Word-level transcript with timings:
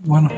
Bueno. 0.00 0.28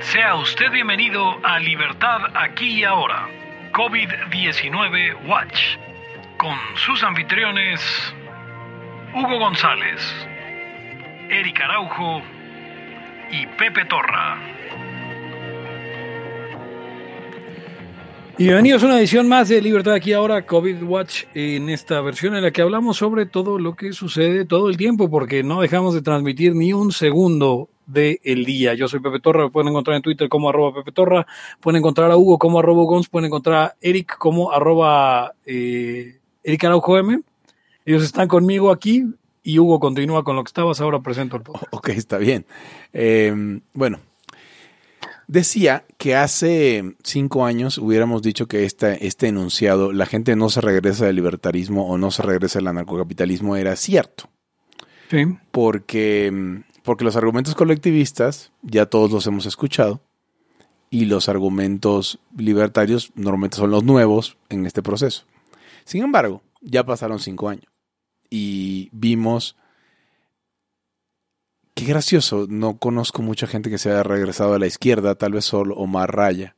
Sea 0.00 0.34
usted 0.36 0.70
bienvenido 0.70 1.38
a 1.44 1.58
Libertad 1.58 2.20
aquí 2.34 2.80
y 2.80 2.84
ahora, 2.84 3.28
COVID-19 3.72 5.26
Watch, 5.26 5.76
con 6.38 6.56
sus 6.76 7.02
anfitriones 7.04 7.80
Hugo 9.14 9.38
González, 9.38 10.00
Eric 11.28 11.60
Araujo 11.60 12.22
y 13.30 13.46
Pepe 13.58 13.84
Torra. 13.84 14.38
Y 18.38 18.44
bienvenidos 18.44 18.82
a 18.82 18.86
una 18.86 18.98
edición 18.98 19.28
más 19.28 19.50
de 19.50 19.60
Libertad 19.60 19.92
aquí 19.92 20.14
ahora, 20.14 20.46
COVID 20.46 20.82
Watch, 20.84 21.24
en 21.34 21.68
esta 21.68 22.00
versión 22.00 22.34
en 22.34 22.42
la 22.42 22.50
que 22.50 22.62
hablamos 22.62 22.96
sobre 22.96 23.26
todo 23.26 23.58
lo 23.58 23.76
que 23.76 23.92
sucede 23.92 24.46
todo 24.46 24.70
el 24.70 24.78
tiempo, 24.78 25.10
porque 25.10 25.42
no 25.42 25.60
dejamos 25.60 25.92
de 25.92 26.00
transmitir 26.00 26.54
ni 26.54 26.72
un 26.72 26.92
segundo 26.92 27.68
del 27.84 28.44
día. 28.46 28.72
Yo 28.72 28.88
soy 28.88 29.00
Pepe 29.00 29.20
Torra, 29.20 29.50
pueden 29.50 29.68
encontrar 29.68 29.96
en 29.96 30.02
Twitter 30.02 30.30
como 30.30 30.48
arroba 30.48 30.74
Pepe 30.74 30.92
Torra, 30.92 31.26
pueden 31.60 31.80
encontrar 31.80 32.10
a 32.10 32.16
Hugo 32.16 32.38
como 32.38 32.58
arroba 32.58 32.84
Gons, 32.84 33.10
pueden 33.10 33.26
encontrar 33.26 33.54
a 33.54 33.76
Eric 33.82 34.16
como 34.16 34.50
arroba 34.50 35.34
eh, 35.44 36.18
Eric 36.42 36.64
Araujo 36.64 36.98
M. 36.98 37.20
Ellos 37.84 38.02
están 38.02 38.28
conmigo 38.28 38.72
aquí 38.72 39.04
y 39.42 39.58
Hugo 39.58 39.78
continúa 39.78 40.24
con 40.24 40.36
lo 40.36 40.42
que 40.42 40.48
estabas, 40.48 40.80
ahora 40.80 41.00
presento 41.00 41.36
el 41.36 41.42
podcast. 41.42 41.66
Ok, 41.70 41.90
está 41.90 42.16
bien. 42.16 42.46
Eh, 42.94 43.60
bueno, 43.74 43.98
decía 45.32 45.86
que 45.96 46.14
hace 46.14 46.94
cinco 47.02 47.46
años 47.46 47.78
hubiéramos 47.78 48.20
dicho 48.22 48.46
que 48.46 48.64
este, 48.64 49.06
este 49.06 49.28
enunciado, 49.28 49.90
la 49.90 50.04
gente 50.04 50.36
no 50.36 50.50
se 50.50 50.60
regresa 50.60 51.06
del 51.06 51.16
libertarismo 51.16 51.88
o 51.88 51.96
no 51.96 52.10
se 52.10 52.22
regresa 52.22 52.58
del 52.58 52.68
anarcocapitalismo, 52.68 53.56
era 53.56 53.74
cierto. 53.76 54.28
Sí. 55.10 55.24
Porque, 55.50 56.62
porque 56.82 57.04
los 57.04 57.16
argumentos 57.16 57.54
colectivistas 57.54 58.52
ya 58.60 58.84
todos 58.84 59.10
los 59.10 59.26
hemos 59.26 59.46
escuchado 59.46 60.02
y 60.90 61.06
los 61.06 61.30
argumentos 61.30 62.18
libertarios 62.36 63.10
normalmente 63.14 63.56
son 63.56 63.70
los 63.70 63.84
nuevos 63.84 64.36
en 64.50 64.66
este 64.66 64.82
proceso. 64.82 65.24
Sin 65.84 66.02
embargo, 66.02 66.42
ya 66.60 66.84
pasaron 66.84 67.18
cinco 67.18 67.48
años 67.48 67.64
y 68.28 68.90
vimos 68.92 69.56
qué 71.82 71.88
gracioso. 71.90 72.46
No 72.48 72.76
conozco 72.78 73.22
mucha 73.22 73.46
gente 73.46 73.70
que 73.70 73.78
se 73.78 73.90
haya 73.90 74.02
regresado 74.02 74.54
a 74.54 74.58
la 74.58 74.66
izquierda, 74.66 75.14
tal 75.14 75.32
vez 75.32 75.44
solo 75.44 75.76
Omar 75.76 76.14
Raya, 76.14 76.54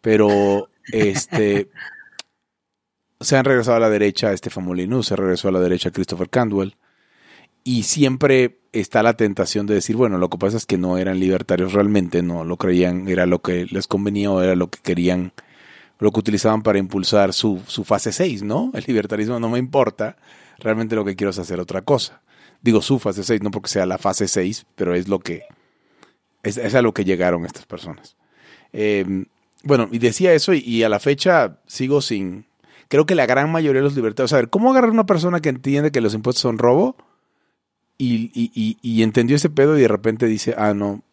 pero 0.00 0.68
este 0.92 1.68
se 3.20 3.36
han 3.36 3.44
regresado 3.44 3.78
a 3.78 3.80
la 3.80 3.90
derecha 3.90 4.32
Estefan 4.32 4.64
Molineux, 4.64 5.06
se 5.06 5.16
regresó 5.16 5.48
a 5.48 5.52
la 5.52 5.60
derecha 5.60 5.90
Christopher 5.90 6.28
Candwell 6.28 6.76
y 7.64 7.84
siempre 7.84 8.58
está 8.72 9.02
la 9.02 9.16
tentación 9.16 9.66
de 9.66 9.74
decir, 9.74 9.96
bueno, 9.96 10.18
lo 10.18 10.28
que 10.28 10.36
pasa 10.36 10.58
es 10.58 10.66
que 10.66 10.76
no 10.76 10.98
eran 10.98 11.18
libertarios 11.18 11.72
realmente, 11.72 12.22
no 12.22 12.44
lo 12.44 12.58
creían, 12.58 13.08
era 13.08 13.24
lo 13.24 13.40
que 13.40 13.64
les 13.70 13.86
convenía 13.86 14.30
o 14.30 14.42
era 14.42 14.54
lo 14.54 14.68
que 14.68 14.80
querían, 14.82 15.32
lo 15.98 16.12
que 16.12 16.20
utilizaban 16.20 16.62
para 16.62 16.78
impulsar 16.78 17.32
su, 17.32 17.62
su 17.66 17.84
fase 17.84 18.12
6, 18.12 18.42
¿no? 18.42 18.70
El 18.74 18.84
libertarismo 18.86 19.40
no 19.40 19.48
me 19.48 19.58
importa, 19.58 20.16
realmente 20.58 20.94
lo 20.94 21.04
que 21.04 21.16
quiero 21.16 21.30
es 21.30 21.38
hacer 21.38 21.58
otra 21.58 21.80
cosa. 21.82 22.20
Digo 22.66 22.82
su 22.82 22.98
fase 22.98 23.22
6, 23.22 23.44
no 23.44 23.52
porque 23.52 23.68
sea 23.68 23.86
la 23.86 23.96
fase 23.96 24.26
6, 24.26 24.66
pero 24.74 24.92
es 24.96 25.06
lo 25.06 25.20
que, 25.20 25.44
es, 26.42 26.56
es 26.56 26.74
a 26.74 26.82
lo 26.82 26.92
que 26.92 27.04
llegaron 27.04 27.46
estas 27.46 27.64
personas. 27.64 28.16
Eh, 28.72 29.24
bueno, 29.62 29.88
y 29.92 30.00
decía 30.00 30.32
eso 30.32 30.52
y, 30.52 30.82
a 30.82 30.88
la 30.88 30.98
fecha 30.98 31.60
sigo 31.68 32.00
sin, 32.00 32.44
creo 32.88 33.06
que 33.06 33.14
la 33.14 33.24
gran 33.24 33.52
mayoría 33.52 33.82
de 33.82 33.84
los 33.84 33.94
libertarios, 33.94 34.32
a 34.32 34.36
ver, 34.38 34.50
¿cómo 34.50 34.72
agarrar 34.72 34.90
una 34.90 35.06
persona 35.06 35.38
que 35.38 35.48
entiende 35.48 35.92
que 35.92 36.00
los 36.00 36.12
impuestos 36.12 36.42
son 36.42 36.58
robo? 36.58 36.96
Y, 37.98 38.32
y, 38.34 38.50
y, 38.52 38.78
y, 38.82 39.04
entendió 39.04 39.36
ese 39.36 39.48
pedo 39.48 39.78
y 39.78 39.82
de 39.82 39.88
repente 39.88 40.26
dice, 40.26 40.56
ah, 40.58 40.74
no, 40.74 41.04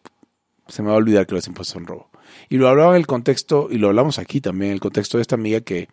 se 0.66 0.82
me 0.82 0.88
va 0.88 0.94
a 0.94 0.98
olvidar 0.98 1.28
que 1.28 1.36
los 1.36 1.46
impuestos 1.46 1.74
son 1.74 1.86
robo. 1.86 2.10
Y 2.48 2.56
lo 2.56 2.66
hablaba 2.66 2.94
en 2.94 2.96
el 2.96 3.06
contexto, 3.06 3.68
y 3.70 3.78
lo 3.78 3.86
hablamos 3.86 4.18
aquí 4.18 4.40
también, 4.40 4.70
en 4.70 4.74
el 4.74 4.80
contexto 4.80 5.18
de 5.18 5.22
esta 5.22 5.36
amiga 5.36 5.60
que 5.60 5.88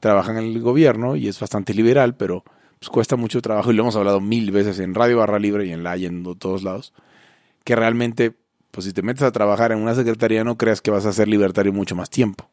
trabaja 0.00 0.30
en 0.30 0.38
el 0.38 0.60
gobierno 0.62 1.14
y 1.14 1.28
es 1.28 1.38
bastante 1.38 1.74
liberal, 1.74 2.16
pero 2.16 2.42
pues 2.84 2.90
cuesta 2.90 3.16
mucho 3.16 3.40
trabajo, 3.40 3.72
y 3.72 3.74
lo 3.74 3.82
hemos 3.82 3.96
hablado 3.96 4.20
mil 4.20 4.50
veces 4.50 4.78
en 4.78 4.94
Radio 4.94 5.16
Barra 5.16 5.38
Libre 5.38 5.64
y 5.64 5.72
en 5.72 5.82
la 5.82 5.96
en 5.96 6.22
todos 6.38 6.62
lados, 6.62 6.92
que 7.64 7.74
realmente, 7.74 8.34
pues 8.70 8.84
si 8.84 8.92
te 8.92 9.00
metes 9.00 9.22
a 9.22 9.32
trabajar 9.32 9.72
en 9.72 9.78
una 9.78 9.94
secretaría 9.94 10.44
no 10.44 10.58
creas 10.58 10.82
que 10.82 10.90
vas 10.90 11.06
a 11.06 11.12
ser 11.14 11.26
libertario 11.28 11.72
mucho 11.72 11.96
más 11.96 12.10
tiempo. 12.10 12.50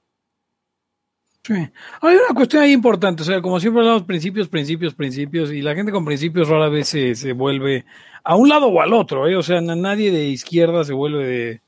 Sí. 1.43 1.53
Hay 1.53 2.15
una 2.15 2.33
cuestión 2.33 2.63
ahí 2.63 2.71
importante, 2.71 3.23
o 3.23 3.25
sea, 3.25 3.41
como 3.41 3.59
siempre 3.59 3.81
hablamos 3.81 4.03
principios, 4.03 4.47
principios, 4.47 4.93
principios, 4.93 5.51
y 5.51 5.61
la 5.61 5.75
gente 5.75 5.91
con 5.91 6.05
principios 6.05 6.47
rara 6.47 6.69
vez 6.69 6.87
se, 6.87 7.15
se 7.15 7.33
vuelve 7.33 7.83
a 8.23 8.35
un 8.35 8.47
lado 8.47 8.67
o 8.67 8.81
al 8.81 8.93
otro, 8.93 9.27
¿eh? 9.27 9.35
o 9.35 9.43
sea, 9.43 9.59
nadie 9.59 10.11
de 10.11 10.27
izquierda 10.27 10.85
se 10.85 10.93
vuelve 10.93 11.25
de 11.25 11.61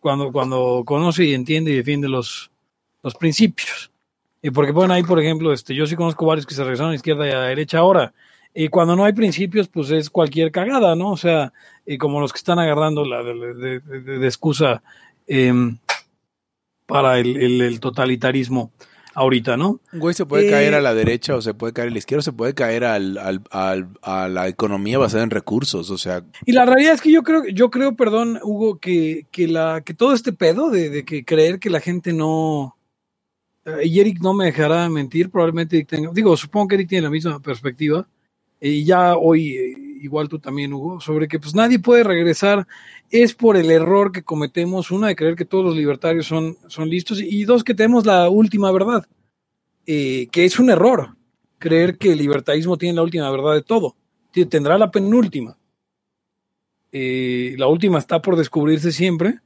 cuando, 0.00 0.32
cuando 0.32 0.82
conoce 0.84 1.24
y 1.24 1.32
entiende 1.32 1.70
y 1.70 1.76
defiende 1.76 2.08
los, 2.08 2.50
los 3.02 3.14
principios. 3.14 3.91
Y 4.42 4.50
porque 4.50 4.72
ponen 4.72 4.90
ahí, 4.90 5.02
por 5.04 5.20
ejemplo, 5.20 5.52
este, 5.52 5.74
yo 5.74 5.86
sí 5.86 5.94
conozco 5.96 6.26
varios 6.26 6.46
que 6.46 6.54
se 6.54 6.62
regresaron 6.62 6.92
a 6.92 6.96
izquierda 6.96 7.26
y 7.26 7.30
a 7.30 7.40
derecha 7.40 7.78
ahora. 7.78 8.12
Y 8.54 8.68
cuando 8.68 8.96
no 8.96 9.04
hay 9.04 9.12
principios, 9.12 9.68
pues 9.68 9.90
es 9.90 10.10
cualquier 10.10 10.50
cagada, 10.50 10.94
¿no? 10.96 11.12
O 11.12 11.16
sea, 11.16 11.52
y 11.86 11.96
como 11.96 12.20
los 12.20 12.32
que 12.32 12.38
están 12.38 12.58
agarrando 12.58 13.04
la 13.04 13.22
de, 13.22 13.54
de, 13.54 13.80
de, 13.80 14.18
de 14.18 14.26
excusa 14.26 14.82
eh, 15.26 15.52
para 16.86 17.18
el, 17.18 17.36
el, 17.36 17.60
el 17.62 17.80
totalitarismo 17.80 18.72
ahorita, 19.14 19.56
¿no? 19.56 19.80
Güey 19.92 20.14
se 20.14 20.26
puede 20.26 20.48
eh, 20.48 20.50
caer 20.50 20.74
a 20.74 20.80
la 20.80 20.94
derecha 20.94 21.34
o 21.34 21.42
se 21.42 21.54
puede 21.54 21.72
caer 21.72 21.88
a 21.88 21.90
la 21.92 21.98
izquierda, 21.98 22.20
o 22.20 22.22
se 22.22 22.32
puede 22.32 22.54
caer 22.54 22.84
al, 22.84 23.18
al, 23.18 23.42
al, 23.50 23.88
a 24.02 24.28
la 24.28 24.48
economía 24.48 24.98
basada 24.98 25.22
en 25.22 25.30
recursos, 25.30 25.90
o 25.90 25.98
sea. 25.98 26.24
Y 26.46 26.52
la 26.52 26.64
realidad 26.64 26.94
es 26.94 27.00
que 27.00 27.12
yo 27.12 27.22
creo, 27.22 27.44
yo 27.46 27.70
creo, 27.70 27.94
perdón, 27.94 28.38
Hugo, 28.42 28.78
que, 28.78 29.26
que 29.30 29.48
la, 29.48 29.82
que 29.84 29.94
todo 29.94 30.12
este 30.14 30.32
pedo 30.32 30.70
de, 30.70 30.90
de 30.90 31.04
que 31.04 31.24
creer 31.24 31.58
que 31.58 31.70
la 31.70 31.80
gente 31.80 32.12
no. 32.12 32.76
Uh, 33.64 33.80
y 33.84 34.00
Eric 34.00 34.20
no 34.20 34.34
me 34.34 34.46
dejará 34.46 34.88
mentir, 34.88 35.30
probablemente 35.30 35.84
tenga, 35.84 36.10
digo, 36.12 36.36
supongo 36.36 36.68
que 36.68 36.74
Eric 36.74 36.88
tiene 36.88 37.02
la 37.02 37.10
misma 37.10 37.40
perspectiva, 37.40 38.06
y 38.60 38.84
ya 38.84 39.16
hoy, 39.16 39.56
eh, 39.56 39.76
igual 40.02 40.28
tú 40.28 40.38
también, 40.38 40.72
Hugo, 40.72 41.00
sobre 41.00 41.28
que 41.28 41.38
pues 41.38 41.54
nadie 41.54 41.78
puede 41.78 42.02
regresar, 42.02 42.66
es 43.10 43.34
por 43.34 43.56
el 43.56 43.70
error 43.70 44.10
que 44.10 44.24
cometemos, 44.24 44.90
una, 44.90 45.08
de 45.08 45.16
creer 45.16 45.36
que 45.36 45.44
todos 45.44 45.64
los 45.64 45.76
libertarios 45.76 46.26
son, 46.26 46.56
son 46.66 46.88
listos, 46.88 47.20
y 47.20 47.44
dos, 47.44 47.62
que 47.62 47.74
tenemos 47.74 48.04
la 48.04 48.28
última 48.28 48.72
verdad, 48.72 49.06
eh, 49.86 50.26
que 50.32 50.44
es 50.44 50.58
un 50.58 50.70
error, 50.70 51.16
creer 51.58 51.98
que 51.98 52.12
el 52.12 52.18
libertarismo 52.18 52.76
tiene 52.76 52.96
la 52.96 53.02
última 53.02 53.30
verdad 53.30 53.54
de 53.54 53.62
todo, 53.62 53.96
tendrá 54.48 54.76
la 54.78 54.90
penúltima. 54.90 55.56
Eh, 56.90 57.54
la 57.58 57.68
última 57.68 57.98
está 57.98 58.20
por 58.20 58.36
descubrirse 58.36 58.92
siempre, 58.92 59.38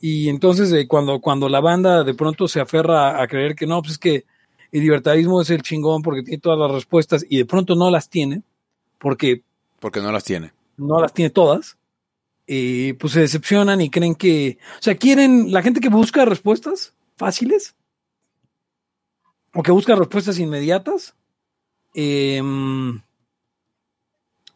y 0.00 0.28
entonces 0.28 0.72
eh, 0.72 0.88
cuando, 0.88 1.20
cuando 1.20 1.48
la 1.48 1.60
banda 1.60 2.02
de 2.04 2.14
pronto 2.14 2.48
se 2.48 2.60
aferra 2.60 3.22
a, 3.22 3.28
creer 3.28 3.54
que 3.54 3.66
no, 3.66 3.82
pues 3.82 3.92
es 3.92 3.98
que 3.98 4.24
el 4.72 4.80
libertarismo 4.80 5.42
es 5.42 5.50
el 5.50 5.62
chingón 5.62 6.02
porque 6.02 6.22
tiene 6.22 6.40
todas 6.40 6.58
las 6.58 6.70
respuestas 6.70 7.24
y 7.28 7.36
de 7.36 7.44
pronto 7.44 7.74
no 7.74 7.90
las 7.90 8.08
tiene, 8.08 8.42
porque... 8.98 9.42
Porque 9.78 10.00
no 10.00 10.10
las 10.10 10.24
tiene. 10.24 10.52
No 10.76 11.00
las 11.00 11.12
tiene 11.12 11.30
todas. 11.30 11.76
Eh, 12.46 12.96
pues 12.98 13.12
se 13.12 13.20
decepcionan 13.20 13.80
y 13.80 13.90
creen 13.90 14.14
que... 14.14 14.58
O 14.78 14.82
sea, 14.82 14.96
quieren... 14.96 15.52
La 15.52 15.62
gente 15.62 15.80
que 15.80 15.88
busca 15.88 16.24
respuestas 16.24 16.94
fáciles 17.16 17.74
o 19.52 19.62
que 19.62 19.72
busca 19.72 19.96
respuestas 19.96 20.38
inmediatas, 20.38 21.14
eh, 21.94 22.40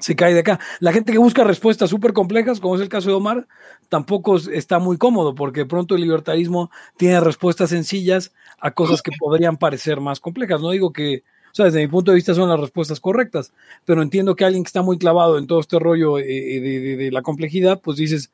se 0.04 0.16
cae 0.16 0.34
de 0.34 0.40
acá. 0.40 0.60
La 0.80 0.92
gente 0.92 1.12
que 1.12 1.18
busca 1.18 1.44
respuestas 1.44 1.88
súper 1.88 2.12
complejas, 2.12 2.60
como 2.60 2.74
es 2.74 2.82
el 2.82 2.90
caso 2.90 3.08
de 3.08 3.14
Omar, 3.14 3.48
tampoco 3.88 4.36
está 4.36 4.78
muy 4.78 4.98
cómodo, 4.98 5.34
porque 5.34 5.60
de 5.60 5.66
pronto 5.66 5.94
el 5.94 6.02
libertarismo 6.02 6.70
tiene 6.98 7.20
respuestas 7.20 7.70
sencillas 7.70 8.34
a 8.58 8.72
cosas 8.72 9.00
que 9.00 9.12
podrían 9.18 9.56
parecer 9.56 10.02
más 10.02 10.20
complejas. 10.20 10.60
No 10.60 10.72
digo 10.72 10.92
que, 10.92 11.22
o 11.52 11.54
sea, 11.54 11.64
desde 11.64 11.80
mi 11.80 11.88
punto 11.88 12.10
de 12.10 12.16
vista 12.16 12.34
son 12.34 12.50
las 12.50 12.60
respuestas 12.60 13.00
correctas, 13.00 13.54
pero 13.86 14.02
entiendo 14.02 14.36
que 14.36 14.44
alguien 14.44 14.62
que 14.62 14.68
está 14.68 14.82
muy 14.82 14.98
clavado 14.98 15.38
en 15.38 15.46
todo 15.46 15.60
este 15.60 15.78
rollo 15.78 16.18
eh, 16.18 16.24
de, 16.60 16.96
de, 16.98 17.10
la 17.10 17.22
complejidad, 17.22 17.80
pues 17.80 17.96
dices, 17.96 18.30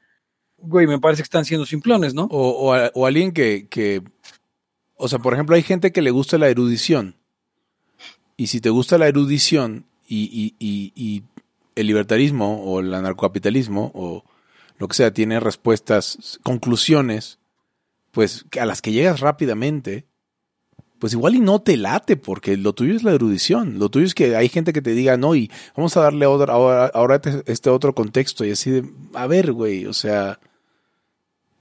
güey, 0.59 0.89
me 0.89 0.99
parece 0.99 1.23
que 1.23 1.27
están 1.27 1.45
siendo 1.45 1.67
simplones, 1.67 2.15
¿no? 2.15 2.25
O, 2.33 2.49
o, 2.49 2.91
o 2.95 3.07
alguien 3.07 3.31
que, 3.31 3.69
que, 3.71 4.03
o 4.97 5.07
sea, 5.07 5.21
por 5.21 5.35
ejemplo, 5.35 5.55
hay 5.55 5.63
gente 5.63 5.93
que 5.93 6.03
le 6.03 6.11
gusta 6.11 6.37
la 6.37 6.49
erudición. 6.49 7.15
Y 8.37 8.49
si 8.49 8.61
te 8.61 8.71
gusta 8.71 8.99
la 8.99 9.07
erudición 9.07 9.85
y, 10.09 10.25
y, 10.25 10.57
y, 10.59 10.93
y 10.97 11.23
el 11.75 11.87
libertarismo 11.87 12.63
o 12.65 12.81
el 12.81 12.93
anarcocapitalismo 12.95 13.91
o 13.95 14.25
lo 14.79 14.89
que 14.89 14.95
sea 14.95 15.13
tiene 15.13 15.41
respuestas, 15.41 16.41
conclusiones, 16.43 17.39
pues 18.11 18.47
a 18.59 18.67
las 18.67 18.83
que 18.83 18.93
llegas 18.93 19.21
rápidamente, 19.21 20.07
pues 20.99 21.13
igual 21.13 21.35
y 21.35 21.41
no 21.41 21.61
te 21.61 21.77
late, 21.77 22.17
porque 22.17 22.57
lo 22.57 22.75
tuyo 22.75 22.95
es 22.95 23.03
la 23.03 23.13
erudición, 23.13 23.79
lo 23.79 23.89
tuyo 23.89 24.07
es 24.07 24.15
que 24.15 24.37
hay 24.37 24.49
gente 24.49 24.73
que 24.73 24.83
te 24.83 24.93
diga, 24.93 25.17
no, 25.17 25.35
y 25.35 25.51
vamos 25.77 25.97
a 25.97 26.03
darle 26.03 26.27
ahora, 26.27 26.53
ahora, 26.53 26.87
ahora 26.93 27.21
este 27.47 27.71
otro 27.71 27.95
contexto, 27.95 28.45
y 28.45 28.51
así 28.53 28.71
de, 28.71 28.91
a 29.15 29.27
ver, 29.27 29.53
güey, 29.53 29.87
o 29.87 29.95
sea, 29.95 30.41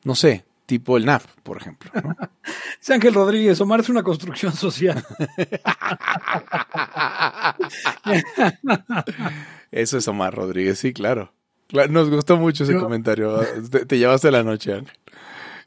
no 0.03 0.15
sé, 0.15 0.45
tipo 0.69 0.97
el 0.97 1.05
NAP, 1.05 1.23
por 1.41 1.57
ejemplo. 1.57 1.89
¿no? 2.03 2.15
Ángel 2.93 3.15
Rodríguez, 3.15 3.59
Omar 3.59 3.79
es 3.79 3.89
una 3.89 4.03
construcción 4.03 4.53
social. 4.53 5.03
Eso 9.71 9.97
es 9.97 10.07
Omar 10.07 10.33
Rodríguez, 10.35 10.79
sí, 10.79 10.93
claro. 10.93 11.33
Claro, 11.67 11.91
Nos 11.91 12.09
gustó 12.09 12.37
mucho 12.37 12.63
ese 12.63 12.73
Yo- 12.73 12.81
comentario. 12.81 13.39
Te, 13.71 13.85
te 13.85 13.97
llevaste 13.97 14.31
la 14.31 14.43
noche, 14.43 14.73
Ángel. 14.73 14.97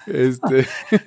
Este, 0.07 0.67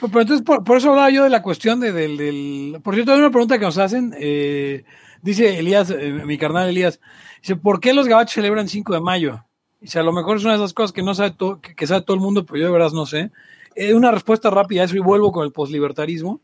Pero 0.00 0.20
entonces, 0.20 0.42
por, 0.44 0.64
por 0.64 0.76
eso 0.78 0.90
hablaba 0.90 1.10
yo 1.10 1.22
de 1.24 1.30
la 1.30 1.42
cuestión 1.42 1.78
de, 1.80 1.92
del, 1.92 2.16
del- 2.16 2.80
Por 2.82 2.94
cierto, 2.94 3.12
hay 3.12 3.18
una 3.20 3.30
pregunta 3.30 3.58
que 3.58 3.64
nos 3.64 3.78
hacen. 3.78 4.14
eh, 4.18 4.84
dice 5.22 5.58
Elías, 5.58 5.90
eh, 5.90 6.22
mi 6.26 6.38
carnal 6.38 6.68
Elías, 6.68 7.00
dice, 7.40 7.56
¿por 7.56 7.80
qué 7.80 7.92
los 7.94 8.08
gabachos 8.08 8.34
celebran 8.34 8.68
5 8.68 8.92
de 8.94 9.00
mayo? 9.00 9.44
Dice, 9.82 9.98
a 9.98 10.02
lo 10.02 10.12
mejor 10.12 10.36
es 10.38 10.44
una 10.44 10.52
de 10.52 10.58
esas 10.60 10.72
cosas 10.72 10.92
que 10.92 11.02
no 11.02 11.14
sabe 11.14 11.34
que, 11.76 11.86
sabe 11.86 12.02
todo 12.02 12.14
el 12.14 12.22
mundo, 12.22 12.46
pero 12.46 12.58
yo 12.60 12.66
de 12.66 12.72
verdad 12.72 12.92
no 12.92 13.04
sé. 13.04 13.30
Eh, 13.74 13.92
una 13.94 14.10
respuesta 14.12 14.48
rápida 14.48 14.82
a 14.82 14.84
eso 14.84 14.96
y 14.96 15.00
vuelvo 15.00 15.32
con 15.32 15.44
el 15.44 15.52
poslibertarismo. 15.52 16.40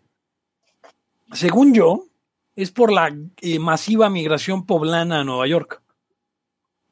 Según 1.33 1.73
yo, 1.75 2.05
es 2.57 2.71
por 2.73 2.93
la 2.93 3.15
eh, 3.41 3.59
masiva 3.59 4.11
migración 4.11 4.67
poblana 4.67 5.21
a 5.21 5.25
Nueva 5.25 5.47
York. 5.47 5.81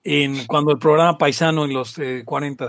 En, 0.04 0.46
cuando 0.46 0.70
el 0.72 0.78
programa 0.78 1.18
paisano 1.18 1.64
en 1.64 1.72
los 1.72 1.98
eh, 1.98 2.22
40 2.24 2.68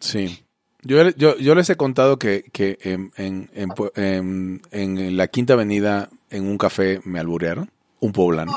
sí. 0.00 0.42
Yo, 0.84 1.10
yo, 1.10 1.36
yo 1.36 1.54
les 1.54 1.68
he 1.70 1.76
contado 1.76 2.18
que, 2.18 2.44
que 2.50 2.78
en, 2.82 3.12
en- 3.16 4.62
en 4.72 5.16
la 5.16 5.28
Quinta 5.28 5.52
Avenida, 5.52 6.08
en 6.30 6.46
un 6.48 6.56
café, 6.58 7.00
me 7.04 7.20
alburearon. 7.20 7.70
Un 8.00 8.12
poblano. 8.12 8.52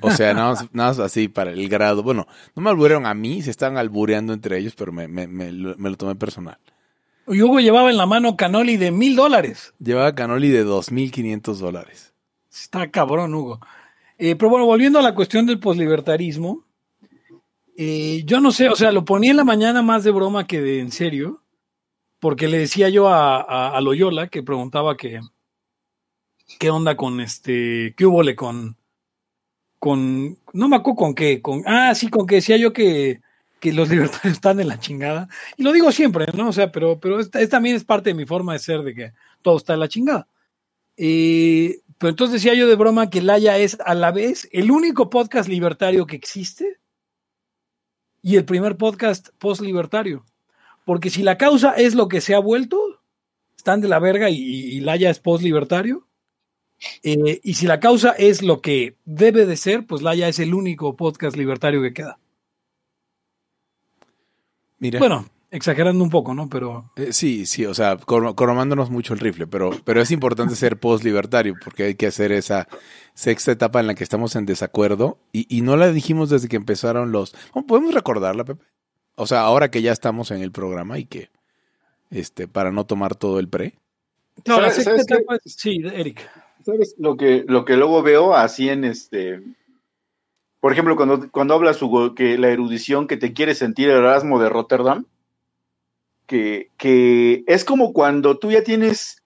O 0.00 0.10
sea, 0.10 0.34
nada 0.34 0.50
más, 0.50 0.68
nada 0.74 0.88
más 0.90 0.98
así 0.98 1.28
para 1.28 1.50
el 1.52 1.68
grado. 1.68 2.02
Bueno, 2.02 2.26
no 2.54 2.62
me 2.62 2.70
alburearon 2.70 3.06
a 3.06 3.14
mí, 3.14 3.42
se 3.42 3.50
estaban 3.50 3.76
albureando 3.78 4.32
entre 4.32 4.58
ellos, 4.58 4.74
pero 4.76 4.92
me, 4.92 5.08
me, 5.08 5.26
me 5.26 5.52
lo- 5.52 5.76
me 5.76 5.90
lo 5.90 5.96
tomé 5.96 6.14
personal. 6.14 6.58
Y 7.28 7.40
Hugo 7.40 7.60
llevaba 7.60 7.90
en 7.90 7.96
la 7.96 8.06
mano 8.06 8.36
canoli 8.36 8.76
de 8.76 8.90
mil 8.90 9.14
dólares. 9.16 9.74
Llevaba 9.78 10.14
canoli 10.14 10.48
de 10.48 10.64
2.500 10.64 11.54
dólares. 11.58 12.12
Está 12.50 12.90
cabrón, 12.90 13.34
Hugo. 13.34 13.60
Eh, 14.18 14.36
pero 14.36 14.50
bueno, 14.50 14.66
volviendo 14.66 14.98
a 14.98 15.02
la 15.02 15.14
cuestión 15.14 15.46
del 15.46 15.58
poslibertarismo, 15.60 16.64
eh, 17.76 18.22
yo 18.26 18.40
no 18.40 18.50
sé, 18.52 18.68
o 18.68 18.76
sea, 18.76 18.92
lo 18.92 19.04
ponía 19.04 19.30
en 19.30 19.36
la 19.38 19.44
mañana 19.44 19.82
más 19.82 20.04
de 20.04 20.10
broma 20.10 20.46
que 20.46 20.60
de 20.60 20.80
en 20.80 20.92
serio, 20.92 21.42
porque 22.20 22.48
le 22.48 22.58
decía 22.58 22.88
yo 22.88 23.08
a, 23.08 23.40
a, 23.40 23.76
a 23.76 23.80
Loyola 23.80 24.28
que 24.28 24.42
preguntaba 24.42 24.96
que 24.96 25.20
qué 26.58 26.70
onda 26.70 26.96
con 26.96 27.20
este, 27.20 27.94
qué 27.96 28.04
hubo 28.06 28.22
con, 28.36 28.76
con, 29.82 30.38
no 30.52 30.68
me 30.68 30.76
acuerdo 30.76 30.96
con 30.96 31.12
qué, 31.12 31.42
con, 31.42 31.64
ah, 31.66 31.92
sí, 31.96 32.06
con 32.06 32.24
que 32.24 32.36
decía 32.36 32.56
yo 32.56 32.72
que, 32.72 33.20
que 33.58 33.72
los 33.72 33.88
libertarios 33.90 34.34
están 34.36 34.60
en 34.60 34.68
la 34.68 34.78
chingada. 34.78 35.28
Y 35.56 35.64
lo 35.64 35.72
digo 35.72 35.90
siempre, 35.90 36.26
¿no? 36.34 36.50
O 36.50 36.52
sea, 36.52 36.70
pero, 36.70 37.00
pero 37.00 37.18
es, 37.18 37.30
también 37.50 37.74
es 37.74 37.82
parte 37.82 38.10
de 38.10 38.14
mi 38.14 38.24
forma 38.24 38.52
de 38.52 38.60
ser, 38.60 38.82
de 38.82 38.94
que 38.94 39.12
todo 39.42 39.56
está 39.56 39.74
en 39.74 39.80
la 39.80 39.88
chingada. 39.88 40.28
Eh, 40.96 41.80
pero 41.98 42.10
entonces 42.10 42.34
decía 42.34 42.54
yo 42.54 42.68
de 42.68 42.76
broma 42.76 43.10
que 43.10 43.22
Laya 43.22 43.58
es 43.58 43.76
a 43.84 43.96
la 43.96 44.12
vez 44.12 44.48
el 44.52 44.70
único 44.70 45.10
podcast 45.10 45.48
libertario 45.48 46.06
que 46.06 46.14
existe 46.14 46.78
y 48.22 48.36
el 48.36 48.44
primer 48.44 48.76
podcast 48.76 49.30
post-libertario. 49.40 50.24
Porque 50.84 51.10
si 51.10 51.24
la 51.24 51.36
causa 51.38 51.72
es 51.72 51.96
lo 51.96 52.06
que 52.06 52.20
se 52.20 52.36
ha 52.36 52.38
vuelto, 52.38 53.00
están 53.56 53.80
de 53.80 53.88
la 53.88 53.98
verga 53.98 54.30
y, 54.30 54.36
y 54.36 54.78
Laya 54.78 55.10
es 55.10 55.18
post-libertario. 55.18 56.06
Eh, 57.02 57.40
y 57.42 57.54
si 57.54 57.66
la 57.66 57.80
causa 57.80 58.10
es 58.12 58.42
lo 58.42 58.60
que 58.60 58.96
debe 59.04 59.46
de 59.46 59.56
ser, 59.56 59.86
pues 59.86 60.02
Laya 60.02 60.28
es 60.28 60.38
el 60.38 60.54
único 60.54 60.96
podcast 60.96 61.36
libertario 61.36 61.80
que 61.82 61.92
queda. 61.92 62.18
Mira. 64.78 64.98
Bueno, 64.98 65.26
exagerando 65.50 66.02
un 66.02 66.10
poco, 66.10 66.34
¿no? 66.34 66.48
Pero 66.48 66.90
Eh, 66.96 67.12
sí, 67.12 67.46
sí, 67.46 67.64
o 67.66 67.74
sea, 67.74 67.96
cor- 67.98 68.34
coromándonos 68.34 68.90
mucho 68.90 69.14
el 69.14 69.20
rifle, 69.20 69.46
pero, 69.46 69.70
pero 69.84 70.00
es 70.00 70.10
importante 70.10 70.56
ser 70.56 70.78
post-libertario 70.78 71.54
porque 71.62 71.84
hay 71.84 71.94
que 71.94 72.06
hacer 72.08 72.32
esa 72.32 72.66
sexta 73.14 73.52
etapa 73.52 73.78
en 73.80 73.86
la 73.86 73.94
que 73.94 74.02
estamos 74.04 74.34
en 74.34 74.46
desacuerdo 74.46 75.18
y, 75.32 75.46
y 75.54 75.60
no 75.60 75.76
la 75.76 75.92
dijimos 75.92 76.30
desde 76.30 76.48
que 76.48 76.56
empezaron 76.56 77.12
los... 77.12 77.34
¿Cómo 77.52 77.66
¿Podemos 77.66 77.94
recordarla, 77.94 78.44
Pepe? 78.44 78.64
O 79.14 79.26
sea, 79.26 79.42
ahora 79.42 79.70
que 79.70 79.82
ya 79.82 79.92
estamos 79.92 80.30
en 80.30 80.40
el 80.42 80.50
programa 80.52 80.98
y 80.98 81.04
que, 81.04 81.30
este, 82.10 82.48
para 82.48 82.72
no 82.72 82.86
tomar 82.86 83.14
todo 83.14 83.38
el 83.38 83.48
pre. 83.48 83.74
No, 84.46 84.60
la 84.60 84.70
¿Sabes- 84.70 84.84
sexta 84.84 85.16
etapa 85.16 85.36
es- 85.44 85.54
sí, 85.54 85.78
Eric. 85.84 86.28
¿Sabes? 86.64 86.94
Lo 86.98 87.16
que, 87.16 87.44
lo 87.46 87.64
que 87.64 87.76
luego 87.76 88.02
veo 88.02 88.34
así 88.34 88.68
en 88.68 88.84
este. 88.84 89.42
Por 90.60 90.72
ejemplo, 90.72 90.94
cuando, 90.96 91.30
cuando 91.30 91.54
hablas, 91.54 91.82
Hugo, 91.82 92.14
que 92.14 92.38
la 92.38 92.50
erudición 92.50 93.08
que 93.08 93.16
te 93.16 93.32
quiere 93.32 93.54
sentir 93.54 93.88
Erasmo 93.90 94.40
de 94.40 94.48
Rotterdam, 94.48 95.06
que, 96.26 96.70
que 96.76 97.42
es 97.46 97.64
como 97.64 97.92
cuando 97.92 98.38
tú 98.38 98.52
ya 98.52 98.62
tienes, 98.62 99.22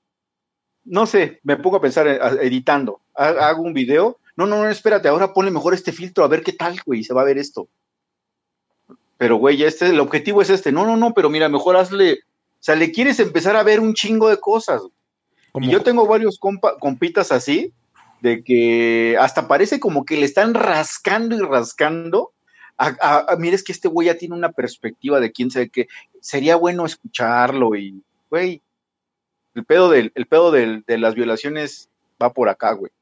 no 0.85 1.05
sé, 1.07 1.41
me 1.43 1.57
pongo 1.57 1.77
a 1.77 1.81
pensar 1.83 2.09
eh, 2.09 2.19
editando, 2.41 3.03
ha- 3.15 3.49
hago 3.49 3.63
un 3.63 3.75
video, 3.75 4.19
no, 4.35 4.47
no, 4.47 4.63
no, 4.63 4.69
espérate, 4.71 5.09
ahora 5.09 5.35
ponle 5.35 5.51
mejor 5.51 5.75
este 5.75 5.93
filtro, 5.93 6.25
a 6.25 6.29
ver 6.29 6.43
qué 6.43 6.53
tal, 6.53 6.81
güey, 6.87 7.05
se 7.05 7.13
va 7.13 7.21
a 7.21 7.27
ver 7.27 7.37
esto. 7.37 7.69
Pero, 9.19 9.37
güey, 9.37 9.63
este, 9.63 9.87
el 9.89 10.01
objetivo 10.01 10.41
es 10.41 10.49
este, 10.51 10.73
no, 10.73 10.87
no, 10.87 10.97
no, 10.97 11.13
pero 11.13 11.29
mira, 11.29 11.49
mejor 11.51 11.77
hazle, 11.77 12.15
o 12.15 12.17
sea, 12.61 12.77
le 12.77 12.93
quieres 12.93 13.21
empezar 13.21 13.57
a 13.57 13.63
ver 13.63 13.81
un 13.81 13.93
chingo 13.93 14.29
de 14.31 14.39
cosas, 14.39 14.83
Como- 15.57 15.69
y 15.69 15.71
yo 15.71 15.83
tengo 15.83 16.07
varios 16.07 16.39
compa- 16.39 16.79
compitas 16.79 17.33
así, 17.33 17.73
de 18.21 18.45
que 18.45 19.17
hasta 19.19 19.49
parece 19.49 19.81
como 19.81 20.05
que 20.05 20.19
le 20.19 20.27
están 20.27 20.53
rascando 20.53 21.35
y 21.35 21.39
rascando. 21.41 22.33
A, 22.77 22.89
a- 23.01 23.25
a- 23.33 23.37
mira, 23.37 23.55
es 23.57 23.65
que 23.65 23.73
este 23.73 23.89
güey 23.89 24.09
ya 24.09 24.19
tiene 24.19 24.35
una 24.35 24.53
perspectiva 24.53 25.19
de 25.19 25.33
quién 25.33 25.51
sabe 25.51 25.71
qué. 25.71 25.89
Sería 26.21 26.57
bueno 26.57 26.85
escucharlo 26.85 27.75
y, 27.75 28.03
güey, 28.29 28.61
el 29.55 29.65
pedo, 29.65 29.89
del, 29.89 30.13
el 30.15 30.27
pedo 30.27 30.51
del- 30.51 30.85
de 30.87 30.99
las 30.99 31.15
violaciones 31.15 31.89
va 32.23 32.35
por 32.35 32.51
acá, 32.51 32.73
güey. 32.73 32.93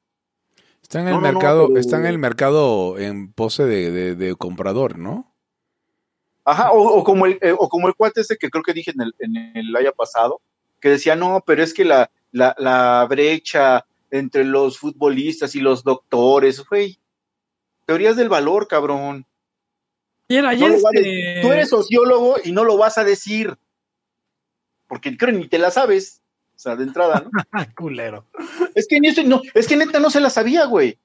Está 0.80 1.00
en 1.00 1.08
el 1.08 1.14
No, 1.14 1.20
no, 1.22 1.26
no, 1.26 1.32
mercado, 1.32 1.66
pero- 1.66 1.80
está 1.80 1.96
en 1.96 2.06
el 2.06 2.18
mercado 2.18 2.98
en 3.00 3.32
pose 3.32 3.64
de, 3.64 3.90
de- 3.90 4.14
de 4.14 4.36
comprador, 4.36 4.96
¿no? 4.96 5.34
Ajá, 6.44 6.70
o, 6.70 6.98
o 7.00 7.02
como 7.02 7.26
el, 7.26 7.36
eh, 7.42 7.52
o 7.58 7.68
como 7.68 7.88
el 7.88 7.94
cuate 7.96 8.20
este 8.20 8.36
que 8.36 8.48
creo 8.48 8.62
que 8.62 8.74
dije 8.74 8.92
en 8.92 9.00
el, 9.00 9.14
en 9.18 9.36
el 9.56 9.74
haya 9.74 9.90
pasado, 9.90 10.40
que 10.80 10.90
decía, 10.90 11.16
no, 11.16 11.42
pero 11.44 11.64
es 11.64 11.74
que 11.74 11.84
la, 11.84 12.10
la, 12.34 12.54
la 12.58 13.06
brecha 13.08 13.86
entre 14.10 14.44
los 14.44 14.78
futbolistas 14.78 15.54
y 15.54 15.60
los 15.60 15.84
doctores, 15.84 16.64
güey. 16.68 16.98
Teorías 17.86 18.16
del 18.16 18.28
valor, 18.28 18.66
cabrón. 18.66 19.24
Ayer, 20.48 20.72
este. 20.72 21.40
Tú 21.42 21.52
eres 21.52 21.68
sociólogo 21.68 22.36
y 22.42 22.52
no 22.52 22.64
lo 22.64 22.76
vas 22.76 22.98
a 22.98 23.04
decir. 23.04 23.56
Porque 24.88 25.16
creo 25.16 25.32
ni 25.32 25.48
te 25.48 25.58
la 25.58 25.70
sabes. 25.70 26.20
O 26.56 26.58
sea, 26.58 26.76
de 26.76 26.84
entrada, 26.84 27.24
¿no? 27.24 27.30
Culero. 27.76 28.26
es 28.74 28.86
que 28.88 29.00
ni 29.00 29.08
eso- 29.08 29.22
no, 29.22 29.40
es 29.54 29.66
que 29.68 29.76
neta 29.76 30.00
no 30.00 30.10
se 30.10 30.20
la 30.20 30.30
sabía, 30.30 30.64
güey. 30.66 30.98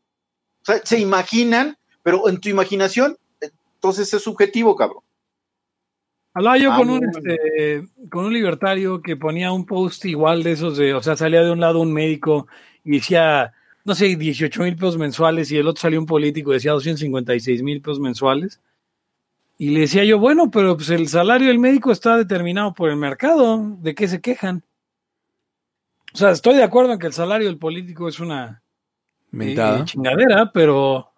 O 0.62 0.66
sea, 0.66 0.82
se 0.84 1.00
imaginan, 1.00 1.78
pero 2.04 2.28
en 2.30 2.40
tu 2.40 2.50
imaginación, 2.50 3.18
entonces 3.42 4.14
es 4.14 4.24
subjetivo, 4.24 4.76
cabrón. 4.76 5.04
Hablaba 6.34 6.58
yo 6.58 6.72
Ah, 6.72 6.78
con, 6.78 6.90
un, 6.90 7.04
este, 7.04 7.88
con 8.10 8.26
un 8.26 8.34
libertario 8.34 9.02
que 9.02 9.18
ponía 9.18 9.52
un 9.52 9.66
post 9.66 10.06
igual 10.06 10.44
de 10.44 10.52
esos 10.52 10.78
de, 10.78 10.94
o 10.94 11.02
sea, 11.02 11.16
salía 11.16 11.42
de 11.42 11.52
un 11.52 11.60
lado 11.60 11.80
un 11.80 11.92
médico 11.92 12.48
y 12.84 12.92
decía, 12.92 13.54
no 13.84 13.96
sé, 13.96 14.16
18 14.16 14.64
mil 14.64 14.76
pesos 14.76 14.98
mensuales 14.98 15.52
y 15.52 15.58
el 15.58 15.68
otro 15.68 15.82
salió 15.82 16.00
un 16.00 16.06
político 16.06 16.52
y 16.52 16.56
decía 16.56 16.72
256 16.74 17.64
mil 17.64 17.82
pesos 17.82 18.00
mensuales. 18.00 18.62
Y 19.58 19.72
le 19.72 19.82
decía 19.82 20.06
yo, 20.06 20.20
bueno, 20.20 20.50
pero 20.52 20.78
pues 20.78 20.90
el 20.90 21.08
salario 21.10 21.48
del 21.50 21.60
médico 21.60 21.92
está 21.92 22.16
determinado 22.16 22.74
por 22.74 22.90
el 22.90 22.96
mercado, 22.96 23.76
¿de 23.82 23.94
qué 23.94 24.08
se 24.08 24.22
quejan? 24.22 24.64
O 26.14 26.18
sea, 26.18 26.32
estoy 26.32 26.56
de 26.56 26.64
acuerdo 26.64 26.94
en 26.94 27.00
que 27.00 27.08
el 27.08 27.14
salario 27.14 27.48
del 27.48 27.58
político 27.58 28.08
es 28.08 28.20
una 28.20 28.62
eh, 29.34 29.82
chingadera, 29.84 30.52
pero 30.54 31.12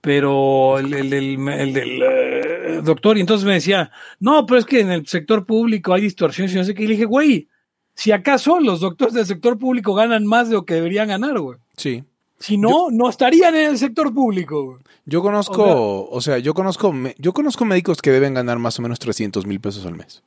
pero 0.00 0.78
el, 0.78 0.92
el 0.94 1.10
del, 1.10 1.48
el 1.48 1.72
del, 1.74 2.02
doctor, 2.82 3.16
y 3.16 3.20
entonces 3.20 3.46
me 3.46 3.54
decía, 3.54 3.90
no, 4.18 4.46
pero 4.46 4.60
es 4.60 4.66
que 4.66 4.80
en 4.80 4.90
el 4.90 5.06
sector 5.06 5.46
público 5.46 5.94
hay 5.94 6.02
distorsiones 6.02 6.52
y 6.52 6.56
no 6.56 6.64
sé 6.64 6.74
qué. 6.74 6.84
Y 6.84 6.86
le 6.86 6.94
dije, 6.94 7.04
güey, 7.04 7.48
si 7.94 8.12
acaso 8.12 8.60
los 8.60 8.80
doctores 8.80 9.14
del 9.14 9.26
sector 9.26 9.58
público 9.58 9.94
ganan 9.94 10.26
más 10.26 10.48
de 10.48 10.54
lo 10.54 10.64
que 10.64 10.74
deberían 10.74 11.08
ganar, 11.08 11.38
güey. 11.38 11.58
Sí. 11.76 12.04
Si 12.38 12.56
no, 12.56 12.90
no 12.90 13.10
estarían 13.10 13.54
en 13.54 13.70
el 13.70 13.78
sector 13.78 14.14
público, 14.14 14.64
güey. 14.64 14.78
Yo 15.04 15.22
conozco, 15.22 16.08
o 16.08 16.20
sea, 16.20 16.38
yo 16.38 16.54
conozco, 16.54 16.94
yo 17.18 17.32
conozco 17.32 17.64
médicos 17.64 18.00
que 18.00 18.10
deben 18.10 18.34
ganar 18.34 18.58
más 18.58 18.78
o 18.78 18.82
menos 18.82 18.98
300 18.98 19.44
mil 19.44 19.60
pesos 19.60 19.84
al 19.84 19.96
mes. 19.96 20.22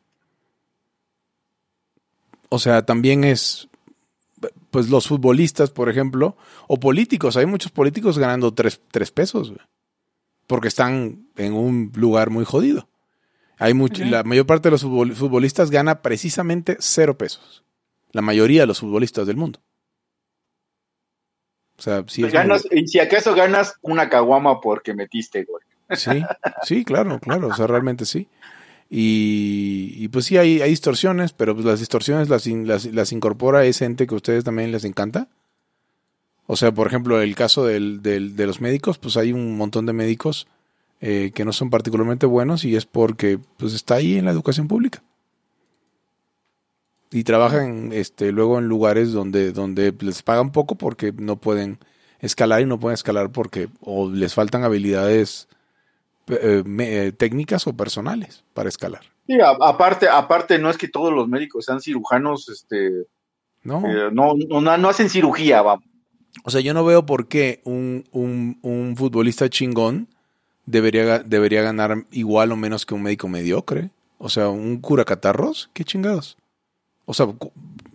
O 2.50 2.60
sea, 2.60 2.86
también 2.86 3.24
es, 3.24 3.70
pues 4.70 4.90
los 4.90 5.08
futbolistas, 5.08 5.72
por 5.72 5.90
ejemplo, 5.90 6.36
o 6.68 6.80
políticos, 6.80 7.38
hay 7.38 7.46
muchos 7.46 7.72
políticos 7.72 8.20
ganando 8.20 8.54
tres, 8.54 8.80
tres 8.92 9.12
pesos, 9.12 9.50
güey, 9.50 9.62
porque 10.48 10.68
están 10.68 11.28
en 11.38 11.54
un 11.54 11.92
lugar 11.96 12.30
muy 12.30 12.46
jodido. 12.46 12.88
Hay 13.58 13.74
mucho, 13.74 14.04
la 14.04 14.24
mayor 14.24 14.46
parte 14.46 14.68
de 14.68 14.72
los 14.72 14.84
futbol- 14.86 15.14
futbolistas 15.14 15.70
gana 15.72 16.02
precisamente 16.02 16.76
cero 16.80 17.18
pesos. 17.18 17.64
La 18.12 18.22
mayoría 18.22 18.62
de 18.62 18.68
los 18.68 18.80
futbolistas 18.80 19.26
del 19.28 19.38
mundo. 19.38 19.60
O 21.78 21.82
sea, 21.82 22.04
sí 22.08 22.24
es 22.24 22.32
ganas, 22.32 22.68
y 22.72 22.88
si 22.88 23.00
acaso 23.00 23.34
ganas 23.34 23.76
una 23.82 24.10
caguama 24.10 24.62
porque 24.62 24.94
metiste, 24.94 25.46
güey. 25.46 25.64
Sí, 25.98 26.24
sí, 26.64 26.86
claro, 26.86 27.20
claro, 27.20 27.48
o 27.50 27.56
sea, 27.56 27.68
realmente 27.68 28.06
sí. 28.06 28.28
Y, 28.90 29.94
y 29.98 30.08
pues 30.10 30.26
sí, 30.26 30.38
hay, 30.38 30.62
hay 30.62 30.70
distorsiones, 30.70 31.34
pero 31.34 31.54
pues 31.56 31.66
las 31.66 31.80
distorsiones 31.80 32.30
las, 32.30 32.46
in- 32.48 32.68
las, 32.68 32.86
las 32.86 33.12
incorpora 33.12 33.66
ese 33.66 33.86
ente 33.86 34.06
que 34.08 34.14
a 34.14 34.18
ustedes 34.18 34.44
también 34.44 34.72
les 34.72 34.86
encanta. 34.86 35.28
O 36.46 36.56
sea, 36.56 36.72
por 36.74 36.88
ejemplo, 36.88 37.22
el 37.22 37.36
caso 37.36 37.66
del, 37.66 38.02
del- 38.02 38.36
de 38.36 38.48
los 38.48 38.60
médicos, 38.62 38.98
pues 38.98 39.16
hay 39.18 39.32
un 39.32 39.56
montón 39.58 39.86
de 39.86 39.94
médicos 39.94 40.48
eh, 41.02 41.32
que 41.34 41.46
no 41.46 41.54
son 41.54 41.70
particularmente 41.70 42.26
buenos 42.26 42.66
y 42.66 42.76
es 42.76 42.86
porque 42.86 43.40
pues 43.58 43.74
está 43.74 43.96
ahí 43.96 44.18
en 44.18 44.26
la 44.26 44.32
educación 44.32 44.68
pública. 44.68 45.02
Y 47.12 47.24
trabajan 47.24 47.92
este, 47.94 48.32
luego 48.32 48.58
en 48.58 48.68
lugares 48.68 49.12
donde, 49.12 49.52
donde 49.52 49.94
les 50.00 50.24
pagan 50.24 50.52
poco 50.52 50.76
porque 50.76 51.14
no 51.16 51.36
pueden 51.36 51.78
escalar 52.20 52.62
y 52.62 52.66
no 52.66 52.80
pueden 52.80 52.96
escalar 52.96 53.30
porque 53.32 53.70
o 53.82 54.10
les 54.10 54.34
faltan 54.34 54.64
habilidades 54.64 55.48
eh, 56.28 56.64
me- 56.66 57.06
eh, 57.08 57.12
técnicas 57.12 57.68
o 57.68 57.74
personales 57.74 58.44
para 58.54 58.70
escalar. 58.70 59.02
Sí, 59.28 59.40
a- 59.40 59.52
aparte, 59.62 60.08
aparte, 60.10 60.58
no 60.58 60.70
es 60.70 60.78
que 60.78 60.88
todos 60.88 61.14
los 61.14 61.28
médicos 61.28 61.66
sean 61.66 61.82
cirujanos, 61.82 62.50
este, 62.50 63.06
¿no? 63.64 63.82
eh, 63.86 64.10
no, 64.12 64.34
no, 64.62 64.78
no 64.78 64.90
hacen 64.90 65.10
cirugía, 65.10 65.62
vamos. 65.62 65.86
O 66.44 66.50
sea, 66.50 66.62
yo 66.62 66.74
no 66.74 66.84
veo 66.84 67.06
por 67.06 67.28
qué 67.28 67.62
un, 67.64 68.06
un, 68.12 68.58
un 68.62 68.96
futbolista 68.98 69.50
chingón 69.50 70.08
debería, 70.66 71.20
debería 71.20 71.62
ganar 71.62 72.06
igual 72.12 72.52
o 72.52 72.56
menos 72.56 72.86
que 72.86 72.96
un 72.96 73.04
médico 73.04 73.28
mediocre. 73.28 73.92
O 74.18 74.30
sea, 74.30 74.50
un 74.50 74.78
curacatarros, 74.80 75.70
qué 75.74 75.84
chingados. 75.84 76.38
O 77.06 77.14
sea, 77.14 77.28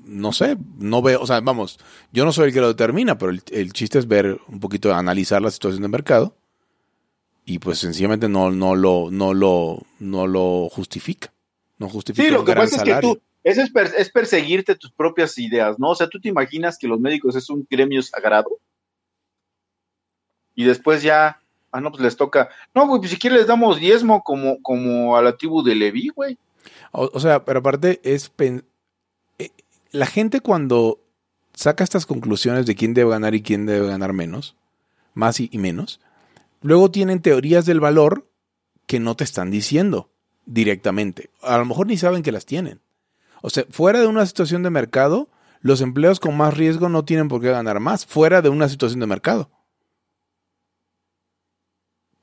no 0.04 0.32
sé, 0.32 0.56
no 0.78 1.02
veo, 1.02 1.20
o 1.20 1.26
sea, 1.26 1.40
vamos, 1.40 1.78
yo 2.12 2.24
no 2.24 2.32
soy 2.32 2.48
el 2.48 2.52
que 2.54 2.60
lo 2.60 2.68
determina, 2.68 3.18
pero 3.18 3.32
el, 3.32 3.42
el 3.50 3.72
chiste 3.72 3.98
es 3.98 4.06
ver 4.06 4.38
un 4.48 4.60
poquito, 4.60 4.94
analizar 4.94 5.40
la 5.42 5.50
situación 5.50 5.82
del 5.82 5.90
mercado 5.90 6.34
y 7.48 7.58
pues 7.58 7.78
sencillamente 7.78 8.28
no, 8.28 8.50
no, 8.50 8.76
lo, 8.76 9.08
no, 9.10 9.32
lo, 9.32 9.82
no 10.00 10.26
lo 10.26 10.68
justifica. 10.70 11.32
No 11.78 11.88
justifica 11.88 12.28
Sí, 12.28 12.34
lo 12.34 12.44
que 12.44 12.52
pasa 12.52 12.76
es 12.76 12.82
que 12.82 12.90
salario. 12.90 13.14
tú, 13.14 13.20
eso 13.44 13.62
es, 13.62 13.70
es 13.94 14.10
perseguirte 14.10 14.74
tus 14.74 14.92
propias 14.92 15.38
ideas, 15.38 15.78
¿no? 15.78 15.90
O 15.90 15.94
sea, 15.94 16.08
tú 16.08 16.20
te 16.20 16.28
imaginas 16.28 16.78
que 16.78 16.88
los 16.88 17.00
médicos 17.00 17.36
es 17.36 17.48
un 17.50 17.66
gremio 17.70 18.02
sagrado 18.02 18.58
y 20.54 20.64
después 20.64 21.02
ya, 21.02 21.40
ah, 21.70 21.80
no, 21.80 21.90
pues 21.90 22.02
les 22.02 22.16
toca, 22.16 22.48
no, 22.74 22.86
güey, 22.86 23.00
pues 23.00 23.12
si 23.12 23.18
quieres 23.18 23.40
les 23.40 23.46
damos 23.46 23.78
diezmo 23.78 24.22
como, 24.22 24.60
como 24.62 25.16
a 25.16 25.22
la 25.22 25.36
tribu 25.36 25.62
de 25.62 25.76
Leví, 25.76 26.08
güey. 26.08 26.36
O, 26.90 27.20
sea, 27.20 27.44
pero 27.44 27.60
aparte 27.60 28.00
es... 28.02 28.32
eh, 28.38 29.50
la 29.92 30.06
gente 30.06 30.40
cuando 30.40 31.00
saca 31.54 31.84
estas 31.84 32.06
conclusiones 32.06 32.66
de 32.66 32.74
quién 32.74 32.94
debe 32.94 33.10
ganar 33.10 33.34
y 33.34 33.42
quién 33.42 33.66
debe 33.66 33.86
ganar 33.86 34.12
menos, 34.12 34.56
más 35.14 35.40
y 35.40 35.50
menos, 35.58 36.00
luego 36.60 36.90
tienen 36.90 37.22
teorías 37.22 37.66
del 37.66 37.80
valor 37.80 38.28
que 38.86 38.98
no 38.98 39.14
te 39.14 39.24
están 39.24 39.50
diciendo 39.50 40.10
directamente. 40.44 41.30
A 41.42 41.58
lo 41.58 41.66
mejor 41.66 41.86
ni 41.86 41.96
saben 41.96 42.22
que 42.22 42.32
las 42.32 42.46
tienen. 42.46 42.80
O 43.42 43.50
sea, 43.50 43.64
fuera 43.70 44.00
de 44.00 44.06
una 44.06 44.26
situación 44.26 44.62
de 44.62 44.70
mercado, 44.70 45.28
los 45.60 45.80
empleos 45.80 46.20
con 46.20 46.36
más 46.36 46.56
riesgo 46.56 46.88
no 46.88 47.04
tienen 47.04 47.28
por 47.28 47.40
qué 47.40 47.50
ganar 47.50 47.80
más, 47.80 48.06
fuera 48.06 48.42
de 48.42 48.48
una 48.48 48.68
situación 48.68 49.00
de 49.00 49.06
mercado. 49.06 49.50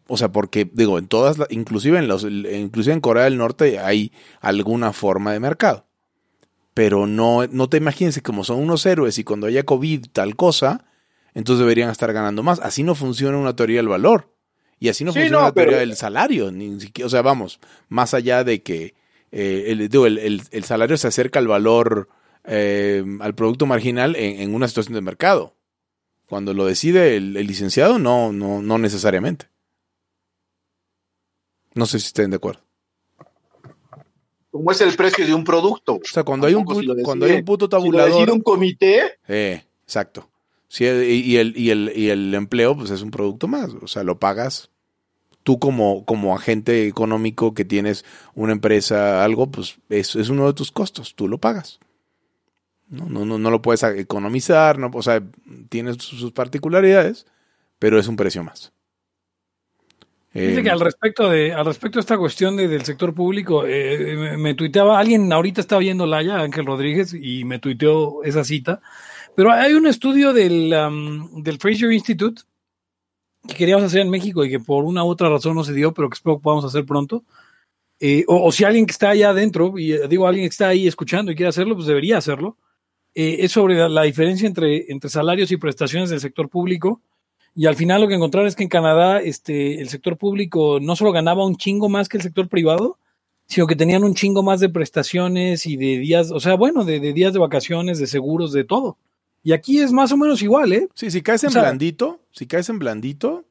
O 0.08 0.18
sea, 0.18 0.32
porque, 0.32 0.70
digo, 0.72 1.00
en 1.00 1.08
todas, 1.08 1.38
inclusive 1.50 1.98
en 1.98 2.08
los, 2.08 2.24
inclusive 2.24 2.94
en 2.94 3.02
Corea 3.02 3.24
del 3.24 3.38
Norte 3.38 3.80
hay 3.80 4.12
alguna 4.40 4.94
forma 4.94 5.34
de 5.34 5.40
mercado. 5.40 5.88
Pero 6.76 7.08
no, 7.08 7.48
no 7.48 7.70
te 7.70 7.78
imagines 7.78 8.16
que 8.16 8.22
como 8.22 8.44
son 8.44 8.60
unos 8.60 8.86
héroes 8.86 9.18
y 9.18 9.24
cuando 9.24 9.48
haya 9.48 9.64
COVID 9.64 10.06
tal 10.12 10.36
cosa, 10.36 10.86
entonces 11.34 11.62
deberían 11.62 11.90
estar 11.90 12.12
ganando 12.14 12.44
más. 12.44 12.60
Así 12.60 12.84
no 12.84 12.94
funciona 12.94 13.38
una 13.38 13.56
teoría 13.56 13.78
del 13.78 13.88
valor. 13.88 14.32
Y 14.78 14.90
así 14.90 15.04
no 15.06 15.12
Sí, 15.14 15.20
funciona 15.20 15.40
no, 15.40 15.46
la 15.46 15.54
teoría 15.54 15.72
pero- 15.78 15.80
del 15.88 15.96
salario. 15.96 16.52
Ni 16.52 16.80
siquiera, 16.80 17.08
o 17.08 17.10
sea, 17.10 17.22
vamos, 17.24 17.60
más 17.90 18.14
allá 18.14 18.44
de 18.44 18.62
que 18.62 18.94
eh, 19.38 19.66
el, 19.72 19.90
digo, 19.90 20.06
el, 20.08 20.18
el- 20.18 20.42
el 20.52 20.64
salario 20.64 20.96
se 20.98 21.08
acerca 21.08 21.40
al 21.40 21.48
valor, 21.48 22.08
eh, 22.46 23.04
al 23.20 23.36
producto 23.36 23.66
marginal 23.66 24.16
en, 24.16 24.40
en 24.42 24.56
una 24.56 24.68
situación 24.68 24.94
de 24.96 25.02
mercado. 25.02 25.54
Cuando 26.28 26.54
lo 26.54 26.66
decide 26.66 27.18
el, 27.18 27.34
licenciado, 27.34 28.00
no, 28.00 28.32
no, 28.32 28.62
no 28.62 28.78
necesariamente. 28.80 29.48
No 31.74 31.86
sé 31.86 32.00
si 32.00 32.08
estén 32.08 32.30
de 32.32 32.38
acuerdo. 32.38 32.62
Como 34.52 34.72
es 34.72 34.80
el 34.82 34.96
precio 34.96 35.26
de 35.26 35.34
un 35.34 35.44
producto. 35.44 35.96
O 35.96 36.02
sea, 36.06 36.24
cuando 36.24 36.48
hay 36.48 36.54
un, 36.54 36.62
Tampoco 36.62 36.80
si 36.80 36.86
puto- 36.88 36.98
lo 36.98 37.04
cuando 37.04 37.26
hay 37.26 37.32
decide- 37.34 37.40
un 37.42 37.46
puto 37.46 37.66
Si 37.66 37.68
lo 37.68 37.70
tabulador. 37.78 38.12
decide 38.14 38.32
un 38.32 38.42
comité, 38.42 39.02
Eh, 39.28 39.64
exacto. 39.84 40.30
Sí, 40.68 40.86
y 40.86 41.38
el, 41.38 41.56
y, 41.58 41.70
el, 41.70 41.92
y 41.96 42.10
el 42.10 42.34
empleo, 42.34 42.76
pues 42.76 42.90
es 42.90 43.02
un 43.02 43.12
producto 43.12 43.48
más. 43.48 43.72
O 43.82 43.88
sea, 43.88 44.04
lo 44.04 44.18
pagas. 44.20 44.72
Tú 45.46 45.60
como, 45.60 46.06
como 46.06 46.36
agente 46.36 46.88
económico 46.88 47.54
que 47.54 47.66
tienes 47.66 48.04
una 48.34 48.52
empresa, 48.52 49.24
algo, 49.24 49.52
pues 49.52 49.78
es, 49.90 50.16
es 50.16 50.30
uno 50.30 50.48
de 50.48 50.54
tus 50.54 50.72
costos. 50.72 51.14
Tú 51.14 51.28
lo 51.28 51.38
pagas. 51.38 51.80
No, 52.90 53.06
no, 53.08 53.26
no, 53.26 53.38
no 53.38 53.52
lo 53.52 53.62
puedes 53.62 53.84
economizar, 53.84 54.80
no, 54.80 54.90
o 54.92 55.04
sea, 55.04 55.22
tienes 55.70 55.98
sus 55.98 56.32
particularidades, 56.32 57.28
pero 57.78 58.00
es 58.00 58.08
un 58.08 58.16
precio 58.16 58.44
más. 58.44 58.74
Eh, 60.34 60.60
que 60.64 60.70
al 60.70 60.80
respecto 60.80 61.30
de, 61.30 61.54
al 61.54 61.66
respecto 61.66 61.98
de 61.98 62.02
esta 62.02 62.18
cuestión 62.18 62.58
de- 62.58 62.68
del 62.68 62.84
sector 62.84 63.14
público, 63.14 63.66
eh, 63.68 64.16
me, 64.18 64.38
me 64.38 64.54
tuiteaba, 64.56 65.00
alguien 65.00 65.32
ahorita 65.32 65.62
estaba 65.62 65.80
viendo 65.80 66.06
Laya, 66.08 66.40
Ángel 66.40 66.66
Rodríguez, 66.66 67.14
y 67.14 67.46
me 67.46 67.60
tuiteó 67.60 68.24
esa 68.24 68.44
cita. 68.44 68.82
Pero 69.36 69.52
hay 69.52 69.74
un 69.74 69.86
estudio 69.88 70.34
del, 70.34 70.74
um, 70.74 71.44
del 71.44 71.60
Fraser 71.60 71.92
Institute 71.92 72.42
que 73.48 73.56
queríamos 73.56 73.86
hacer 73.86 74.02
en 74.02 74.10
México 74.10 74.44
y 74.46 74.50
que 74.50 74.60
por 74.60 74.84
una 74.84 75.04
u 75.04 75.08
otra 75.08 75.30
razón 75.30 75.56
no 75.56 75.64
se 75.64 75.74
dio, 75.74 75.94
pero 75.94 76.10
que 76.10 76.16
espero 76.16 76.38
que 76.38 76.44
podamos 76.44 76.66
hacer 76.66 76.86
pronto. 76.86 77.24
Eh, 78.00 78.26
o, 78.28 78.52
si 78.52 78.64
alguien 78.64 78.86
que 78.86 78.92
está 78.92 79.10
allá 79.10 79.30
adentro, 79.30 79.78
y 79.78 79.94
eh, 79.94 80.08
digo 80.10 80.28
alguien 80.28 80.46
que 80.46 80.52
está 80.52 80.68
ahí 80.68 80.88
escuchando 80.88 81.32
y 81.32 81.36
quiere 81.36 81.50
hacerlo, 81.50 81.76
pues 81.76 81.88
debería 81.88 82.18
hacerlo. 82.18 82.58
Eh, 83.14 83.38
es 83.40 83.52
sobre 83.54 83.76
la, 83.88 84.04
diferencia 84.04 84.48
entre, 84.48 84.92
entre 84.92 85.10
salarios 85.10 85.52
y 85.52 85.58
prestaciones 85.58 86.10
del 86.10 86.20
sector 86.20 86.50
público. 86.50 87.02
Y 87.56 87.68
al 87.68 87.76
final 87.76 88.02
lo 88.02 88.08
que 88.10 88.16
encontraron 88.16 88.48
es 88.48 88.56
que 88.56 88.64
en 88.64 88.70
Canadá 88.70 89.22
este, 89.22 89.80
el 89.80 89.88
sector 89.88 90.18
público 90.18 90.80
no 90.82 90.96
solo 90.98 91.14
ganaba 91.14 91.46
un 91.46 91.56
chingo 91.56 91.88
más 91.88 92.10
que 92.10 92.18
el 92.18 92.24
sector 92.24 92.50
privado, 92.50 93.00
sino 93.48 93.66
que 93.68 93.78
tenían 93.78 94.04
un 94.04 94.16
chingo 94.16 94.44
más 94.44 94.60
de 94.60 94.68
prestaciones 94.68 95.66
y 95.66 95.78
de 95.78 96.00
días, 96.00 96.32
o 96.32 96.40
sea, 96.42 96.56
bueno, 96.56 96.84
de 96.84 97.00
días 97.00 97.32
de 97.32 97.40
vacaciones, 97.40 98.00
de 98.00 98.08
seguros, 98.08 98.52
de 98.52 98.66
todo. 98.66 98.98
Y 99.46 99.54
aquí 99.54 99.80
es 99.80 99.92
más 99.94 100.12
o 100.12 100.18
menos 100.18 100.42
igual, 100.42 100.74
¿eh? 100.74 100.90
Sí, 100.96 101.10
si 101.12 101.22
caes 101.22 101.44
en 101.44 101.50
O 101.50 101.52
sea- 101.52 101.62
blandito, 101.62 102.20
si 102.32 102.48
caes 102.48 102.68
en 102.70 102.80
blandito, 102.80 103.46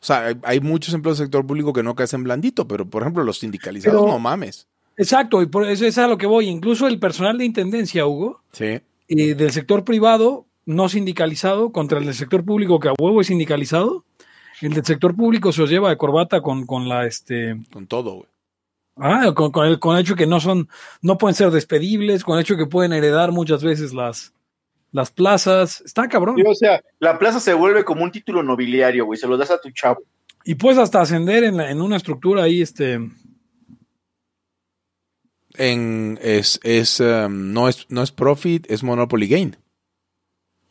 o 0.00 0.04
sea, 0.04 0.26
hay, 0.28 0.34
hay 0.44 0.60
muchos 0.60 0.94
empleos 0.94 1.18
del 1.18 1.26
sector 1.26 1.44
público 1.46 1.72
que 1.72 1.82
no 1.82 1.94
caes 1.96 2.14
en 2.14 2.22
blandito, 2.22 2.66
pero 2.68 2.88
por 2.88 3.02
ejemplo 3.02 3.24
los 3.24 3.38
sindicalizados, 3.40 4.00
Pero- 4.00 4.12
no 4.12 4.18
mames. 4.20 4.68
Exacto, 4.96 5.42
y 5.42 5.46
por 5.46 5.66
eso 5.68 5.84
es 5.84 5.98
a 5.98 6.06
lo 6.08 6.16
que 6.16 6.26
voy. 6.26 6.46
Incluso 6.48 6.86
el 6.86 6.98
personal 6.98 7.36
de 7.36 7.44
intendencia, 7.44 8.06
Hugo, 8.06 8.40
Sí. 8.52 8.80
eh, 9.08 9.34
del 9.34 9.50
sector 9.50 9.84
privado 9.84 10.46
no 10.64 10.88
sindicalizado 10.88 11.70
contra 11.70 11.98
el 11.98 12.06
del 12.06 12.14
sector 12.14 12.44
público 12.44 12.80
que 12.80 12.88
a 12.88 12.94
huevo 12.98 13.20
es 13.20 13.26
sindicalizado. 13.26 14.04
El 14.62 14.72
del 14.74 14.84
sector 14.86 15.14
público 15.14 15.52
se 15.52 15.62
os 15.62 15.68
lleva 15.70 15.90
de 15.90 15.96
corbata 15.98 16.40
con, 16.40 16.64
con 16.66 16.88
la 16.88 17.04
este 17.06 17.60
Con 17.72 17.86
todo, 17.86 18.14
güey. 18.14 18.26
ah, 18.96 19.32
con, 19.34 19.50
con 19.52 19.66
el, 19.66 19.78
con 19.78 19.96
el 19.96 20.02
hecho 20.02 20.14
que 20.16 20.26
no 20.26 20.40
son, 20.40 20.68
no 21.02 21.18
pueden 21.18 21.34
ser 21.34 21.50
despedibles, 21.50 22.24
con 22.24 22.36
el 22.36 22.42
hecho 22.42 22.56
que 22.56 22.66
pueden 22.66 22.92
heredar 22.94 23.32
muchas 23.32 23.62
veces 23.62 23.92
las, 23.92 24.32
las 24.96 25.10
plazas. 25.12 25.80
Está 25.82 26.08
cabrón. 26.08 26.34
sí, 26.36 26.42
o 26.44 26.54
sea, 26.54 26.82
la 26.98 27.18
plaza 27.18 27.38
se 27.38 27.54
vuelve 27.54 27.84
como 27.84 28.02
un 28.02 28.10
título 28.10 28.42
nobiliario, 28.42 29.04
güey, 29.04 29.18
se 29.18 29.28
lo 29.28 29.36
das 29.36 29.50
a 29.52 29.60
tu 29.60 29.70
chavo. 29.70 30.02
Y 30.44 30.54
puedes 30.56 30.78
hasta 30.78 31.00
ascender 31.00 31.44
en, 31.44 31.56
la- 31.56 31.70
en 31.70 31.80
una 31.80 31.96
estructura 31.96 32.42
ahí, 32.44 32.62
este. 32.62 32.98
En, 35.58 36.18
es, 36.22 36.60
es, 36.62 37.00
um, 37.00 37.52
no 37.52 37.68
es, 37.68 37.86
no 37.88 38.02
es 38.02 38.12
profit, 38.12 38.66
es 38.70 38.82
monopoly 38.82 39.26
gain. 39.26 39.56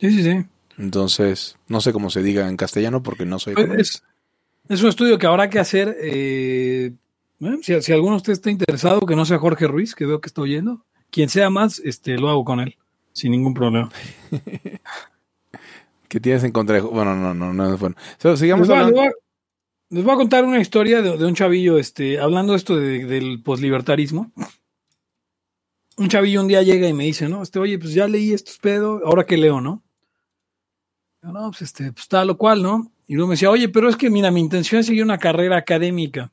Sí, 0.00 0.10
sí, 0.10 0.22
sí. 0.22 0.44
Entonces, 0.78 1.56
no 1.68 1.80
sé 1.80 1.92
cómo 1.92 2.10
se 2.10 2.22
diga 2.22 2.48
en 2.48 2.56
castellano 2.56 3.02
porque 3.02 3.24
no 3.26 3.38
soy 3.38 3.54
economista. 3.54 3.80
Es, 3.80 4.02
es 4.68 4.82
un 4.82 4.88
estudio 4.90 5.18
que 5.18 5.26
habrá 5.26 5.50
que 5.50 5.58
hacer. 5.58 5.96
eh, 6.00 6.92
bueno, 7.38 7.58
si, 7.62 7.80
si 7.82 7.92
alguno 7.92 8.12
de 8.12 8.16
ustedes 8.18 8.38
está 8.38 8.50
interesado, 8.50 9.00
que 9.00 9.16
no 9.16 9.24
sea 9.24 9.38
Jorge 9.38 9.66
Ruiz, 9.66 9.94
que 9.94 10.06
veo 10.06 10.20
que 10.20 10.28
está 10.28 10.40
oyendo, 10.42 10.84
quien 11.10 11.28
sea 11.28 11.50
más, 11.50 11.80
este, 11.80 12.16
lo 12.18 12.28
hago 12.30 12.44
con 12.44 12.60
él, 12.60 12.76
sin 13.16 13.32
ningún 13.32 13.54
problema. 13.54 13.90
¿Qué 16.08 16.20
tienes 16.20 16.44
en 16.44 16.52
contra 16.52 16.76
de... 16.76 16.82
Bueno, 16.82 17.16
no, 17.16 17.34
no, 17.34 17.52
no 17.52 17.74
es 17.74 17.80
bueno. 17.80 17.96
So, 18.18 18.36
sigamos 18.36 18.68
Les 18.68 18.76
voy, 18.76 18.84
hablando. 18.84 19.02
les 19.02 19.10
voy 19.12 19.20
a- 19.20 19.26
les 19.88 20.04
voy 20.04 20.12
a 20.14 20.16
contar 20.16 20.44
una 20.44 20.60
historia 20.60 21.00
de, 21.00 21.16
de 21.16 21.24
un 21.24 21.34
chavillo, 21.34 21.78
este, 21.78 22.18
hablando 22.18 22.54
esto 22.54 22.76
de- 22.76 23.04
del 23.06 23.40
poslibertarismo. 23.42 24.32
Un 25.96 26.08
chavillo 26.08 26.40
un 26.42 26.48
día 26.48 26.62
llega 26.62 26.88
y 26.88 26.92
me 26.92 27.04
dice, 27.04 27.28
no, 27.28 27.42
este, 27.42 27.58
oye, 27.58 27.78
pues 27.78 27.94
ya 27.94 28.06
leí 28.08 28.32
estos 28.32 28.58
pedos, 28.58 29.00
ahora 29.04 29.24
que 29.24 29.36
leo, 29.36 29.60
¿no? 29.60 29.82
Yo, 31.22 31.30
no, 31.32 31.50
pues 31.50 31.62
este, 31.62 31.92
pues 31.92 32.06
tal 32.08 32.26
lo 32.26 32.36
cual, 32.36 32.62
¿no? 32.62 32.92
Y 33.06 33.14
luego 33.14 33.28
me 33.28 33.34
decía, 33.34 33.50
oye, 33.50 33.68
pero 33.68 33.88
es 33.88 33.96
que 33.96 34.10
mira, 34.10 34.30
mi 34.30 34.40
intención 34.40 34.80
es 34.80 34.86
seguir 34.86 35.04
una 35.04 35.18
carrera 35.18 35.56
académica. 35.56 36.32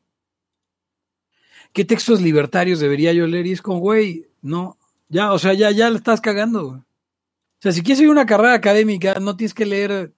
¿Qué 1.71 1.85
textos 1.85 2.21
libertarios 2.21 2.79
debería 2.79 3.13
yo 3.13 3.25
leer? 3.27 3.47
Y 3.47 3.51
es 3.53 3.61
como, 3.61 3.79
güey, 3.79 4.27
no, 4.41 4.77
ya, 5.13 5.31
o 5.31 5.39
sea, 5.39 5.53
ya, 5.53 5.71
ya 5.71 5.89
le 5.89 5.97
estás 5.97 6.19
cagando, 6.21 6.65
güey. 6.67 6.79
O 6.79 7.61
sea, 7.61 7.71
si 7.71 7.81
quieres 7.81 7.99
seguir 7.99 8.11
una 8.11 8.25
carrera 8.25 8.53
académica, 8.55 9.15
no 9.21 9.37
tienes 9.37 9.53
que 9.53 9.65
leer, 9.65 10.11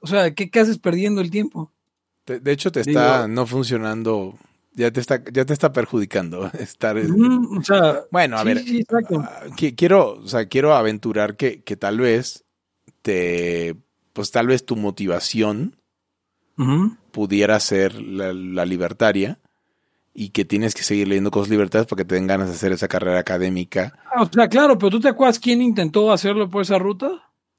o 0.00 0.06
sea, 0.06 0.32
¿qué, 0.34 0.50
qué 0.50 0.60
haces 0.60 0.78
perdiendo 0.78 1.20
el 1.20 1.30
tiempo? 1.30 1.72
De, 2.26 2.38
de 2.40 2.52
hecho, 2.52 2.70
te 2.70 2.82
Digo- 2.82 3.00
está 3.00 3.26
no 3.28 3.46
funcionando 3.46 4.38
ya 4.74 4.90
te 4.90 5.00
está, 5.00 5.22
ya 5.32 5.44
te 5.46 5.52
está 5.54 5.72
perjudicando 5.72 6.50
estar. 6.58 6.96
Mm, 6.96 7.58
o 7.58 7.64
sea, 7.64 8.02
Bueno, 8.12 8.36
a 8.36 8.40
sí, 8.42 8.46
ver, 8.46 8.58
sí, 8.58 8.78
exacto. 8.80 9.20
ah, 9.20 9.46
qui- 9.56 9.74
quiero, 9.74 10.12
o 10.22 10.28
sea, 10.28 10.46
quiero 10.46 10.74
aventurar 10.74 11.36
que, 11.36 11.62
que 11.62 11.76
tal 11.76 11.98
vez 11.98 12.44
te, 13.02 13.74
pues 14.12 14.30
tal 14.30 14.46
vez 14.48 14.64
tu 14.66 14.76
motivación 14.76 15.76
pudiera 17.12 17.58
ser 17.60 17.94
la, 18.00 18.32
la 18.32 18.64
libertaria 18.64 19.38
y 20.18 20.30
que 20.30 20.44
tienes 20.46 20.74
que 20.74 20.82
seguir 20.82 21.06
leyendo 21.08 21.30
cosas 21.30 21.50
libertarias 21.50 21.86
para 21.86 21.98
que 21.98 22.06
te 22.08 22.14
den 22.14 22.26
ganas 22.26 22.48
de 22.48 22.54
hacer 22.54 22.72
esa 22.72 22.88
carrera 22.88 23.18
académica. 23.20 23.92
Ah, 24.14 24.22
O 24.22 24.30
sea, 24.32 24.48
claro, 24.48 24.78
pero 24.78 24.90
¿tú 24.90 25.00
te 25.00 25.08
acuerdas 25.08 25.38
quién 25.38 25.60
intentó 25.60 26.10
hacerlo 26.10 26.48
por 26.48 26.62
esa 26.62 26.78
ruta? 26.78 27.10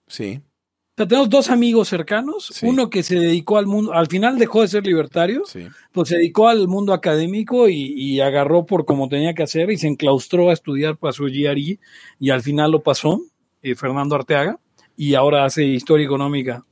Sí, 0.08 0.42
O 0.42 0.94
sea, 0.98 1.08
tenemos 1.08 1.30
dos 1.30 1.50
amigos 1.52 1.88
cercanos, 1.90 2.48
Sí. 2.52 2.66
uno 2.66 2.90
que 2.90 3.04
se 3.04 3.20
dedicó 3.20 3.58
al 3.60 3.68
mundo, 3.68 3.94
al 3.94 4.08
final 4.08 4.40
dejó 4.40 4.62
de 4.64 4.68
ser 4.70 4.84
libertario, 4.88 5.44
sí. 5.46 5.68
pues 5.92 6.10
se 6.10 6.18
dedicó 6.18 6.48
al 6.48 6.68
mundo 6.68 6.94
académico 6.94 7.70
y, 7.70 7.94
y 7.94 8.20
agarró 8.22 8.66
por 8.66 8.86
como 8.86 9.08
tenía 9.08 9.36
que 9.36 9.44
hacer 9.44 9.70
y 9.70 9.78
se 9.78 9.88
enclaustró 9.88 10.50
a 10.50 10.54
estudiar 10.54 10.98
para 10.98 11.14
su 11.14 11.26
GRE 11.26 11.80
y 12.20 12.30
al 12.32 12.42
final 12.42 12.72
lo 12.72 12.82
pasó, 12.82 13.22
eh, 13.62 13.76
Fernando 13.76 14.16
Arteaga, 14.16 14.60
y 14.96 15.14
ahora 15.14 15.46
hace 15.46 15.64
historia 15.66 16.06
económica 16.08 16.66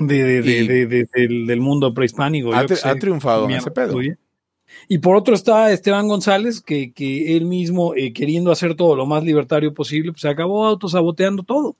de, 0.00 0.22
de- 0.24 0.42
de- 0.42 0.58
Y- 0.62 0.66
de- 0.66 0.86
de- 0.86 1.08
del, 1.14 1.46
del 1.46 1.60
mundo 1.60 1.92
prehispánico. 1.94 2.52
Ha, 2.54 2.66
triunfado 2.96 3.44
en 3.46 3.52
ese 3.52 3.70
pedo. 3.70 3.98
Y 4.88 4.98
por 4.98 5.16
otro 5.16 5.34
está 5.34 5.70
Esteban 5.70 6.08
González, 6.08 6.60
que, 6.60 6.92
que 6.92 7.36
él 7.36 7.44
mismo, 7.44 7.94
eh, 7.94 8.12
queriendo 8.12 8.50
hacer 8.50 8.74
todo 8.74 8.96
lo 8.96 9.04
más 9.06 9.22
libertario 9.22 9.74
posible, 9.74 10.12
pues 10.12 10.22
se 10.22 10.28
acabó 10.28 10.64
autosaboteando 10.64 11.42
todo. 11.42 11.76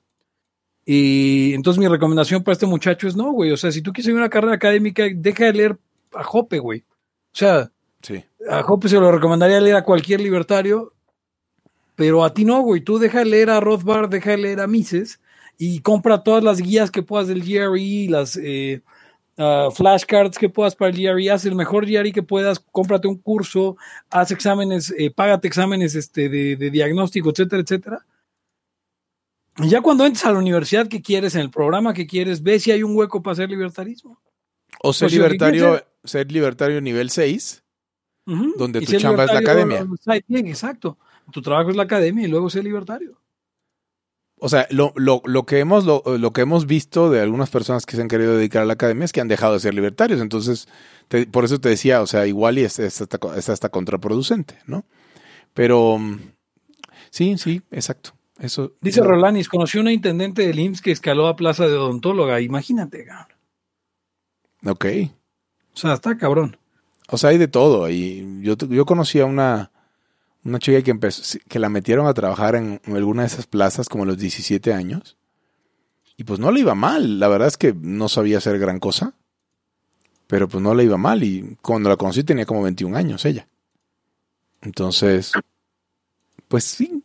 Y 0.85 1.53
entonces 1.53 1.79
mi 1.79 1.87
recomendación 1.87 2.43
para 2.43 2.53
este 2.53 2.65
muchacho 2.65 3.07
es 3.07 3.15
no, 3.15 3.31
güey. 3.31 3.51
O 3.51 3.57
sea, 3.57 3.71
si 3.71 3.81
tú 3.81 3.91
quieres 3.91 4.05
seguir 4.05 4.19
una 4.19 4.29
carrera 4.29 4.53
académica, 4.55 5.05
deja 5.15 5.45
de 5.45 5.53
leer 5.53 5.77
a 6.13 6.23
Jope, 6.23 6.59
güey. 6.59 6.79
O 6.81 7.35
sea, 7.35 7.71
Sí. 8.01 8.23
a 8.49 8.61
Jope 8.63 8.89
se 8.89 8.99
lo 8.99 9.11
recomendaría 9.11 9.59
leer 9.61 9.77
a 9.77 9.83
cualquier 9.85 10.19
libertario, 10.21 10.93
pero 11.95 12.23
a 12.23 12.33
ti 12.33 12.43
no, 12.45 12.61
güey. 12.61 12.81
Tú 12.81 12.99
deja 12.99 13.19
de 13.19 13.25
leer 13.25 13.49
a 13.49 13.59
Rothbard, 13.59 14.09
deja 14.09 14.31
de 14.31 14.37
leer 14.37 14.59
a 14.59 14.67
Mises 14.67 15.19
y 15.57 15.79
compra 15.79 16.23
todas 16.23 16.43
las 16.43 16.59
guías 16.59 16.91
que 16.91 17.03
puedas 17.03 17.27
del 17.27 17.43
GRE, 17.43 18.09
las 18.09 18.37
eh, 18.37 18.81
ah, 19.37 19.69
flashcards 19.73 20.37
que 20.37 20.49
puedas 20.49 20.75
para 20.75 20.91
el 20.91 20.97
GRE, 21.01 21.31
haz 21.31 21.45
el 21.45 21.55
mejor 21.55 21.85
GRE 21.85 22.11
que 22.11 22.23
puedas, 22.23 22.59
cómprate 22.59 23.07
un 23.07 23.17
curso, 23.17 23.77
haz 24.09 24.31
exámenes, 24.31 24.93
eh, 24.97 25.11
págate 25.11 25.47
exámenes 25.47 25.95
este, 25.95 26.29
de, 26.29 26.55
de 26.55 26.69
diagnóstico, 26.69 27.29
etcétera, 27.29 27.61
etcétera. 27.61 28.05
Y 29.57 29.69
ya 29.69 29.81
cuando 29.81 30.05
entres 30.05 30.25
a 30.25 30.31
la 30.31 30.39
universidad 30.39 30.87
que 30.87 31.01
quieres, 31.01 31.35
en 31.35 31.41
el 31.41 31.51
programa 31.51 31.93
que 31.93 32.07
quieres, 32.07 32.41
ve 32.41 32.59
si 32.59 32.71
hay 32.71 32.81
un 32.81 32.95
hueco 32.95 33.21
para 33.21 33.33
hacer 33.33 33.49
libertarismo. 33.49 34.19
O 34.81 34.93
ser 34.93 35.11
si 35.11 35.17
libertario, 35.17 35.85
ser 36.03 36.31
libertario 36.31 36.81
nivel 36.81 37.09
6. 37.09 37.63
Ujú. 38.25 38.53
Donde 38.57 38.79
Y 38.79 38.85
tu 38.85 38.91
ser 38.91 39.01
chamba 39.01 39.25
es 39.25 39.33
la 39.33 39.39
academia. 39.39 39.85
exacto. 40.49 40.97
Tu 41.31 41.41
trabajo 41.41 41.69
es 41.69 41.75
la 41.75 41.83
academia 41.83 42.25
y 42.25 42.29
luego 42.29 42.49
ser 42.49 42.63
libertario. 42.63 43.19
O 44.45 44.49
sea, 44.49 44.67
lo, 44.71 44.91
lo, 44.97 45.21
lo 45.23 45.45
que 45.45 45.59
hemos, 45.59 45.85
lo, 45.85 46.03
lo 46.17 46.33
que 46.33 46.41
hemos 46.41 46.65
visto 46.65 47.09
de 47.09 47.21
algunas 47.21 47.49
personas 47.49 47.85
que 47.85 47.95
se 47.95 48.01
han 48.01 48.09
querido 48.09 48.35
dedicar 48.35 48.61
a 48.61 48.65
la 48.65 48.73
academia 48.73 49.05
es 49.05 49.13
que 49.13 49.21
han 49.21 49.29
dejado 49.29 49.53
de 49.53 49.61
ser 49.61 49.73
libertarios. 49.73 50.19
Entonces, 50.19 50.67
te- 51.07 51.25
por 51.27 51.45
eso 51.45 51.59
te 51.59 51.69
decía, 51.69 52.01
o 52.01 52.07
sea, 52.07 52.27
igual 52.27 52.57
y 52.59 52.63
es, 52.65 52.77
es 52.77 52.99
hasta, 52.99 53.19
es 53.37 53.47
hasta 53.47 53.69
contraproducente, 53.69 54.57
¿no? 54.65 54.83
Pero 55.53 55.97
mm, 55.97 56.19
sí, 57.09 57.37
sí, 57.37 57.61
exacto. 57.71 58.15
Eso. 58.37 58.73
Dice. 58.81 58.99
Rolanis, 59.01 59.47
conoció 59.47 59.79
una 59.79 59.93
intendente 59.93 60.45
del 60.45 60.59
IMSS 60.59 60.81
que 60.81 60.91
escaló 60.91 61.27
a 61.27 61.37
plaza 61.37 61.65
de 61.67 61.75
odontóloga. 61.77 62.41
Imagínate, 62.41 63.05
cabrón. 63.05 63.37
Ok. 64.65 64.85
O 65.73 65.77
sea, 65.77 65.93
está 65.93 66.17
cabrón. 66.17 66.57
O 67.07 67.17
sea, 67.17 67.29
hay 67.29 67.37
de 67.37 67.47
todo. 67.47 67.89
Y 67.89 68.41
yo, 68.41 68.57
yo 68.57 68.85
conocí 68.85 69.21
a 69.21 69.25
una, 69.25 69.71
una 70.43 70.59
chica 70.59 70.81
que 70.81 70.91
empezó, 70.91 71.39
que 71.47 71.59
la 71.59 71.69
metieron 71.69 72.07
a 72.07 72.13
trabajar 72.13 72.55
en 72.55 72.81
alguna 72.87 73.23
de 73.23 73.27
esas 73.27 73.47
plazas 73.47 73.89
como 73.89 74.03
a 74.03 74.07
los 74.07 74.17
17 74.17 74.73
años. 74.73 75.17
Y 76.17 76.25
pues 76.25 76.39
no 76.39 76.51
le 76.51 76.59
iba 76.59 76.75
mal. 76.75 77.19
La 77.19 77.27
verdad 77.27 77.47
es 77.47 77.57
que 77.57 77.73
no 77.73 78.09
sabía 78.09 78.37
hacer 78.37 78.59
gran 78.59 78.79
cosa. 78.79 79.15
Pero 80.27 80.47
pues 80.47 80.61
no 80.61 80.73
le 80.75 80.83
iba 80.83 80.97
mal. 80.97 81.23
Y 81.23 81.57
cuando 81.61 81.89
la 81.89 81.97
conocí 81.97 82.23
tenía 82.23 82.45
como 82.45 82.63
21 82.63 82.95
años 82.95 83.25
ella. 83.25 83.47
Entonces, 84.61 85.31
pues 86.47 86.63
sí. 86.63 87.03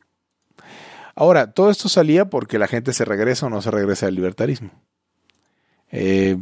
Ahora, 1.15 1.53
todo 1.53 1.71
esto 1.71 1.89
salía 1.89 2.31
porque 2.31 2.59
la 2.59 2.69
gente 2.69 2.93
se 2.93 3.05
regresa 3.05 3.47
o 3.47 3.51
no 3.51 3.61
se 3.61 3.71
regresa 3.71 4.07
del 4.07 4.15
libertarismo. 4.15 4.71
Eh, 5.91 6.37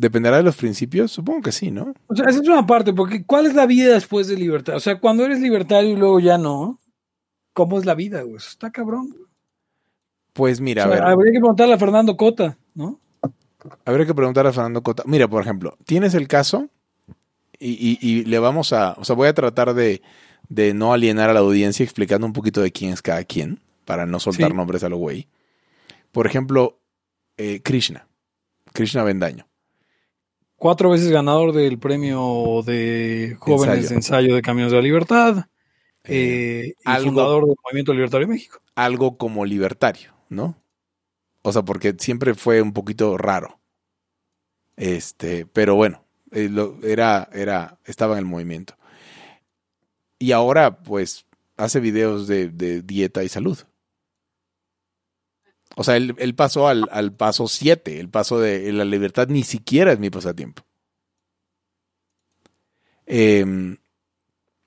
¿Dependerá 0.00 0.36
de 0.36 0.44
los 0.44 0.54
principios? 0.56 1.10
Supongo 1.10 1.40
que 1.42 1.50
sí, 1.50 1.72
¿no? 1.72 1.92
O 2.06 2.14
sea, 2.14 2.26
esa 2.28 2.40
es 2.40 2.48
una 2.48 2.64
parte, 2.64 2.92
porque 2.92 3.24
¿cuál 3.24 3.46
es 3.46 3.54
la 3.54 3.66
vida 3.66 3.94
después 3.94 4.28
de 4.28 4.36
libertad? 4.36 4.76
O 4.76 4.80
sea, 4.80 5.00
cuando 5.00 5.24
eres 5.24 5.40
libertario 5.40 5.90
y 5.90 5.96
luego 5.96 6.20
ya 6.20 6.38
no, 6.38 6.78
¿cómo 7.52 7.80
es 7.80 7.84
la 7.84 7.96
vida, 7.96 8.22
güey? 8.22 8.36
Eso 8.36 8.48
está 8.50 8.70
cabrón. 8.70 9.08
güey. 9.08 9.22
Pues 10.34 10.60
mira, 10.60 10.84
O 10.84 10.86
sea, 10.88 10.98
a 10.98 11.00
ver, 11.00 11.08
habría 11.12 11.32
que 11.32 11.40
preguntarle 11.40 11.74
a 11.74 11.78
Fernando 11.78 12.16
Cota, 12.16 12.56
¿no? 12.74 13.00
habría 13.84 14.06
que 14.06 14.14
preguntar 14.14 14.46
a 14.46 14.52
Fernando 14.52 14.84
Cota. 14.84 15.02
Mira, 15.04 15.26
por 15.26 15.42
ejemplo, 15.42 15.76
tienes 15.84 16.14
el 16.14 16.28
caso 16.28 16.68
y, 17.58 17.70
y- 17.72 17.98
y 18.08 18.24
le 18.24 18.38
vamos 18.38 18.72
a, 18.72 18.92
o 18.98 19.04
sea, 19.04 19.16
voy 19.16 19.26
a 19.26 19.34
tratar 19.34 19.74
de, 19.74 20.00
de 20.48 20.74
no 20.74 20.92
alienar 20.92 21.28
a 21.28 21.34
la 21.34 21.40
audiencia 21.40 21.82
explicando 21.82 22.24
un 22.24 22.32
poquito 22.32 22.60
de 22.60 22.70
quién 22.70 22.92
es 22.92 23.02
cada 23.02 23.24
quien, 23.24 23.58
para 23.84 24.06
no 24.06 24.20
soltar 24.20 24.50
Sí. 24.52 24.56
nombres 24.56 24.84
a 24.84 24.88
lo 24.88 24.96
güey. 24.98 25.26
Por 26.12 26.24
ejemplo, 26.28 26.78
eh, 27.36 27.60
Krishna, 27.64 28.06
Krishna 28.72 29.02
Bendaño. 29.02 29.47
Cuatro 30.58 30.90
veces 30.90 31.08
ganador 31.10 31.52
del 31.52 31.78
premio 31.78 32.62
de 32.66 33.36
jóvenes 33.38 33.76
Ensayo. 33.76 33.88
de 33.88 33.94
ensayo 33.94 34.34
de 34.34 34.42
Caminos 34.42 34.70
de 34.72 34.76
la 34.76 34.82
Libertad. 34.82 35.38
Eh, 36.04 36.64
eh, 36.70 36.74
y 36.78 36.82
algo- 36.84 37.04
fundador 37.10 37.46
del 37.46 37.56
Movimiento 37.64 37.92
Libertario 37.94 38.26
de 38.26 38.32
México. 38.32 38.60
algo 38.74 39.16
como 39.18 39.44
libertario, 39.44 40.12
¿no? 40.28 40.56
O 41.42 41.52
sea, 41.52 41.62
porque 41.62 41.94
siempre 41.98 42.34
fue 42.34 42.60
un 42.60 42.72
poquito 42.72 43.16
raro. 43.16 43.58
Este, 44.76 45.46
pero 45.46 45.74
bueno, 45.76 46.04
eh, 46.32 46.50
era, 46.82 47.28
era, 47.32 47.78
estaba 47.84 48.14
en 48.14 48.18
el 48.20 48.24
movimiento. 48.24 48.74
Y 50.18 50.32
ahora, 50.32 50.78
pues, 50.82 51.24
hace 51.56 51.78
videos 51.80 52.26
de, 52.26 52.48
de 52.48 52.82
dieta 52.82 53.22
y 53.22 53.28
salud. 53.28 53.58
O 55.80 55.84
sea, 55.84 55.96
él, 55.96 56.14
él 56.18 56.34
pasó 56.34 56.66
al, 56.66 56.88
al 56.90 57.12
paso 57.12 57.46
7, 57.46 58.00
el 58.00 58.08
paso 58.08 58.40
de 58.40 58.72
la 58.72 58.84
libertad 58.84 59.28
ni 59.28 59.44
siquiera 59.44 59.92
es 59.92 60.00
mi 60.00 60.10
pasatiempo. 60.10 60.64
Em, 63.06 63.76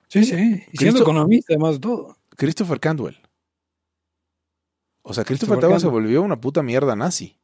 Sí, 0.07 0.25
sí. 0.25 0.33
Y 0.33 0.35
siendo 0.35 0.63
Cristo- 0.77 1.01
economista, 1.03 1.53
además 1.53 1.73
de 1.75 1.79
todo. 1.79 2.17
Christopher 2.35 2.79
Candwell. 2.81 3.17
O 5.03 5.13
sea, 5.13 5.23
Christopher 5.23 5.57
Christopher 5.57 5.59
Candwell 5.61 5.79
se 5.81 5.87
volvió 5.87 6.21
una 6.21 6.39
puta 6.41 6.61
mierda 6.63 6.95
nazi. 6.97 7.37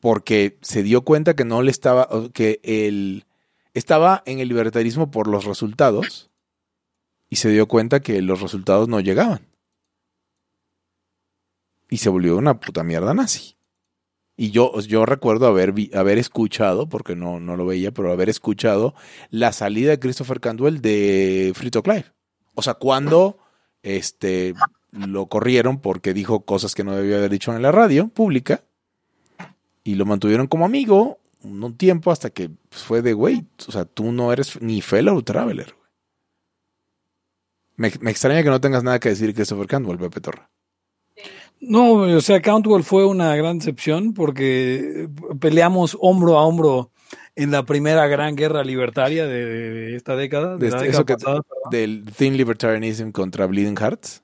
Porque 0.00 0.58
se 0.60 0.82
dio 0.82 1.02
cuenta 1.02 1.34
que 1.34 1.44
no 1.44 1.62
le 1.62 1.70
estaba, 1.70 2.08
que 2.32 2.60
él 2.64 3.24
estaba 3.74 4.22
en 4.26 4.40
el 4.40 4.48
libertarismo 4.48 5.10
por 5.10 5.28
los 5.28 5.44
resultados 5.44 6.30
y 7.30 7.36
se 7.36 7.48
dio 7.50 7.68
cuenta 7.68 8.00
que 8.00 8.20
los 8.20 8.40
resultados 8.40 8.88
no 8.88 9.00
llegaban. 9.00 9.46
Y 11.94 11.98
se 11.98 12.08
volvió 12.08 12.36
una 12.36 12.58
puta 12.58 12.82
mierda 12.82 13.14
nazi. 13.14 13.54
Y 14.36 14.50
yo, 14.50 14.80
yo 14.80 15.06
recuerdo 15.06 15.46
haber, 15.46 15.72
haber 15.94 16.18
escuchado, 16.18 16.88
porque 16.88 17.14
no, 17.14 17.38
no 17.38 17.56
lo 17.56 17.66
veía, 17.66 17.92
pero 17.92 18.10
haber 18.10 18.28
escuchado 18.28 18.96
la 19.30 19.52
salida 19.52 19.90
de 19.90 20.00
Christopher 20.00 20.40
Candwell 20.40 20.80
de 20.80 21.52
Frito 21.54 21.84
Clive. 21.84 22.06
O 22.54 22.62
sea, 22.62 22.74
cuando 22.74 23.38
este, 23.84 24.54
lo 24.90 25.26
corrieron 25.26 25.78
porque 25.78 26.14
dijo 26.14 26.44
cosas 26.44 26.74
que 26.74 26.82
no 26.82 26.96
debía 26.96 27.18
haber 27.18 27.30
dicho 27.30 27.54
en 27.54 27.62
la 27.62 27.70
radio 27.70 28.08
pública 28.08 28.64
y 29.84 29.94
lo 29.94 30.04
mantuvieron 30.04 30.48
como 30.48 30.64
amigo 30.64 31.20
un, 31.44 31.76
tiempo 31.76 32.10
hasta 32.10 32.30
que 32.30 32.50
fue 32.72 33.02
de, 33.02 33.12
güey, 33.12 33.44
o 33.68 33.70
sea, 33.70 33.84
tú 33.84 34.10
no 34.10 34.32
eres 34.32 34.60
ni 34.60 34.80
fellow 34.80 35.22
traveler. 35.22 35.72
güey". 35.76 35.90
Me, 37.76 37.92
me 38.00 38.10
extraña 38.10 38.42
que 38.42 38.50
no 38.50 38.60
tengas 38.60 38.82
nada 38.82 38.98
que 38.98 39.10
decir 39.10 39.32
Christopher 39.32 39.68
Candwell, 39.68 39.98
Pepe 39.98 40.20
Torra. 40.20 40.50
No, 41.68 41.92
o 41.94 42.20
sea, 42.20 42.40
Cantwell 42.40 42.82
fue 42.82 43.06
una 43.06 43.34
gran 43.36 43.58
decepción 43.58 44.14
porque 44.14 45.08
peleamos 45.40 45.96
hombro 46.00 46.38
a 46.38 46.44
hombro 46.44 46.90
en 47.36 47.50
la 47.50 47.64
primera 47.64 48.06
gran 48.06 48.36
guerra 48.36 48.62
libertaria 48.64 49.26
de, 49.26 49.44
de 49.46 49.96
esta 49.96 50.16
década. 50.16 50.56
De 50.56 50.58
De 50.58 50.68
este- 50.68 50.84
década 50.84 51.04
eso 51.04 51.04
que-. 51.70 51.76
Del 51.76 52.04
Thin 52.16 52.36
Libertarianism 52.36 53.10
contra 53.10 53.46
Bleeding 53.46 53.76
Hearts. 53.76 54.22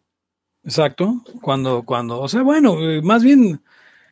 Exacto. 0.64 1.22
Cuando, 1.40 1.82
cuando, 1.82 2.20
o 2.20 2.28
sea, 2.28 2.42
bueno, 2.42 2.76
eh, 2.80 3.00
más 3.02 3.22
bien, 3.22 3.62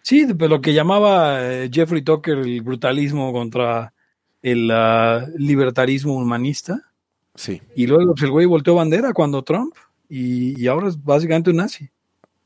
sí, 0.02 0.26
lo 0.26 0.60
que 0.60 0.72
llamaba 0.72 1.38
eh, 1.42 1.70
Jeffrey 1.72 2.02
Tucker 2.02 2.38
el 2.38 2.62
brutalismo 2.62 3.32
contra 3.32 3.92
el 4.42 4.70
ah, 4.72 5.26
libertarismo 5.36 6.16
humanista. 6.16 6.80
Sí. 7.34 7.60
Y 7.76 7.86
luego 7.86 8.12
pues, 8.12 8.22
el 8.24 8.30
güey 8.30 8.46
volteó 8.46 8.74
bandera 8.74 9.12
cuando 9.12 9.42
Trump 9.42 9.74
y, 10.08 10.60
y 10.60 10.66
ahora 10.66 10.88
es 10.88 11.02
básicamente 11.02 11.50
un 11.50 11.56
nazi. 11.56 11.90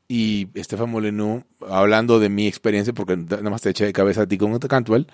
Y 0.07 0.47
Estefan 0.53 0.89
Molyneux, 0.89 1.43
hablando 1.67 2.19
de 2.19 2.29
mi 2.29 2.47
experiencia, 2.47 2.93
porque 2.93 3.17
nada 3.17 3.49
más 3.49 3.61
te 3.61 3.69
eché 3.69 3.85
de 3.85 3.93
cabeza 3.93 4.23
a 4.23 4.27
ti 4.27 4.37
con 4.37 4.57
Cantwell, 4.59 5.07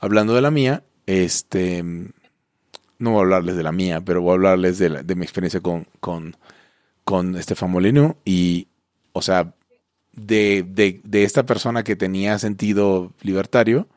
hablando 0.00 0.34
de 0.34 0.42
la 0.42 0.50
mía, 0.50 0.82
este, 1.06 1.82
no 1.82 3.10
voy 3.10 3.18
a 3.18 3.22
hablarles 3.22 3.56
de 3.56 3.62
la 3.62 3.72
mía, 3.72 4.00
pero 4.00 4.22
voy 4.22 4.30
a 4.30 4.34
hablarles 4.34 4.78
de, 4.78 5.02
de 5.02 5.14
mi 5.14 5.22
experiencia 5.22 5.60
con, 5.60 5.86
con, 6.00 6.36
con 7.04 7.36
Estefan 7.36 7.70
Molyneux 7.70 8.16
y, 8.24 8.68
o 9.12 9.22
sea, 9.22 9.54
de, 10.12 10.64
de, 10.68 11.00
de 11.04 11.24
esta 11.24 11.44
persona 11.44 11.84
que 11.84 11.96
tenía 11.96 12.38
sentido 12.38 13.12
libertario, 13.22 13.88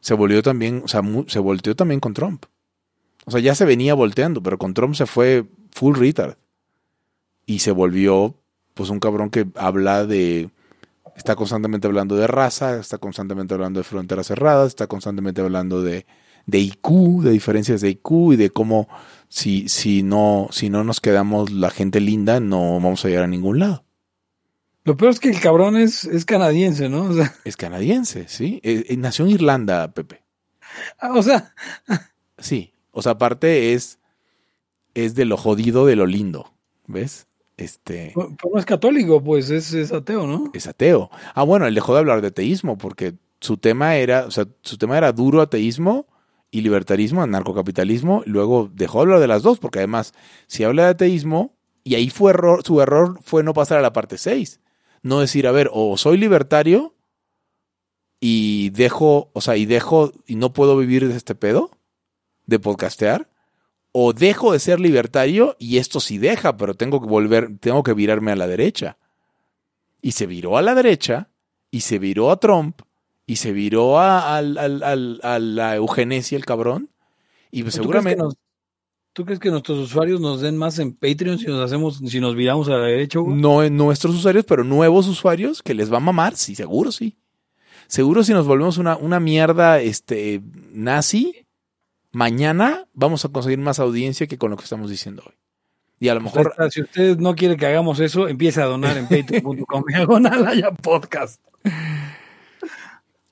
se 0.00 0.14
volvió 0.14 0.42
también, 0.42 0.82
o 0.84 0.88
sea, 0.88 1.02
se 1.28 1.38
volteó 1.38 1.74
también 1.74 2.00
con 2.00 2.14
Trump. 2.14 2.44
O 3.24 3.30
sea, 3.30 3.40
ya 3.40 3.54
se 3.54 3.64
venía 3.64 3.94
volteando, 3.94 4.42
pero 4.42 4.58
con 4.58 4.74
Trump 4.74 4.94
se 4.94 5.06
fue 5.06 5.46
full 5.72 5.96
retard. 5.96 6.36
Y 7.46 7.60
se 7.60 7.70
volvió, 7.70 8.34
pues, 8.74 8.90
un 8.90 9.00
cabrón 9.00 9.30
que 9.30 9.46
habla 9.56 10.04
de. 10.06 10.50
Está 11.16 11.36
constantemente 11.36 11.86
hablando 11.86 12.16
de 12.16 12.26
raza, 12.26 12.78
está 12.78 12.98
constantemente 12.98 13.54
hablando 13.54 13.78
de 13.78 13.84
fronteras 13.84 14.26
cerradas, 14.26 14.68
está 14.68 14.88
constantemente 14.88 15.40
hablando 15.40 15.80
de, 15.80 16.06
de 16.46 16.58
IQ, 16.58 17.22
de 17.22 17.30
diferencias 17.30 17.80
de 17.80 17.90
IQ 17.90 18.32
y 18.32 18.36
de 18.36 18.50
cómo 18.50 18.88
si, 19.28 19.68
si, 19.68 20.02
no, 20.02 20.48
si 20.50 20.70
no 20.70 20.82
nos 20.82 21.00
quedamos 21.00 21.52
la 21.52 21.70
gente 21.70 22.00
linda, 22.00 22.40
no 22.40 22.74
vamos 22.74 23.04
a 23.04 23.08
llegar 23.08 23.24
a 23.24 23.28
ningún 23.28 23.60
lado. 23.60 23.84
Lo 24.82 24.96
peor 24.96 25.12
es 25.12 25.20
que 25.20 25.30
el 25.30 25.40
cabrón 25.40 25.76
es, 25.76 26.04
es 26.04 26.24
canadiense, 26.24 26.88
¿no? 26.88 27.04
O 27.04 27.14
sea, 27.14 27.32
Es 27.44 27.56
canadiense, 27.56 28.26
¿sí? 28.28 28.60
Eh, 28.64 28.84
eh, 28.88 28.96
nació 28.96 29.24
en 29.24 29.30
Irlanda, 29.30 29.92
Pepe. 29.92 30.22
ah, 30.98 31.12
o 31.14 31.22
sea, 31.22 31.54
Sí. 32.38 32.72
O 32.90 33.02
sea, 33.02 33.12
aparte 33.12 33.72
es, 33.72 33.98
es 34.94 35.14
de 35.14 35.24
lo 35.24 35.36
jodido 35.36 35.86
de 35.86 35.96
lo 35.96 36.06
lindo. 36.06 36.52
¿Ves? 36.86 37.26
Este. 37.56 38.12
pues 38.14 38.28
no 38.52 38.58
es 38.58 38.66
católico, 38.66 39.22
pues 39.22 39.50
es, 39.50 39.72
es 39.74 39.92
ateo, 39.92 40.26
¿no? 40.26 40.50
es 40.52 40.66
ateo. 40.66 41.10
Ah, 41.34 41.44
bueno, 41.44 41.66
él 41.66 41.74
dejó 41.74 41.94
de 41.94 42.00
hablar 42.00 42.20
de 42.20 42.28
ateísmo 42.28 42.76
porque 42.76 43.14
su 43.40 43.58
tema 43.58 43.96
era, 43.96 44.26
o 44.26 44.30
sea, 44.30 44.46
su 44.62 44.76
tema 44.76 44.98
era 44.98 45.12
duro 45.12 45.40
ateísmo 45.40 46.06
y 46.50 46.62
libertarismo, 46.62 47.22
anarcocapitalismo. 47.22 48.22
Luego 48.26 48.70
dejó 48.72 48.98
de 48.98 49.02
hablar 49.02 49.20
de 49.20 49.28
las 49.28 49.42
dos 49.42 49.58
porque 49.58 49.78
además, 49.78 50.14
si 50.46 50.64
habla 50.64 50.84
de 50.84 50.90
ateísmo, 50.90 51.54
y 51.84 51.94
ahí 51.96 52.08
fue 52.08 52.30
error, 52.30 52.62
su 52.64 52.80
error 52.80 53.18
fue 53.22 53.42
no 53.42 53.52
pasar 53.52 53.78
a 53.78 53.82
la 53.82 53.92
parte 53.92 54.18
6. 54.18 54.60
No 55.02 55.20
decir, 55.20 55.46
a 55.46 55.52
ver, 55.52 55.70
o 55.72 55.98
soy 55.98 56.16
libertario 56.16 56.94
y 58.18 58.70
dejo, 58.70 59.30
o 59.34 59.40
sea, 59.42 59.56
y 59.58 59.66
dejo, 59.66 60.12
y 60.26 60.36
no 60.36 60.54
puedo 60.54 60.78
vivir 60.78 61.06
de 61.06 61.16
este 61.16 61.34
pedo 61.34 61.70
de 62.46 62.58
podcastear, 62.58 63.28
o 63.96 64.12
dejo 64.12 64.52
de 64.52 64.58
ser 64.58 64.80
libertario 64.80 65.54
y 65.60 65.78
esto 65.78 66.00
sí 66.00 66.18
deja, 66.18 66.56
pero 66.56 66.74
tengo 66.74 67.00
que 67.00 67.06
volver, 67.06 67.58
tengo 67.60 67.84
que 67.84 67.92
virarme 67.94 68.32
a 68.32 68.36
la 68.36 68.48
derecha. 68.48 68.98
Y 70.02 70.12
se 70.12 70.26
viró 70.26 70.58
a 70.58 70.62
la 70.62 70.74
derecha, 70.74 71.28
y 71.70 71.82
se 71.82 72.00
viró 72.00 72.32
a 72.32 72.40
Trump, 72.40 72.80
y 73.24 73.36
se 73.36 73.52
viró 73.52 74.00
a, 74.00 74.36
a 74.38 74.42
la 74.42 75.76
eugenesia, 75.76 76.36
el 76.36 76.44
cabrón. 76.44 76.90
Y 77.52 77.62
pues 77.62 77.76
¿Tú 77.76 77.82
seguramente. 77.82 78.16
crees, 78.16 78.24
nos- 78.24 78.36
¿Tú 79.12 79.24
crees 79.24 79.38
que 79.38 79.50
nuestros 79.52 79.78
usuarios 79.78 80.20
nos 80.20 80.40
den 80.40 80.56
más 80.56 80.80
en 80.80 80.92
Patreon 80.92 81.38
si 81.38 81.46
nos 81.46 81.60
hacemos, 81.64 81.98
si 82.04 82.18
nos 82.18 82.34
viramos 82.34 82.66
a 82.66 82.72
la 82.72 82.86
derecha? 82.86 83.20
Hugo? 83.20 83.32
No 83.32 83.62
en 83.62 83.76
nuestros 83.76 84.12
usuarios, 84.16 84.44
pero 84.44 84.64
nuevos 84.64 85.06
usuarios 85.06 85.62
que 85.62 85.72
les 85.72 85.92
va 85.92 85.98
a 85.98 86.00
mamar, 86.00 86.34
sí, 86.36 86.56
seguro 86.56 86.90
sí. 86.90 87.16
Seguro 87.86 88.24
si 88.24 88.32
nos 88.32 88.44
volvemos 88.44 88.76
una, 88.76 88.96
una 88.96 89.20
mierda 89.20 89.80
este, 89.80 90.42
nazi, 90.72 91.43
mañana 92.14 92.86
vamos 92.94 93.24
a 93.24 93.28
conseguir 93.28 93.58
más 93.58 93.78
audiencia 93.78 94.26
que 94.26 94.38
con 94.38 94.50
lo 94.50 94.56
que 94.56 94.64
estamos 94.64 94.90
diciendo 94.90 95.22
hoy. 95.26 95.34
Y 96.00 96.08
a 96.08 96.14
lo 96.14 96.20
mejor, 96.20 96.48
está, 96.50 96.70
si 96.70 96.82
usted 96.82 97.18
no 97.18 97.34
quiere 97.34 97.56
que 97.56 97.66
hagamos 97.66 98.00
eso, 98.00 98.28
empiece 98.28 98.60
a 98.60 98.66
donar 98.66 98.96
en 98.98 99.06
patreon.com 99.06 99.84
haya 100.46 100.70
podcast. 100.82 101.40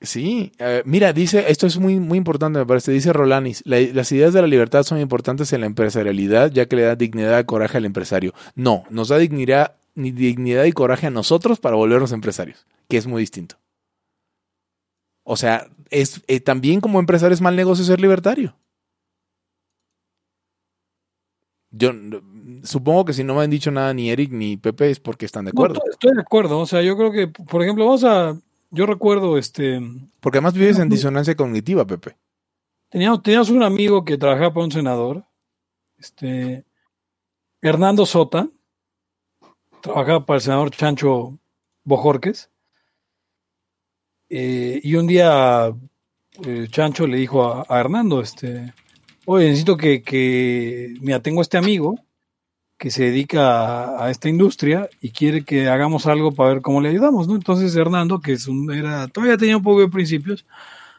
sí. 0.01 0.51
eh, 0.59 0.81
mira, 0.85 1.13
dice, 1.13 1.45
esto 1.49 1.67
es 1.67 1.77
muy, 1.77 1.99
muy 1.99 2.17
importante, 2.17 2.59
me 2.59 2.65
parece. 2.65 2.91
Dice 2.91 3.13
Rolanis, 3.13 3.61
"La- 3.65 3.79
las 3.79 4.11
ideas 4.11 4.33
de 4.33 4.41
la 4.41 4.47
libertad 4.47 4.83
son 4.83 4.99
importantes 4.99 5.51
en 5.53 5.61
la 5.61 5.67
empresarialidad, 5.67 6.51
ya 6.51 6.65
que 6.67 6.75
le 6.75 6.83
da 6.83 6.95
dignidad 6.95 7.39
y 7.39 7.43
coraje 7.45 7.77
al 7.77 7.85
empresario. 7.85 8.33
No, 8.55 8.83
nos 8.89 9.09
da 9.09 9.17
dignidad, 9.17 9.75
ni 9.95 10.11
dignidad 10.11 10.63
y 10.65 10.71
coraje 10.71 11.07
a 11.07 11.11
nosotros 11.11 11.59
para 11.59 11.75
volvernos 11.75 12.11
empresarios, 12.11 12.65
que 12.89 12.97
es 12.97 13.07
muy 13.07 13.21
distinto. 13.21 13.57
O 15.23 15.37
sea, 15.37 15.67
es 15.89 16.21
eh, 16.27 16.39
también 16.39 16.81
como 16.81 16.99
empresario 16.99 17.33
es 17.33 17.41
mal 17.41 17.55
negocio 17.55 17.85
ser 17.85 18.01
libertario. 18.01 18.55
Yo 21.75 21.91
supongo 22.63 23.03
que 23.05 23.13
si 23.13 23.23
no 23.23 23.33
me 23.35 23.41
han 23.43 23.49
dicho 23.49 23.71
nada 23.71 23.93
ni 23.95 24.11
Eric 24.11 24.31
ni 24.31 24.57
Pepe 24.57 24.91
es 24.91 24.99
porque 24.99 25.25
están 25.25 25.45
de 25.45 25.49
acuerdo. 25.51 25.75
estoy- 25.75 25.89
estoy 25.91 26.13
de 26.15 26.21
acuerdo. 26.21 26.59
O 26.59 26.65
sea, 26.67 26.81
yo 26.83 26.95
creo 26.95 27.11
que, 27.11 27.27
por 27.27 27.63
ejemplo, 27.63 27.85
vamos 27.85 28.03
a. 28.03 28.39
Yo 28.69 28.85
recuerdo, 28.85 29.37
este. 29.37 29.81
Porque 30.19 30.37
además 30.37 30.53
vives 30.53 30.77
en 30.79 30.89
disonancia 30.89 31.35
cognitiva, 31.35 31.85
Pepe. 31.85 32.15
Teníamos, 32.89 33.23
teníamos 33.23 33.49
un 33.49 33.63
amigo 33.63 34.05
que 34.05 34.17
trabajaba 34.19 34.53
para 34.53 34.65
un 34.65 34.71
senador, 34.71 35.23
este. 35.97 36.63
Hernando 37.61 38.05
Sota. 38.05 38.47
Trabajaba 39.81 40.25
para 40.25 40.35
el 40.37 40.41
senador 40.41 40.71
Chancho 40.71 41.37
Bojorques. 41.83 42.49
Eh, 44.29 44.79
y 44.83 44.95
un 44.95 45.07
día 45.07 45.73
eh, 46.45 46.67
Chancho 46.69 47.05
le 47.07 47.17
dijo 47.17 47.43
a, 47.45 47.65
a 47.67 47.79
Hernando, 47.79 48.21
este, 48.21 48.73
oye, 49.25 49.45
necesito 49.45 49.77
que, 49.77 50.01
que, 50.01 50.95
mira, 51.01 51.21
tengo 51.21 51.41
este 51.41 51.57
amigo 51.57 51.99
que 52.77 52.91
se 52.91 53.05
dedica 53.05 54.03
a, 54.03 54.11
esta 54.11 54.29
industria 54.29 54.89
y 54.99 55.11
quiere 55.11 55.45
que 55.45 55.69
hagamos 55.69 56.05
algo 56.05 56.33
para 56.33 56.55
ver 56.55 56.61
cómo 56.61 56.81
le 56.81 56.89
ayudamos, 56.89 57.27
¿no? 57.27 57.35
Entonces 57.35 57.75
Hernando, 57.75 58.19
que 58.19 58.33
es 58.33 58.47
un, 58.47 58.73
era, 58.73 59.07
todavía 59.07 59.37
tenía 59.37 59.57
un 59.57 59.63
poco 59.63 59.79
de 59.81 59.87
principios, 59.87 60.45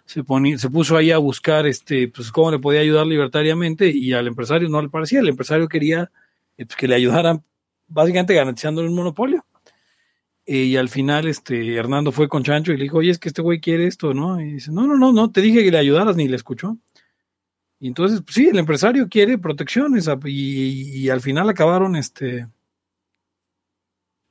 se, 0.06 0.22
se 0.58 0.70
puso 0.70 0.96
ahí 0.96 1.10
a 1.10 1.18
buscar 1.18 1.66
este, 1.66 2.08
pues, 2.08 2.32
cómo 2.32 2.50
le 2.50 2.58
podía 2.58 2.80
ayudar 2.80 3.06
libertariamente 3.06 3.90
y 3.90 4.12
al 4.12 4.26
empresario 4.26 4.68
no 4.68 4.80
le 4.80 4.88
parecía, 4.88 5.20
el 5.20 5.28
empresario 5.28 5.68
quería 5.68 6.10
eh, 6.56 6.66
pues, 6.66 6.76
que 6.76 6.88
le 6.88 6.94
ayudaran 6.94 7.42
básicamente 7.86 8.34
garantizándole 8.34 8.88
un 8.88 8.94
monopolio. 8.94 9.44
Eh, 10.46 10.64
y 10.64 10.76
al 10.76 10.90
final, 10.90 11.26
este, 11.26 11.74
Hernando 11.74 12.12
fue 12.12 12.28
con 12.28 12.44
Chancho 12.44 12.72
y 12.72 12.76
le 12.76 12.84
dijo, 12.84 12.98
oye, 12.98 13.10
es 13.10 13.18
que 13.18 13.28
este 13.28 13.40
güey 13.40 13.60
quiere 13.60 13.86
esto, 13.86 14.12
¿no? 14.12 14.40
Y 14.40 14.54
dice, 14.54 14.72
no, 14.72 14.86
no, 14.86 14.96
no, 14.96 15.12
no, 15.12 15.30
te 15.30 15.40
dije 15.40 15.64
que 15.64 15.70
le 15.70 15.78
ayudaras 15.78 16.16
ni 16.16 16.28
le 16.28 16.36
escuchó. 16.36 16.76
Y 17.84 17.88
entonces, 17.88 18.22
pues, 18.22 18.34
sí, 18.34 18.48
el 18.48 18.58
empresario 18.58 19.10
quiere 19.10 19.36
protecciones 19.36 20.08
a- 20.08 20.18
y, 20.24 21.02
y 21.04 21.10
al 21.10 21.20
final 21.20 21.50
acabaron, 21.50 21.96
este, 21.96 22.48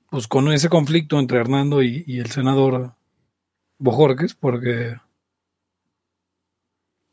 pues 0.09 0.27
con 0.27 0.51
ese 0.51 0.69
conflicto 0.69 1.19
entre 1.19 1.37
Hernando 1.37 1.83
y, 1.83 2.03
y 2.07 2.17
el 2.19 2.31
senador 2.31 2.93
Bojorques, 3.77 4.33
porque, 4.33 4.95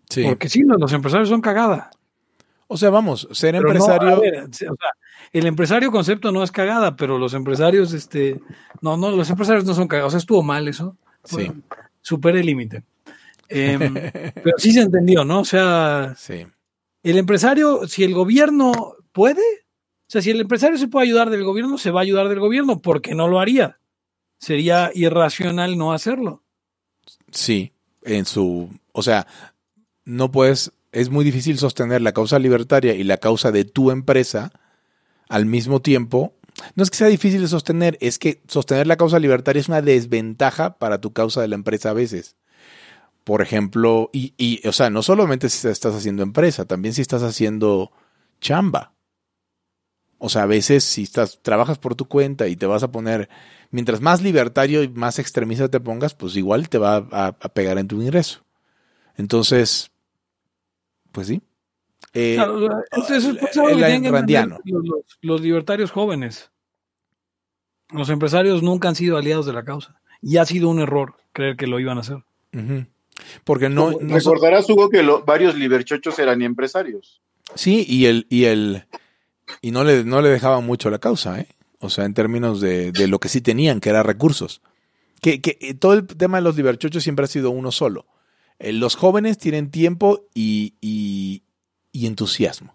Sí. 0.09 0.25
porque 0.25 0.49
sí, 0.49 0.63
los, 0.63 0.81
los 0.81 0.91
empresarios 0.95 1.29
son 1.29 1.43
cagada. 1.43 1.91
O 2.69 2.79
sea, 2.79 2.89
vamos, 2.89 3.29
ser 3.33 3.55
Pero 3.57 3.69
empresario. 3.69 4.09
a 4.17 4.19
ver, 4.21 4.45
o 4.45 4.53
sea, 4.53 4.71
el 5.33 5.47
empresario 5.47 5.91
concepto 5.93 6.33
no 6.33 6.43
es 6.43 6.51
cagada, 6.51 6.97
pero 6.97 7.19
los 7.19 7.35
empresarios, 7.35 7.93
este, 7.93 8.41
no, 8.81 8.97
no, 8.97 9.11
los 9.11 9.29
empresarios 9.29 9.67
no 9.67 9.75
son 9.75 9.89
cagados. 9.89 10.09
O 10.09 10.13
sea, 10.13 10.19
estuvo 10.21 10.43
mal 10.43 10.69
eso. 10.69 10.97
Sí. 11.25 11.53
Supera 12.01 12.41
el 12.41 12.47
límite. 12.47 12.83
Em, 13.51 13.95
pero 14.45 14.59
sí 14.59 14.73
se 14.73 14.81
entendió, 14.81 15.25
¿no? 15.25 15.41
O 15.41 15.45
sea, 15.45 16.15
Sí. 16.17 16.47
el 17.03 17.19
empresario, 17.19 17.87
si 17.89 18.05
el 18.05 18.15
gobierno 18.15 18.95
puede, 19.13 19.43
o 19.43 20.09
sea, 20.13 20.23
si 20.23 20.31
el 20.31 20.41
empresario 20.41 20.79
se 20.79 20.89
puede 20.89 21.07
ayudar 21.07 21.31
del 21.31 21.45
gobierno, 21.45 21.77
se 21.79 21.91
va 21.91 22.01
a 22.01 22.03
ayudar 22.03 22.29
del 22.29 22.41
gobierno, 22.41 22.81
porque 22.81 23.15
no 23.15 23.29
lo 23.29 23.41
haría. 23.41 23.79
Sería 24.39 24.91
irracional 24.95 25.77
no 25.77 25.93
hacerlo. 25.93 26.43
Sí. 27.31 27.73
En 28.03 28.25
su. 28.25 28.71
O 28.93 29.03
sea, 29.03 29.27
no 30.05 30.31
puedes. 30.33 30.73
Es 30.93 31.11
muy 31.11 31.25
difícil 31.25 31.59
sostener 31.59 32.01
la 32.01 32.13
causa 32.13 32.39
libertaria 32.39 32.95
y 32.95 33.05
la 33.05 33.19
causa 33.19 33.53
de 33.53 33.65
tu 33.65 33.91
empresa 33.91 34.51
al 35.29 35.45
mismo 35.47 35.81
tiempo. 35.83 36.33
No 36.75 36.83
es 36.83 36.91
que 36.91 36.97
sea 36.97 37.07
difícil 37.09 37.43
de 37.43 37.49
sostener, 37.49 37.97
es 38.01 38.19
que 38.19 38.41
sostener 38.49 38.87
la 38.87 38.97
causa 38.97 39.19
libertaria 39.19 39.61
es 39.61 39.69
una 39.69 39.83
desventaja 39.83 40.79
para 40.79 41.01
tu 41.01 41.13
causa 41.13 41.43
de 41.43 41.49
la 41.49 41.55
empresa 41.55 41.91
a 41.91 41.95
veces. 41.95 42.37
Por 43.25 43.43
ejemplo, 43.43 44.11
y, 44.13 44.35
y, 44.37 44.67
o 44.67 44.73
sea, 44.73 44.91
no 44.91 45.03
solamente 45.03 45.49
si 45.49 45.69
estás 45.69 45.95
haciendo 45.95 46.23
empresa, 46.23 46.65
también 46.65 46.95
si 46.95 47.03
estás 47.03 47.23
haciendo 47.23 47.93
chamba. 48.41 48.93
O 50.19 50.29
sea, 50.29 50.43
a 50.43 50.47
veces 50.47 50.85
si 50.85 51.03
estás, 51.03 51.41
trabajas 51.43 51.79
por 51.79 51.95
tu 51.95 52.07
cuenta 52.07 52.49
y 52.49 52.57
te 52.57 52.67
vas 52.67 52.83
a 52.83 52.91
poner, 52.91 53.29
mientras 53.71 54.01
más 54.01 54.23
libertario 54.23 54.83
y 54.83 54.89
más 54.89 55.19
extremista 55.19 55.69
te 55.69 55.81
pongas, 55.81 56.15
pues 56.15 56.37
igual 56.37 56.69
te 56.69 56.79
va 56.79 56.97
a, 57.11 57.27
a 57.29 57.49
pegar 57.51 57.79
en 57.79 57.89
tu 57.89 58.01
ingreso. 58.01 58.45
Entonces, 59.17 59.91
pues 61.13 61.27
sí. 61.27 61.43
Eh, 62.13 62.35
Claro, 62.37 62.83
eso, 62.93 63.15
eso 63.15 63.31
es 63.31 63.57
algo 63.57 63.69
el 63.71 63.79
que 63.79 63.87
tienen 63.87 64.13
randiano. 64.13 64.59
los, 65.21 65.41
libertarios 65.41 65.91
jóvenes. 65.91 66.51
Los 67.91 68.09
empresarios 68.09 68.63
nunca 68.63 68.89
han 68.89 68.95
sido 68.95 69.17
aliados 69.17 69.47
de 69.47 69.53
la 69.53 69.65
causa. 69.65 70.01
Y 70.23 70.37
ha 70.37 70.45
sido 70.45 70.69
un 70.69 70.81
error 70.81 71.17
creer 71.33 71.57
que 71.57 71.67
lo 71.67 71.81
iban 71.81 71.99
a 71.99 72.01
hacer. 72.01 72.25
Porque 73.45 73.69
no, 73.69 73.91
Recordarás, 73.99 74.69
Hugo, 74.69 74.89
que 74.91 75.03
lo- 75.03 75.25
varios 75.25 75.55
liberchochos 75.57 76.19
eran 76.19 76.43
empresarios. 76.43 77.21
sí, 77.55 77.85
y 77.89 78.07
el, 78.07 78.27
y 78.31 78.45
el, 78.45 78.85
y 79.63 79.71
no 79.71 79.85
le, 79.85 80.05
no 80.05 80.23
le 80.23 80.29
dejaban 80.29 80.65
mucho 80.65 80.91
la 80.91 80.99
causa, 80.99 81.41
¿eh? 81.41 81.49
O 81.81 81.89
sea, 81.91 82.05
en 82.05 82.15
términos 82.15 82.61
de, 82.61 82.93
de 82.93 83.09
lo 83.09 83.19
que 83.21 83.29
sí 83.29 83.41
tenían, 83.41 83.81
que 83.81 83.89
era 83.91 84.03
recursos. 84.03 84.61
Que, 85.23 85.41
que 85.41 85.57
eh, 85.61 85.75
todo 85.75 85.95
el 85.95 86.07
tema 86.07 86.39
de 86.39 86.43
los 86.43 86.57
liberchochos 86.57 87.03
siempre 87.03 87.25
ha 87.25 87.29
sido 87.29 87.51
uno 87.51 87.73
solo. 87.73 88.07
Eh, 88.59 88.73
los 88.73 88.97
jóvenes 88.97 89.39
tienen 89.39 89.71
tiempo 89.71 90.27
y, 90.35 90.75
y, 90.81 91.43
y 91.93 92.07
entusiasmo. 92.07 92.75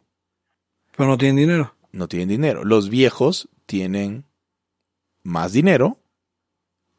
Pero 0.98 1.08
no 1.10 1.18
tienen 1.18 1.36
dinero. 1.36 1.76
No 1.92 2.08
tienen 2.08 2.30
dinero. 2.30 2.64
Los 2.66 2.90
viejos 2.90 3.48
tienen 3.68 4.26
más 5.24 5.54
dinero 5.54 6.00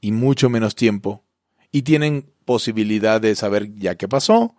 y 0.01 0.13
mucho 0.13 0.49
menos 0.49 0.75
tiempo. 0.77 1.25
Y 1.73 1.83
tienen 1.83 2.31
posibilidad 2.47 3.21
de 3.21 3.35
saber 3.35 3.75
ya 3.75 3.97
qué 3.97 4.09
pasó, 4.09 4.55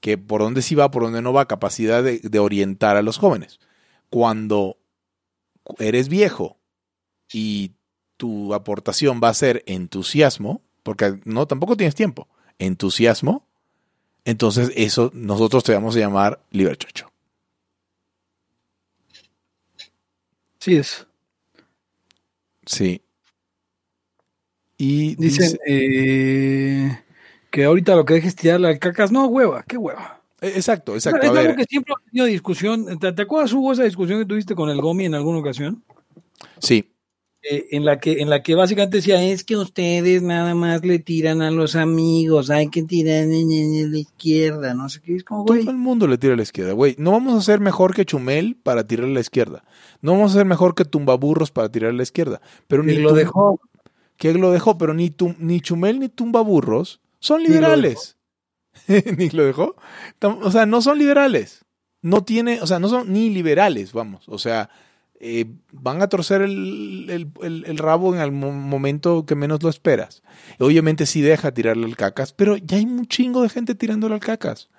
que 0.00 0.18
por 0.18 0.40
dónde 0.40 0.62
sí 0.62 0.74
va, 0.74 0.90
por 0.90 1.04
dónde 1.04 1.22
no 1.22 1.32
va, 1.32 1.46
capacidad 1.46 2.02
de, 2.02 2.18
de 2.18 2.38
orientar 2.40 2.96
a 2.96 3.02
los 3.02 3.18
jóvenes. 3.18 3.60
Cuando 4.08 4.78
eres 5.78 6.08
viejo 6.08 6.58
y 7.32 7.72
tu 8.16 8.54
aportación 8.54 9.20
va 9.22 9.28
a 9.28 9.34
ser 9.34 9.62
entusiasmo, 9.66 10.62
porque 10.82 11.20
no 11.24 11.46
tampoco 11.46 11.76
tienes 11.76 11.94
tiempo, 11.94 12.28
entusiasmo, 12.58 13.46
entonces 14.24 14.72
eso 14.74 15.10
nosotros 15.14 15.62
te 15.62 15.72
vamos 15.74 15.94
a 15.94 16.00
llamar 16.00 16.42
liberchocho. 16.50 17.10
Sí 20.58 20.76
es. 20.76 21.06
Sí. 22.66 23.02
Y 24.76 25.14
Dicen 25.16 25.52
dice- 25.52 25.58
eh, 25.66 27.02
que 27.50 27.64
ahorita 27.64 27.96
lo 27.96 28.04
que 28.04 28.14
dejes 28.14 28.36
tirarle 28.36 28.68
al 28.68 28.78
cacas, 28.78 29.10
no, 29.12 29.26
hueva, 29.26 29.64
qué 29.66 29.76
hueva. 29.76 30.20
eh, 30.40 30.52
exacto, 30.56 30.94
exacto. 30.94 31.26
es 31.26 31.36
algo 31.36 31.56
que 31.56 31.64
siempre 31.64 31.94
ha 31.96 32.04
tenido 32.10 32.26
discusión. 32.26 32.98
¿Te, 32.98 33.12
te 33.12 33.22
acuerdas, 33.22 33.52
Hugo, 33.52 33.72
esa 33.72 33.84
discusión 33.84 34.18
que 34.20 34.26
tuviste 34.26 34.54
con 34.54 34.70
el 34.70 34.80
Gomi 34.80 35.04
en 35.06 35.14
alguna 35.14 35.38
ocasión? 35.38 35.82
sí, 36.58 36.86
Eh, 37.42 37.68
en, 37.70 37.86
la 37.86 37.98
que, 37.98 38.20
en 38.20 38.28
la 38.28 38.42
que 38.42 38.54
básicamente 38.54 38.98
decía, 38.98 39.22
es 39.22 39.44
que 39.44 39.56
ustedes 39.56 40.20
nada 40.22 40.54
más 40.54 40.84
le 40.84 40.98
tiran 40.98 41.40
a 41.40 41.50
los 41.50 41.74
amigos, 41.74 42.50
hay 42.50 42.68
que 42.68 42.82
tirar 42.82 43.24
en, 43.24 43.90
la 43.92 43.98
izquierda, 43.98 44.74
no 44.74 44.88
sé 44.90 45.00
qué. 45.00 45.16
Es 45.16 45.24
como, 45.24 45.44
güey, 45.44 45.60
todo 45.62 45.70
el 45.70 45.78
mundo 45.78 46.06
le 46.06 46.18
tira 46.18 46.34
a 46.34 46.36
la 46.36 46.42
izquierda, 46.42 46.72
güey. 46.74 46.94
No 46.98 47.12
vamos 47.12 47.34
a 47.34 47.40
ser 47.40 47.58
mejor 47.60 47.94
que 47.94 48.04
Chumel 48.04 48.56
para 48.62 48.86
tirar 48.86 49.06
a 49.06 49.10
la 49.12 49.20
izquierda. 49.20 49.64
No 50.02 50.12
vamos 50.12 50.32
a 50.32 50.34
ser 50.38 50.44
mejor 50.46 50.74
que 50.74 50.84
Tumbaburros 50.84 51.50
para 51.50 51.70
tirar 51.72 51.90
a 51.90 51.94
la 51.94 52.02
izquierda. 52.02 52.42
Pero 52.68 52.82
ni 52.82 52.96
lo 52.96 53.12
dejó. 53.14 53.58
que 54.18 54.34
lo 54.34 54.50
dejó, 54.52 54.76
pero 54.76 54.92
ni, 54.92 55.08
Tum- 55.10 55.36
ni 55.38 55.62
Chumel 55.62 55.98
ni 55.98 56.10
Tumbaburros 56.10 57.00
son 57.20 57.42
liberales. 57.42 58.16
ni 59.16 59.30
lo 59.30 59.44
dejó. 59.44 59.76
O 60.22 60.50
sea, 60.50 60.66
no 60.66 60.82
son 60.82 60.98
liberales. 60.98 61.64
No 62.02 62.24
tiene, 62.24 62.60
o 62.62 62.66
sea, 62.66 62.78
no 62.78 62.88
son 62.88 63.12
ni 63.12 63.30
liberales, 63.30 63.92
vamos. 63.92 64.24
O 64.28 64.38
sea, 64.38 64.70
eh, 65.20 65.44
van 65.70 66.00
a 66.00 66.08
torcer 66.08 66.40
el, 66.40 67.06
el- 67.10 67.30
el- 67.42 67.64
el 67.66 67.76
rabo 67.78 68.14
en 68.14 68.22
el 68.22 68.32
mo- 68.32 68.52
momento 68.52 69.26
que 69.26 69.34
menos 69.34 69.62
lo 69.62 69.68
esperas. 69.68 70.22
Obviamente 70.58 71.04
sí 71.04 71.20
deja 71.20 71.52
tirarle 71.52 71.84
al 71.84 71.96
cacas, 71.96 72.32
pero 72.32 72.56
ya 72.56 72.78
hay 72.78 72.84
un 72.84 73.06
chingo 73.06 73.42
de 73.42 73.50
gente 73.50 73.74
tirándole 73.74 74.14
al 74.14 74.20
cacas. 74.20 74.70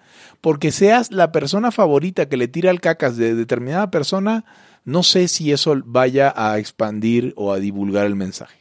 Porque 0.41 0.71
seas 0.71 1.11
la 1.11 1.31
persona 1.31 1.71
favorita 1.71 2.27
que 2.27 2.37
le 2.37 2.47
tira 2.47 2.71
al 2.71 2.81
cacas 2.81 3.17
de 3.17 3.35
determinada 3.35 3.91
persona, 3.91 4.43
no 4.83 5.03
sé 5.03 5.27
si 5.27 5.51
eso 5.51 5.79
vaya 5.85 6.33
a 6.35 6.57
expandir 6.57 7.33
o 7.37 7.53
a 7.53 7.59
divulgar 7.59 8.07
el 8.07 8.15
mensaje. 8.15 8.60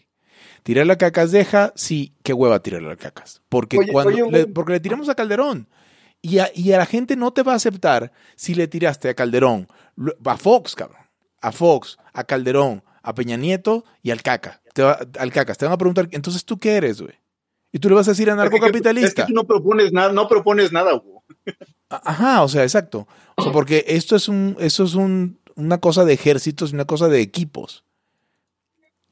Tirarle 0.63 0.93
a 0.93 0.99
cacas 0.99 1.31
deja, 1.33 1.73
sí, 1.75 2.15
qué 2.23 2.33
hueva 2.33 2.61
tirarle 2.63 2.93
a 2.93 2.97
cacas. 2.97 3.41
Porque, 3.49 3.79
Oye, 3.79 3.93
cuando 3.93 4.11
oye, 4.13 4.23
le, 4.23 4.43
güey. 4.43 4.47
porque 4.47 4.73
le 4.73 4.81
tiramos 4.81 5.09
a 5.09 5.15
Calderón. 5.15 5.69
Y 6.23 6.39
a, 6.39 6.51
y 6.55 6.73
a 6.73 6.79
la 6.79 6.87
gente 6.87 7.17
no 7.17 7.33
te 7.33 7.43
va 7.43 7.53
a 7.53 7.57
aceptar 7.57 8.13
si 8.37 8.55
le 8.55 8.69
tiraste 8.69 9.09
a 9.09 9.15
Calderón, 9.15 9.69
a 10.25 10.37
Fox, 10.37 10.75
cabrón. 10.75 11.01
A 11.41 11.51
Fox, 11.53 11.97
a 12.13 12.25
Calderón, 12.25 12.83
a 13.03 13.15
Peña 13.15 13.37
Nieto 13.39 13.85
y 14.03 14.11
al 14.11 14.23
caca. 14.23 14.61
Te 14.75 14.83
va- 14.83 14.99
al 15.19 15.33
cacas. 15.33 15.57
Te 15.57 15.65
van 15.65 15.73
a 15.73 15.79
preguntar, 15.79 16.09
entonces 16.13 16.45
tú 16.45 16.59
qué 16.59 16.73
eres, 16.77 17.01
güey. 17.01 17.15
Y 17.73 17.79
tú 17.79 17.89
le 17.89 17.95
vas 17.95 18.07
a 18.09 18.11
decir 18.11 18.29
Es 18.29 18.35
que- 18.35 18.41
anarcocapitalista. 18.41 19.09
Es 19.09 19.15
que 19.15 19.33
tú 19.33 19.33
no 19.33 19.47
propones 19.47 19.93
nada, 19.93 20.13
no 20.13 20.29
propones 20.29 20.71
nada, 20.73 20.95
Hugo. 20.95 21.25
Ajá, 21.89 22.43
o 22.43 22.49
sea, 22.49 22.63
exacto. 22.65 23.09
O 23.37 23.43
sea, 23.43 23.53
porque 23.53 23.85
esto 23.89 24.15
es 24.17 24.29
un, 24.29 24.57
eso 24.61 24.85
es 24.85 24.95
un, 24.95 25.39
una 25.57 25.79
cosa 25.79 26.05
de 26.05 26.13
ejércitos 26.13 26.71
y 26.71 26.75
una 26.75 26.85
cosa 26.85 27.09
de 27.09 27.21
equipos. 27.23 27.85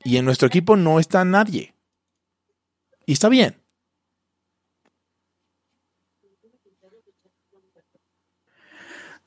Y 0.08 0.16
en 0.16 0.24
nuestro 0.24 0.48
equipo 0.48 0.74
no 0.74 0.98
está 0.98 1.22
nadie. 1.22 1.74
Y 3.04 3.12
está 3.12 3.28
bien. 3.28 3.56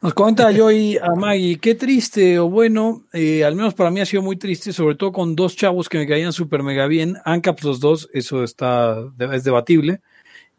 Nos 0.02 0.16
comenta 0.16 0.52
Joy 0.58 0.98
a 0.98 1.14
Maggie, 1.14 1.60
qué 1.60 1.76
triste 1.76 2.40
o 2.40 2.50
bueno, 2.50 3.06
eh, 3.14 3.44
al 3.44 3.56
menos 3.56 3.76
para 3.76 3.92
mí 3.92 4.00
ha 4.00 4.08
sido 4.08 4.24
muy 4.24 4.38
triste, 4.38 4.74
sobre 4.74 4.96
todo 4.96 5.12
con 5.12 5.36
dos 5.36 5.56
chavos 5.56 5.88
que 5.88 6.00
me 6.00 6.08
caían 6.08 6.34
súper 6.34 6.64
mega 6.64 6.88
bien, 6.88 7.16
ANCAPs 7.26 7.64
los 7.64 7.80
dos, 7.80 8.10
eso 8.12 8.44
está, 8.44 8.98
es 9.20 9.44
debatible. 9.44 10.02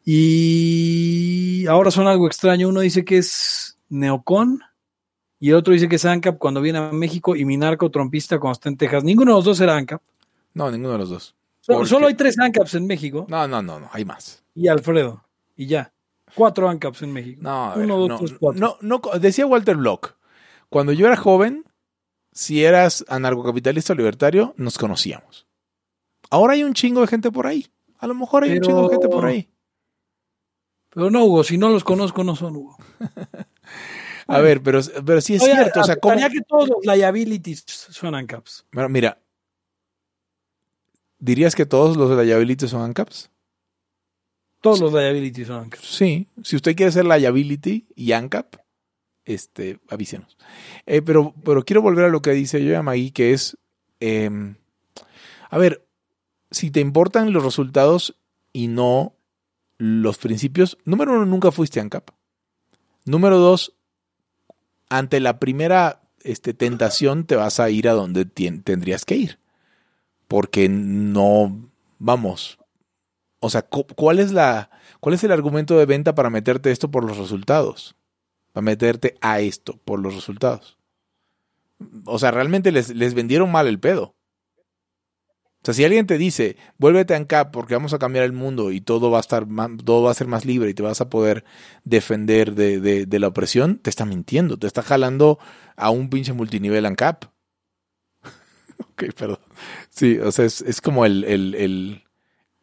Y 0.04 1.66
ahora 1.66 1.90
son 1.90 2.06
algo 2.06 2.28
extraño, 2.28 2.68
uno 2.68 2.78
dice 2.78 3.04
que 3.04 3.18
es 3.18 3.76
Neocon 3.88 4.60
y 5.40 5.48
el 5.48 5.56
otro 5.56 5.72
dice 5.72 5.88
que 5.88 5.96
es 5.96 6.04
ANCAP 6.04 6.38
cuando 6.38 6.60
viene 6.60 6.78
a 6.78 6.92
México 6.92 7.34
y 7.34 7.44
mi 7.44 7.56
narco 7.56 7.90
trompista 7.90 8.38
cuando 8.38 8.52
está 8.52 8.68
en 8.68 8.76
Texas. 8.76 9.02
Ninguno 9.02 9.32
de 9.32 9.38
los 9.38 9.44
dos 9.44 9.60
era 9.60 9.76
ANCAP. 9.76 10.00
No, 10.54 10.70
ninguno 10.70 10.92
de 10.92 10.98
los 10.98 11.10
dos. 11.10 11.34
Solo, 11.60 11.78
Porque- 11.78 11.88
solo 11.90 12.06
hay 12.08 12.14
tres 12.14 12.38
ANCAPs 12.38 12.74
en 12.74 12.86
México 12.86 13.26
No, 13.28 13.46
no, 13.46 13.62
no, 13.62 13.78
no, 13.80 13.88
hay 13.92 14.04
más. 14.04 14.44
y 14.54 14.68
Alfredo, 14.68 15.24
y 15.56 15.66
ya. 15.66 15.92
Cuatro 16.34 16.68
ANCAPs 16.68 17.02
en 17.02 17.12
México. 17.12 17.40
No, 17.42 17.74
ver, 17.76 17.84
Uno, 17.84 17.96
dos, 17.98 18.08
no, 18.08 18.18
tres, 18.18 18.32
cuatro. 18.40 18.60
no, 18.60 18.76
no, 18.80 19.18
decía 19.20 19.46
Walter 19.46 19.76
Block, 19.76 20.16
cuando 20.68 20.92
yo 20.92 21.06
era 21.06 21.16
joven, 21.16 21.64
si 22.32 22.64
eras 22.64 23.04
anarcocapitalista 23.08 23.92
o 23.92 23.96
libertario, 23.96 24.54
nos 24.56 24.78
conocíamos. 24.78 25.46
Ahora 26.30 26.54
hay 26.54 26.64
un 26.64 26.72
chingo 26.72 27.02
de 27.02 27.06
gente 27.06 27.30
por 27.30 27.46
ahí. 27.46 27.66
A 27.98 28.06
lo 28.06 28.14
mejor 28.14 28.44
hay 28.44 28.52
un 28.52 28.60
chingo 28.62 28.84
de 28.88 28.94
gente 28.94 29.08
por 29.08 29.26
ahí. 29.26 29.48
Pero 30.88 31.10
no, 31.10 31.24
Hugo, 31.24 31.44
si 31.44 31.58
no 31.58 31.68
los 31.68 31.84
conozco, 31.84 32.24
no 32.24 32.34
son 32.36 32.56
Hugo. 32.56 32.76
A 34.26 34.38
ver, 34.40 34.62
pero, 34.62 34.80
pero 35.04 35.20
sí 35.20 35.34
es 35.34 35.42
Oye, 35.42 35.52
cierto. 35.52 35.80
O 35.80 35.84
sea, 35.84 35.96
¿cómo? 35.96 36.16
que 36.16 36.40
todos 36.46 36.68
los 36.68 36.78
liabilities 36.84 37.64
son 37.66 38.14
ANCAPs. 38.14 38.66
Bueno, 38.72 38.88
mira, 38.88 39.18
¿dirías 41.22 41.54
que 41.54 41.64
todos 41.64 41.96
los 41.96 42.10
liabilities 42.10 42.70
son 42.70 42.82
ANCAPs? 42.82 43.30
Todos 44.60 44.80
los 44.80 44.92
liabilities 44.92 45.46
son 45.46 45.64
ANCAPs. 45.64 45.86
Sí, 45.86 46.28
si 46.42 46.56
usted 46.56 46.76
quiere 46.76 46.92
ser 46.92 47.06
liability 47.06 47.86
y 47.94 48.12
ANCAP, 48.12 48.56
este, 49.24 49.78
avísenos. 49.88 50.36
Eh, 50.84 51.00
pero, 51.00 51.32
pero 51.44 51.64
quiero 51.64 51.80
volver 51.80 52.06
a 52.06 52.08
lo 52.08 52.22
que 52.22 52.32
dice 52.32 52.62
yo 52.64 52.82
Magui, 52.82 53.12
que 53.12 53.32
es, 53.32 53.56
eh, 54.00 54.54
a 55.48 55.58
ver, 55.58 55.86
si 56.50 56.70
te 56.70 56.80
importan 56.80 57.32
los 57.32 57.44
resultados 57.44 58.16
y 58.52 58.66
no 58.66 59.14
los 59.78 60.18
principios, 60.18 60.76
número 60.84 61.12
uno, 61.12 61.24
nunca 61.24 61.52
fuiste 61.52 61.80
ANCAP. 61.80 62.10
Número 63.04 63.38
dos, 63.38 63.74
ante 64.88 65.20
la 65.20 65.38
primera 65.38 66.02
este, 66.24 66.52
tentación 66.52 67.26
te 67.26 67.36
vas 67.36 67.60
a 67.60 67.70
ir 67.70 67.88
a 67.88 67.92
donde 67.92 68.24
tendrías 68.24 69.04
que 69.04 69.16
ir. 69.16 69.41
Porque 70.32 70.68
no, 70.70 71.68
vamos, 71.98 72.58
o 73.40 73.50
sea, 73.50 73.62
cu- 73.62 73.86
¿cuál 73.96 74.18
es 74.20 74.32
la, 74.32 74.70
cuál 75.00 75.14
es 75.16 75.24
el 75.24 75.32
argumento 75.32 75.78
de 75.78 75.86
venta 75.86 76.14
para 76.14 76.30
meterte 76.30 76.70
esto 76.72 76.90
por 76.90 77.04
los 77.04 77.18
resultados? 77.18 77.96
Para 78.52 78.64
meterte 78.64 79.16
a 79.20 79.40
esto 79.40 79.78
por 79.84 80.00
los 80.00 80.14
resultados. 80.14 80.78
O 82.06 82.18
sea, 82.18 82.30
realmente 82.30 82.72
les, 82.72 82.94
les 82.94 83.14
vendieron 83.14 83.50
mal 83.50 83.66
el 83.66 83.78
pedo. 83.80 84.14
O 85.62 85.64
sea, 85.64 85.74
si 85.74 85.84
alguien 85.84 86.08
te 86.08 86.18
dice, 86.18 86.56
vuélvete 86.78 87.14
a 87.14 87.18
ANCAP 87.18 87.52
porque 87.52 87.74
vamos 87.74 87.92
a 87.94 87.98
cambiar 88.00 88.24
el 88.24 88.32
mundo 88.32 88.72
y 88.72 88.80
todo 88.80 89.12
va 89.12 89.18
a 89.18 89.20
estar 89.20 89.46
más, 89.46 89.70
todo 89.84 90.02
va 90.02 90.10
a 90.10 90.14
ser 90.14 90.26
más 90.26 90.44
libre 90.44 90.70
y 90.70 90.74
te 90.74 90.82
vas 90.82 91.00
a 91.00 91.08
poder 91.08 91.44
defender 91.84 92.54
de, 92.56 92.80
de- 92.80 93.06
de 93.06 93.18
la 93.20 93.28
opresión, 93.28 93.78
te 93.78 93.88
está 93.90 94.04
mintiendo, 94.04 94.58
te 94.58 94.66
está 94.66 94.82
jalando 94.82 95.38
a 95.76 95.90
un 95.90 96.10
pinche 96.10 96.32
multinivel 96.32 96.84
ANCAP. 96.84 97.24
ok, 98.78 99.04
perdón. 99.16 99.41
Sí, 100.02 100.18
o 100.18 100.32
sea, 100.32 100.46
es, 100.46 100.62
es 100.62 100.80
como 100.80 101.06
el, 101.06 101.22
el, 101.22 101.54
el, 101.54 102.02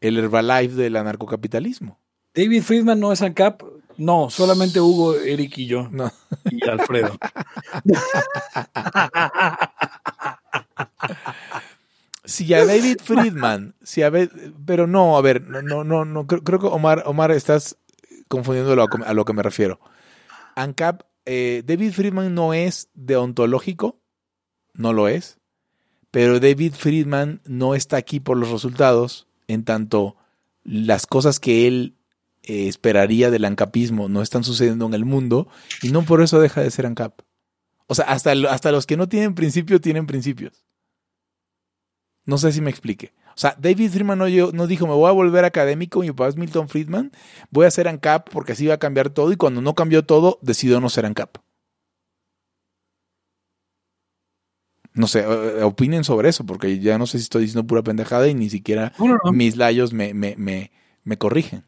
el 0.02 0.18
Herbalife 0.18 0.76
del 0.76 0.98
anarcocapitalismo. 0.98 1.98
David 2.36 2.64
Friedman 2.64 3.00
no 3.00 3.14
es 3.14 3.22
ANCAP. 3.22 3.64
No, 3.96 4.30
solamente 4.30 4.82
Hugo, 4.82 5.16
Eric 5.16 5.58
y 5.60 5.66
yo. 5.68 5.88
No. 5.90 6.12
Y 6.52 6.68
Alfredo. 6.70 7.18
Si 12.26 12.54
a 12.54 12.66
David 12.66 12.98
Friedman, 13.02 13.74
si 13.84 14.04
a 14.04 14.12
pero 14.66 14.86
no, 14.86 15.18
a 15.18 15.22
ver, 15.22 15.42
no, 15.44 15.62
no, 15.62 15.86
no, 15.86 16.04
no 16.04 16.28
creo, 16.28 16.44
creo 16.44 16.60
que 16.60 16.68
Omar, 16.68 17.04
Omar 17.06 17.32
estás 17.32 17.78
confundiendo 18.28 18.76
lo- 18.76 18.86
a 19.06 19.14
lo 19.14 19.24
que 19.24 19.32
me 19.34 19.44
refiero. 19.44 19.80
ANCAP, 20.56 21.04
eh, 21.26 21.64
David 21.66 21.94
Friedman 21.94 22.36
no 22.36 22.54
es 22.54 22.90
deontológico, 22.96 24.02
no 24.74 24.92
lo 24.92 25.08
es, 25.08 25.39
pero 26.12 26.40
David 26.40 26.74
Friedman 26.74 27.42
no 27.46 27.76
está 27.76 27.98
aquí 27.98 28.20
por 28.20 28.38
los 28.38 28.50
resultados, 28.50 29.28
en 29.48 29.64
tanto 29.64 30.16
las 30.64 31.08
cosas 31.08 31.40
que 31.40 31.68
él 31.68 31.96
eh, 32.44 32.68
esperaría 32.68 33.32
del 33.32 33.46
ancapismo 33.46 34.10
no 34.10 34.22
están 34.22 34.44
sucediendo 34.44 34.86
en 34.86 34.94
el 34.94 35.06
mundo 35.06 35.48
y 35.82 35.92
no 35.92 36.04
por 36.04 36.22
eso 36.22 36.40
deja 36.40 36.62
de 36.62 36.72
ser 36.72 36.86
ANCAP. 36.86 37.22
O 37.88 37.96
sea, 37.96 38.06
hasta, 38.06 38.32
hasta 38.50 38.72
los 38.72 38.86
que 38.86 38.98
no 38.98 39.10
tienen 39.10 39.36
principio 39.36 39.82
tienen 39.82 40.06
principios. 40.06 40.64
No 42.26 42.38
sé 42.38 42.52
si 42.52 42.62
me 42.62 42.70
explique. 42.70 43.14
O 43.30 43.40
sea, 43.40 43.56
David 43.58 43.90
Friedman 43.92 44.20
no, 44.20 44.28
no 44.52 44.68
dijo, 44.68 44.86
me 44.86 44.94
voy 44.94 45.10
a 45.10 45.14
volver 45.14 45.46
académico, 45.46 46.02
mi 46.02 46.10
papá 46.10 46.28
es 46.28 46.36
Milton 46.36 46.70
Friedman, 46.70 47.12
voy 47.50 47.66
a 47.66 47.72
ser 47.72 47.88
ANCAP 47.88 48.30
porque 48.30 48.52
así 48.52 48.68
va 48.68 48.76
a 48.76 48.80
cambiar 48.80 49.10
todo 49.10 49.32
y 49.32 49.38
cuando 49.38 49.62
no 49.62 49.76
cambió 49.76 50.04
todo, 50.06 50.40
decidió 50.42 50.80
no 50.80 50.90
ser 50.90 51.06
ANCAP. 51.06 51.38
No 55.00 55.08
sé, 55.08 55.22
eh, 55.22 55.64
opinen 55.64 56.04
sobre 56.04 56.28
eso, 56.28 56.46
porque 56.46 56.78
ya 56.80 56.98
no 56.98 57.08
sé 57.08 57.20
si 57.20 57.24
estoy 57.24 57.44
diciendo 57.44 57.66
pura 57.66 57.82
pendejada 57.82 58.28
y 58.28 58.34
ni 58.34 58.50
siquiera 58.50 58.92
No, 59.00 59.08
no, 59.08 59.18
no. 59.24 59.32
mis 59.32 59.56
layos 59.56 59.94
me, 59.94 60.14
me, 60.14 60.36
me, 60.36 60.72
me 61.06 61.18
corrigen. 61.18 61.64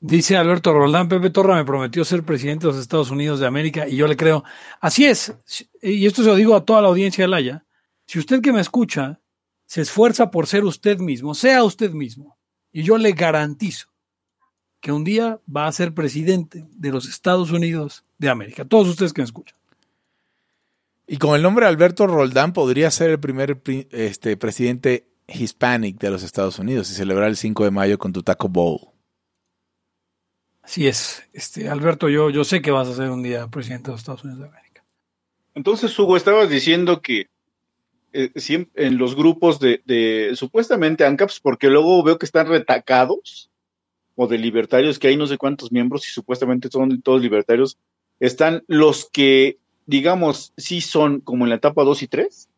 Dice 0.00 0.38
Alberto 0.38 0.72
Roldán, 0.72 1.10
Pepe 1.10 1.28
Torra 1.28 1.56
me 1.56 1.64
prometió 1.66 2.02
ser 2.06 2.22
presidente 2.22 2.66
de 2.66 2.72
los 2.72 2.80
Estados 2.80 3.10
Unidos 3.10 3.38
de 3.38 3.46
América 3.46 3.86
y 3.86 3.96
yo 3.96 4.06
le 4.06 4.16
creo. 4.16 4.44
Así 4.80 5.04
es, 5.04 5.34
y 5.82 6.06
esto 6.06 6.22
se 6.22 6.30
lo 6.30 6.36
digo 6.36 6.56
a 6.56 6.64
toda 6.64 6.80
la 6.80 6.88
audiencia 6.88 7.24
de 7.24 7.28
Laya, 7.28 7.66
si 8.06 8.18
usted 8.18 8.40
que 8.40 8.54
me 8.54 8.62
escucha 8.62 9.20
se 9.66 9.82
esfuerza 9.82 10.30
por 10.30 10.46
ser 10.46 10.64
usted 10.64 11.00
mismo, 11.00 11.34
sea 11.34 11.62
usted 11.64 11.90
mismo, 11.92 12.38
y 12.72 12.82
yo 12.82 12.96
le 12.96 13.12
garantizo 13.12 13.88
que 14.80 14.90
un 14.90 15.04
día 15.04 15.38
va 15.54 15.66
a 15.66 15.72
ser 15.72 15.92
presidente 15.92 16.66
de 16.70 16.90
los 16.92 17.06
Estados 17.06 17.50
Unidos 17.50 18.06
de 18.16 18.30
América. 18.30 18.64
Todos 18.64 18.88
ustedes 18.88 19.12
que 19.12 19.20
me 19.20 19.26
escuchan. 19.26 19.59
Y 21.12 21.16
con 21.18 21.34
el 21.34 21.42
nombre 21.42 21.66
Alberto 21.66 22.06
Roldán 22.06 22.52
podría 22.52 22.88
ser 22.92 23.10
el 23.10 23.18
primer 23.18 23.60
pri- 23.60 23.88
este, 23.90 24.36
presidente 24.36 25.08
hispanic 25.26 25.98
de 25.98 26.08
los 26.08 26.22
Estados 26.22 26.60
Unidos 26.60 26.88
y 26.88 26.94
celebrar 26.94 27.28
el 27.28 27.36
5 27.36 27.64
de 27.64 27.72
mayo 27.72 27.98
con 27.98 28.12
tu 28.12 28.22
Taco 28.22 28.48
Bowl. 28.48 28.78
Así 30.62 30.86
es, 30.86 31.28
este, 31.32 31.68
Alberto, 31.68 32.08
yo, 32.08 32.30
yo 32.30 32.44
sé 32.44 32.62
que 32.62 32.70
vas 32.70 32.86
a 32.86 32.94
ser 32.94 33.10
un 33.10 33.24
día 33.24 33.48
presidente 33.48 33.86
de 33.86 33.94
los 33.94 34.02
Estados 34.02 34.22
Unidos 34.22 34.42
de 34.42 34.48
América. 34.50 34.84
Entonces, 35.56 35.98
Hugo, 35.98 36.16
estabas 36.16 36.48
diciendo 36.48 37.02
que 37.02 37.26
eh, 38.12 38.30
en 38.76 38.96
los 38.96 39.16
grupos 39.16 39.58
de, 39.58 39.82
de 39.86 40.30
supuestamente 40.36 41.04
ANCAPs, 41.04 41.40
porque 41.40 41.66
luego 41.70 42.04
veo 42.04 42.18
que 42.18 42.26
están 42.26 42.46
retacados, 42.46 43.50
o 44.14 44.28
de 44.28 44.38
libertarios, 44.38 45.00
que 45.00 45.08
hay 45.08 45.16
no 45.16 45.26
sé 45.26 45.38
cuántos 45.38 45.72
miembros 45.72 46.06
y 46.06 46.12
supuestamente 46.12 46.68
son 46.70 47.02
todos 47.02 47.20
libertarios, 47.20 47.78
están 48.20 48.62
los 48.68 49.10
que, 49.10 49.58
digamos, 49.86 50.52
sí 50.56 50.80
son 50.80 51.20
como 51.20 51.44
en 51.44 51.50
la 51.50 51.56
etapa 51.56 51.84
2 51.84 52.02
y 52.02 52.08
3. 52.08 52.48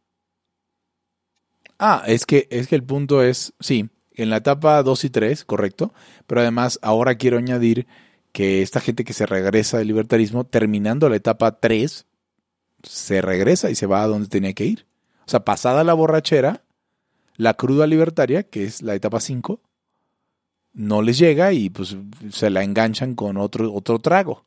Ah, 1.79 2.05
es 2.07 2.27
que, 2.27 2.47
es 2.51 2.69
que 2.69 2.77
el 2.77 2.85
punto 2.85 3.23
es, 3.23 3.55
sí, 3.61 3.89
en 4.15 4.31
la 4.31 4.37
etapa 4.37 4.83
2 4.83 5.05
y 5.05 5.11
3, 5.11 5.45
correcto, 5.45 5.93
pero 6.27 6.41
además 6.41 6.79
ahora 6.83 7.17
quiero 7.17 7.39
añadir 7.39 7.87
que 8.33 8.63
esta 8.63 8.81
gente 8.81 9.05
que 9.05 9.13
se 9.13 9.27
regresa 9.27 9.79
del 9.79 9.89
libertarismo, 9.89 10.45
terminando 10.45 11.09
la 11.09 11.17
etapa 11.17 11.59
3, 11.61 12.07
se 12.83 13.23
regresa 13.23 13.71
y 13.71 13.75
se 13.75 13.87
va 13.87 14.03
a 14.03 14.07
donde 14.07 14.29
tenía 14.29 14.55
que 14.55 14.65
ir. 14.65 14.87
O 15.27 15.31
sea, 15.31 15.41
pasada 15.41 15.85
la 15.85 15.95
borrachera, 15.95 16.63
la 17.37 17.55
cruda 17.55 17.87
libertaria, 17.87 18.43
que 18.43 18.65
es 18.65 18.83
la 18.83 18.95
etapa 18.95 19.21
5, 19.21 19.61
no 20.75 21.03
les 21.03 21.19
llega 21.19 21.53
y 21.53 21.71
pues 21.71 21.97
se 22.31 22.51
la 22.51 22.65
enganchan 22.65 23.15
con 23.15 23.37
otro, 23.37 23.73
otro 23.73 23.99
trago. 23.99 24.45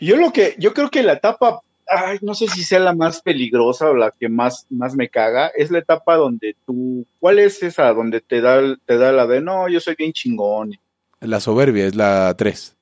Yo 0.00 0.16
lo 0.16 0.32
que, 0.32 0.54
yo 0.58 0.72
creo 0.72 0.90
que 0.90 1.02
la 1.02 1.14
etapa, 1.14 1.60
ay, 1.86 2.18
no 2.22 2.34
sé 2.34 2.46
si 2.48 2.62
sea 2.62 2.78
la 2.78 2.94
más 2.94 3.20
peligrosa 3.22 3.90
o 3.90 3.94
la 3.94 4.10
que 4.10 4.28
más, 4.28 4.66
más 4.70 4.94
me 4.94 5.08
caga, 5.08 5.48
es 5.48 5.70
la 5.70 5.78
etapa 5.78 6.16
donde 6.16 6.56
tú, 6.66 7.06
¿cuál 7.20 7.38
es 7.38 7.62
esa? 7.62 7.92
Donde 7.92 8.20
te 8.20 8.40
da, 8.40 8.60
te 8.86 8.96
da 8.96 9.12
la 9.12 9.26
de, 9.26 9.40
no, 9.40 9.68
yo 9.68 9.80
soy 9.80 9.94
bien 9.96 10.12
chingón. 10.12 10.78
La 11.20 11.40
soberbia 11.40 11.86
es 11.86 11.94
la 11.94 12.34
3. 12.36 12.76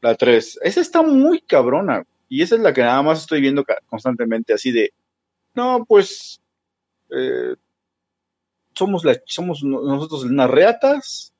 La 0.00 0.14
3. 0.14 0.58
Esa 0.62 0.80
está 0.80 1.02
muy 1.02 1.40
cabrona. 1.40 2.04
Y 2.28 2.42
esa 2.42 2.56
es 2.56 2.60
la 2.60 2.72
que 2.72 2.82
nada 2.82 3.02
más 3.02 3.20
estoy 3.20 3.40
viendo 3.40 3.64
constantemente, 3.88 4.52
así 4.52 4.72
de, 4.72 4.92
no, 5.54 5.84
pues, 5.86 6.40
eh, 7.10 7.54
somos, 8.74 9.04
la, 9.04 9.16
somos 9.24 9.62
no- 9.62 9.80
nosotros 9.82 10.24
unas 10.24 10.50
reatas, 10.50 11.32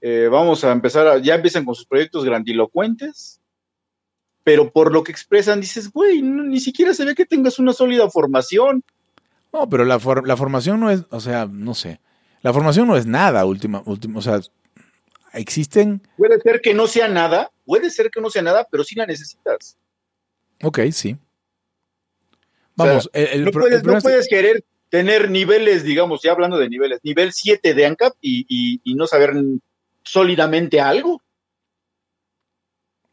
eh, 0.00 0.28
vamos 0.30 0.64
a 0.64 0.72
empezar, 0.72 1.06
a- 1.06 1.18
ya 1.18 1.34
empiezan 1.34 1.64
con 1.64 1.74
sus 1.74 1.86
proyectos 1.86 2.24
grandilocuentes, 2.24 3.37
pero 4.48 4.70
por 4.70 4.90
lo 4.94 5.04
que 5.04 5.12
expresan 5.12 5.60
dices, 5.60 5.92
güey, 5.92 6.22
no- 6.22 6.42
ni 6.42 6.58
siquiera 6.58 6.94
se 6.94 7.04
ve 7.04 7.14
que 7.14 7.26
tengas 7.26 7.58
una 7.58 7.74
sólida 7.74 8.08
formación. 8.08 8.82
No, 9.52 9.68
pero 9.68 9.84
la, 9.84 9.98
for- 10.00 10.26
la 10.26 10.38
formación 10.38 10.80
no 10.80 10.90
es, 10.90 11.04
o 11.10 11.20
sea, 11.20 11.44
no 11.44 11.74
sé. 11.74 12.00
La 12.40 12.54
formación 12.54 12.86
no 12.88 12.96
es 12.96 13.04
nada, 13.04 13.44
última, 13.44 13.82
última, 13.84 14.18
o 14.18 14.22
sea, 14.22 14.40
existen, 15.34 16.00
Puede 16.16 16.40
ser 16.40 16.62
que 16.62 16.72
no 16.72 16.86
sea 16.86 17.08
nada, 17.08 17.50
puede 17.66 17.90
ser 17.90 18.10
que 18.10 18.22
no 18.22 18.30
sea 18.30 18.40
nada, 18.40 18.66
pero 18.70 18.84
sí 18.84 18.94
la 18.94 19.04
necesitas. 19.04 19.76
ok, 20.62 20.78
sí. 20.92 21.18
O 22.78 22.84
sea, 22.84 22.86
Vamos, 22.92 23.10
el, 23.12 23.26
el 23.28 23.44
no 23.44 23.50
puedes, 23.50 23.80
el 23.82 23.86
no 23.86 23.96
es- 23.98 24.02
puedes 24.02 24.28
querer 24.28 24.64
tener 24.88 25.30
niveles, 25.30 25.84
digamos, 25.84 26.22
ya 26.22 26.32
hablando 26.32 26.56
de 26.56 26.70
niveles, 26.70 27.00
nivel 27.02 27.34
7 27.34 27.74
de 27.74 27.84
ANCAP 27.84 28.14
y, 28.22 28.46
y- 28.48 28.80
y 28.82 28.94
no 28.94 29.06
saber 29.06 29.34
sólidamente 30.04 30.80
algo. 30.80 31.20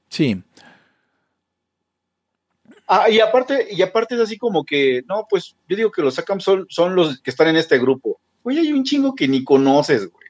sí, 0.08 0.42
Ah, 2.88 3.10
y 3.10 3.20
aparte, 3.20 3.68
y 3.72 3.82
aparte 3.82 4.16
es 4.16 4.22
así 4.22 4.38
como 4.38 4.64
que, 4.64 5.04
no, 5.08 5.26
pues 5.30 5.56
yo 5.68 5.76
digo 5.76 5.92
que 5.92 6.02
los 6.04 6.20
ACAM 6.20 6.40
son, 6.40 6.66
son 6.70 6.96
los 6.96 7.20
que 7.22 7.32
están 7.32 7.48
en 7.48 7.56
este 7.56 7.80
grupo. 7.80 8.20
Oye, 8.44 8.60
hay 8.60 8.74
un 8.74 8.84
chingo 8.84 9.16
que 9.16 9.28
ni 9.28 9.44
conoces, 9.44 10.12
güey. 10.12 10.28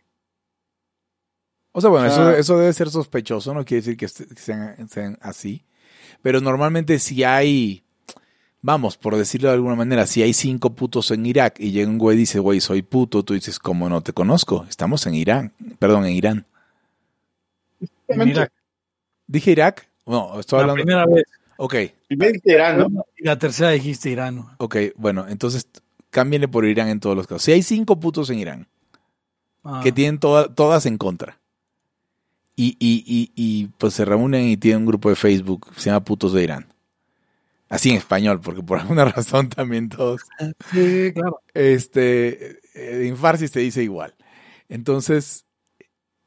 o 1.74 1.82
sea, 1.82 1.90
bueno, 1.90 2.06
O 2.06 2.10
eso, 2.10 2.30
sea- 2.32 2.38
eso 2.40 2.58
debe 2.58 2.72
ser 2.74 2.90
sospechoso, 2.90 3.54
no 3.54 3.66
quiere 3.66 3.82
decir 3.82 3.98
que, 3.98 4.08
sean, 4.08 4.88
sean 4.88 5.18
así, 5.22 5.66
pero 6.22 6.40
normalmente 6.40 6.98
si 7.00 7.26
hay, 7.26 7.84
vamos, 8.62 8.96
por 8.96 9.18
decirlo 9.18 9.50
de 9.50 9.56
alguna 9.56 9.76
manera, 9.76 10.08
si 10.08 10.24
hay 10.24 10.32
cinco 10.34 10.70
putos 10.76 11.12
en 11.12 11.26
Irak 11.26 11.56
y 11.60 11.72
llega 11.72 11.90
un 11.90 11.98
güey 11.98 12.16
y 12.16 12.22
dice, 12.22 12.40
güey, 12.40 12.62
soy 12.62 12.82
puto, 12.84 13.24
tú 13.24 13.34
dices, 13.34 13.60
¿cómo 13.60 13.90
no 13.90 14.02
te 14.02 14.14
conozco? 14.14 14.66
Estamos 14.70 15.06
en 15.08 15.16
Irán, 15.16 15.52
perdón, 15.78 16.06
en 16.06 16.14
Irán. 16.14 16.46
Mira, 18.08 18.50
¿Dije 19.28 19.52
Irak? 19.52 19.90
No, 20.06 20.40
estoy 20.40 20.58
la 20.58 20.62
hablando... 20.64 20.84
primera 20.84 21.06
vez, 21.08 21.26
Ok, 21.58 21.76
Nivel 22.10 22.42
Teherán, 22.42 22.78
¿no? 22.80 23.06
y 23.18 23.24
la 23.24 23.38
tercera 23.40 23.70
dijiste 23.72 24.10
Irán. 24.10 24.46
ok, 24.58 24.76
bueno, 24.98 25.26
entonces 25.30 25.68
cámbienle 26.10 26.48
por 26.48 26.66
Irán 26.66 26.90
en 26.90 27.00
todos 27.00 27.16
los 27.16 27.28
casos. 27.28 27.44
Si 27.44 27.52
hay 27.52 27.62
cinco 27.64 28.00
putos 28.00 28.30
en 28.30 28.40
Irán, 28.40 28.68
Ah, 29.64 29.82
que 29.84 29.92
tienen 29.92 30.20
toda- 30.20 30.54
todas 30.54 30.86
en 30.86 30.98
contra. 30.98 31.40
Y, 32.56 32.78
y, 32.80 33.04
y, 33.06 33.32
y, 33.36 33.68
pues 33.80 33.94
se 33.96 34.06
reúnen 34.06 34.46
y 34.48 34.58
tienen 34.58 34.82
un 34.82 34.86
grupo 34.86 35.10
de 35.10 35.16
Facebook 35.16 35.72
que 35.74 35.80
se 35.82 35.90
llama 35.90 36.06
Putos 36.06 36.32
de 36.34 36.44
Irán. 36.44 36.68
Así 37.68 37.90
en 37.90 37.96
español, 37.98 38.40
porque 38.42 38.62
por 38.62 38.80
alguna 38.80 39.06
razón 39.06 39.50
también 39.50 39.90
todos. 39.90 40.22
sí, 40.72 41.12
claro. 41.14 41.42
Este, 41.54 42.60
eh, 42.76 43.08
en 43.08 43.18
Farsi 43.18 43.48
se 43.48 43.60
dice 43.60 43.82
igual. 43.84 44.14
Entonces, 44.70 45.46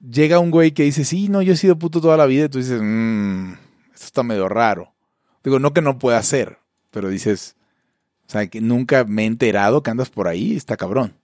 llega 0.00 0.38
un 0.40 0.50
güey 0.50 0.72
que 0.72 0.82
dice, 0.82 1.04
sí, 1.04 1.28
no, 1.28 1.40
yo 1.40 1.52
he 1.52 1.56
sido 1.56 1.78
puto 1.78 2.00
toda 2.00 2.16
la 2.16 2.26
vida. 2.26 2.46
Y 2.46 2.48
tú 2.48 2.58
dices, 2.58 2.80
mmm, 2.82 3.52
esto 3.94 4.04
está 4.06 4.22
medio 4.24 4.48
raro. 4.48 4.92
Digo, 5.48 5.58
no 5.58 5.72
que 5.72 5.80
no 5.80 5.98
pueda 5.98 6.22
ser, 6.22 6.58
pero 6.90 7.08
dices, 7.08 7.56
o 8.26 8.30
sea, 8.30 8.46
que 8.48 8.60
nunca 8.60 9.04
me 9.04 9.22
he 9.22 9.26
enterado 9.26 9.82
que 9.82 9.90
andas 9.90 10.10
por 10.10 10.28
ahí, 10.28 10.54
está 10.54 10.76
cabrón. 10.76 11.14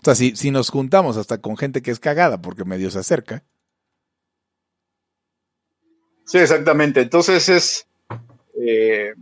O 0.00 0.04
sea, 0.04 0.14
si, 0.14 0.36
si 0.36 0.52
nos 0.52 0.70
juntamos 0.70 1.16
hasta 1.16 1.38
con 1.38 1.56
gente 1.56 1.82
que 1.82 1.90
es 1.90 1.98
cagada 1.98 2.40
porque 2.40 2.64
medio 2.64 2.88
se 2.92 3.00
acerca, 3.00 3.42
Sí, 6.24 6.38
exactamente. 6.38 7.00
Entonces 7.00 7.48
es, 7.48 7.88
eh, 8.54 9.14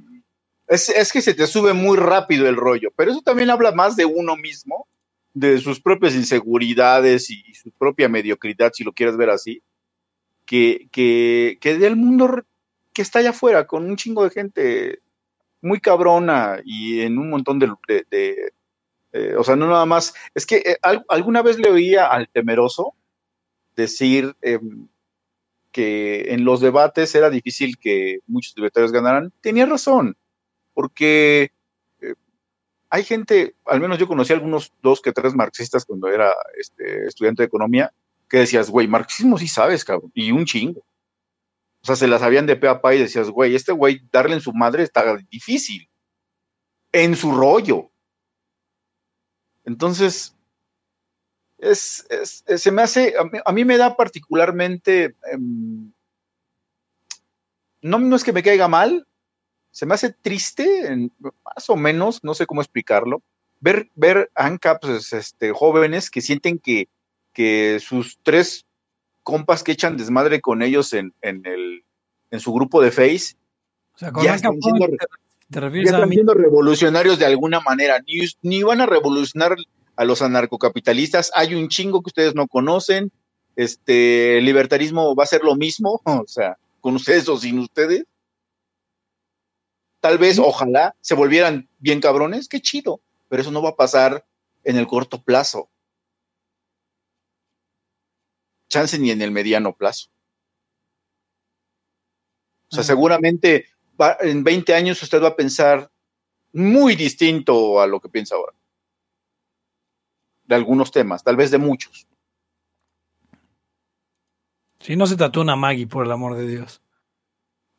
es, 0.66 0.90
es 0.90 1.10
que 1.10 1.22
se 1.22 1.32
te 1.32 1.46
sube 1.46 1.72
muy 1.72 1.96
rápido 1.96 2.46
el 2.46 2.56
rollo, 2.56 2.90
pero 2.94 3.12
eso 3.12 3.22
también 3.22 3.48
habla 3.48 3.72
más 3.72 3.96
de 3.96 4.04
uno 4.04 4.36
mismo, 4.36 4.86
de 5.32 5.56
sus 5.56 5.80
propias 5.80 6.14
inseguridades 6.14 7.30
y, 7.30 7.54
su 7.54 7.70
propia 7.70 8.10
mediocridad, 8.10 8.72
si 8.74 8.84
lo 8.84 8.92
quieres 8.92 9.16
ver 9.16 9.30
así, 9.30 9.62
que, 10.44 10.88
que, 10.92 11.56
que 11.62 11.78
del 11.78 11.96
mundo 11.96 12.44
que 12.98 13.02
está 13.02 13.20
allá 13.20 13.30
afuera, 13.30 13.64
con 13.64 13.84
un 13.88 13.96
chingo 13.96 14.24
de 14.24 14.30
gente 14.30 14.98
muy 15.62 15.78
cabrona 15.80 16.58
y 16.64 17.00
en 17.02 17.16
un 17.16 17.30
montón 17.30 17.60
de... 17.60 17.68
eh, 19.12 19.34
o 19.36 19.44
sea, 19.44 19.54
no 19.54 19.68
nada 19.68 19.86
más... 19.86 20.14
Es 20.34 20.44
que 20.46 20.56
eh, 20.56 20.76
al- 20.82 21.04
alguna 21.08 21.42
vez 21.42 21.58
le 21.58 21.70
oía 21.70 22.08
al 22.08 22.28
temeroso 22.28 22.94
decir... 23.76 24.34
em, 24.42 24.88
que 25.70 26.32
en 26.32 26.44
los 26.44 26.60
debates 26.60 27.14
era 27.14 27.28
difícil 27.30 27.76
que 27.78 28.20
muchos 28.26 28.54
libertarios 28.56 28.90
ganaran, 28.90 29.32
tenía 29.42 29.66
razón, 29.66 30.16
porque 30.72 31.52
eh, 32.00 32.14
hay 32.88 33.04
gente, 33.04 33.54
al 33.66 33.78
menos 33.78 33.98
yo 33.98 34.08
conocí 34.08 34.32
algunos 34.32 34.72
dos 34.82 35.00
que 35.02 35.12
tres 35.12 35.34
marxistas 35.34 35.84
cuando 35.84 36.08
era 36.08 36.32
este, 36.58 37.06
estudiante 37.06 37.42
de 37.42 37.46
economía, 37.48 37.92
que 38.30 38.38
decías, 38.38 38.70
güey, 38.70 38.88
marxismo 38.88 39.36
sí 39.38 39.46
sabes, 39.46 39.84
cabrón, 39.84 40.10
y 40.14 40.32
un 40.32 40.46
chingo. 40.46 40.82
O 41.88 41.90
sea, 41.90 41.96
se 41.96 42.06
las 42.06 42.20
sabían 42.20 42.44
de 42.44 42.54
pe 42.54 42.68
a 42.68 42.82
pa 42.82 42.94
y 42.94 42.98
decías, 42.98 43.30
güey, 43.30 43.54
este 43.54 43.72
güey 43.72 44.02
darle 44.12 44.34
en 44.34 44.42
su 44.42 44.52
madre 44.52 44.82
está 44.82 45.16
difícil, 45.30 45.88
en 46.92 47.16
su 47.16 47.32
rollo. 47.32 47.90
Entonces, 49.64 50.36
es, 51.56 52.06
se 52.44 52.70
me 52.72 52.82
hace, 52.82 53.14
a 53.42 53.52
mí, 53.52 53.64
me 53.64 53.78
da 53.78 53.96
particularmente, 53.96 55.16
em, 55.32 55.90
no, 57.80 57.98
no 57.98 58.16
es 58.16 58.22
que 58.22 58.34
me 58.34 58.42
caiga 58.42 58.68
mal, 58.68 59.08
se 59.70 59.86
me 59.86 59.94
hace 59.94 60.12
triste, 60.12 61.10
más 61.18 61.70
o 61.70 61.76
menos, 61.76 62.22
no 62.22 62.34
sé 62.34 62.44
cómo 62.44 62.60
explicarlo, 62.60 63.22
ver, 63.60 63.90
ver 63.94 64.30
ANCAPs 64.34 65.14
este, 65.14 65.52
jóvenes 65.52 66.10
que 66.10 66.20
sienten 66.20 66.58
que, 66.58 66.90
que 67.32 67.80
sus 67.80 68.18
tres 68.22 68.67
compas 69.28 69.62
que 69.62 69.72
echan 69.72 69.98
desmadre 69.98 70.40
con 70.40 70.62
ellos 70.62 70.94
en, 70.94 71.12
en, 71.20 71.44
el, 71.44 71.84
en 72.30 72.40
su 72.40 72.50
grupo 72.50 72.80
de 72.80 72.90
Face, 72.90 73.36
O 73.94 73.98
sea, 73.98 74.10
ya 74.22 74.36
están 74.36 74.58
siendo, 74.58 74.86
¿te, 74.86 74.96
te 74.96 75.06
ya 75.50 75.60
refieres 75.60 75.92
a 75.92 75.96
están 75.96 76.08
siendo 76.08 76.32
revolucionarios 76.32 77.18
de 77.18 77.26
alguna 77.26 77.60
manera. 77.60 78.00
Ni, 78.06 78.20
ni 78.40 78.62
van 78.62 78.80
a 78.80 78.86
revolucionar 78.86 79.54
a 79.96 80.04
los 80.06 80.22
anarcocapitalistas. 80.22 81.30
Hay 81.34 81.54
un 81.54 81.68
chingo 81.68 82.00
que 82.00 82.08
ustedes 82.08 82.34
no 82.34 82.48
conocen. 82.48 83.12
Este 83.54 84.38
el 84.38 84.46
libertarismo 84.46 85.14
va 85.14 85.24
a 85.24 85.26
ser 85.26 85.42
lo 85.42 85.56
mismo, 85.56 86.00
o 86.04 86.26
sea, 86.26 86.56
con 86.80 86.94
ustedes 86.94 87.28
o 87.28 87.36
sin 87.36 87.58
ustedes. 87.58 88.06
Tal 90.00 90.16
vez, 90.16 90.38
ojalá, 90.38 90.94
se 91.02 91.14
volvieran 91.14 91.68
bien 91.78 92.00
cabrones, 92.00 92.48
qué 92.48 92.62
chido, 92.62 93.02
pero 93.28 93.42
eso 93.42 93.50
no 93.50 93.60
va 93.60 93.70
a 93.70 93.76
pasar 93.76 94.24
en 94.64 94.78
el 94.78 94.86
corto 94.86 95.20
plazo. 95.22 95.68
Chance 98.68 98.98
ni 98.98 99.10
en 99.10 99.22
el 99.22 99.30
mediano 99.30 99.74
plazo. 99.74 100.08
O 102.70 102.74
sea, 102.74 102.84
seguramente 102.84 103.66
va- 104.00 104.16
en 104.20 104.44
20 104.44 104.74
años 104.74 105.02
usted 105.02 105.22
va 105.22 105.28
a 105.28 105.36
pensar 105.36 105.90
muy 106.52 106.96
distinto 106.96 107.80
a 107.80 107.86
lo 107.86 108.00
que 108.00 108.08
piensa 108.08 108.34
ahora. 108.34 108.52
De 110.44 110.54
algunos 110.54 110.90
temas, 110.90 111.22
tal 111.24 111.36
vez 111.36 111.50
de 111.50 111.58
muchos. 111.58 112.06
Si 114.80 114.96
no 114.96 115.06
se 115.06 115.16
tatúa 115.16 115.42
una 115.42 115.56
Maggie, 115.56 115.86
por 115.86 116.04
el 116.06 116.12
amor 116.12 116.36
de 116.36 116.46
Dios. 116.46 116.80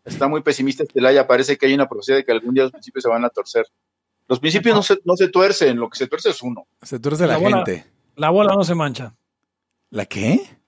Está 0.03 0.27
muy 0.27 0.41
pesimista 0.41 0.83
Estelaya, 0.83 1.27
parece 1.27 1.57
que 1.57 1.65
hay 1.67 1.73
una 1.73 1.87
profecía 1.87 2.15
de 2.15 2.25
que 2.25 2.31
algún 2.31 2.53
día 2.53 2.63
los 2.63 2.71
principios 2.71 3.03
se 3.03 3.09
van 3.09 3.23
a 3.25 3.29
torcer. 3.29 3.65
Los 4.27 4.39
principios 4.39 4.75
no 4.75 4.83
se, 4.83 4.99
no 5.05 5.15
se 5.15 5.29
tuercen, 5.29 5.77
lo 5.77 5.89
que 5.89 5.97
se 5.97 6.07
tuerce 6.07 6.29
es 6.29 6.41
uno. 6.41 6.67
Se 6.81 6.99
tuerce 6.99 7.25
la, 7.25 7.33
La 7.33 7.39
bola- 7.39 7.57
gente. 7.65 7.91
La 8.15 8.29
bola 8.31 8.53
no 8.55 8.63
se 8.63 8.75
mancha. 8.75 9.15
¿La 9.91 10.05
qué? 10.05 10.58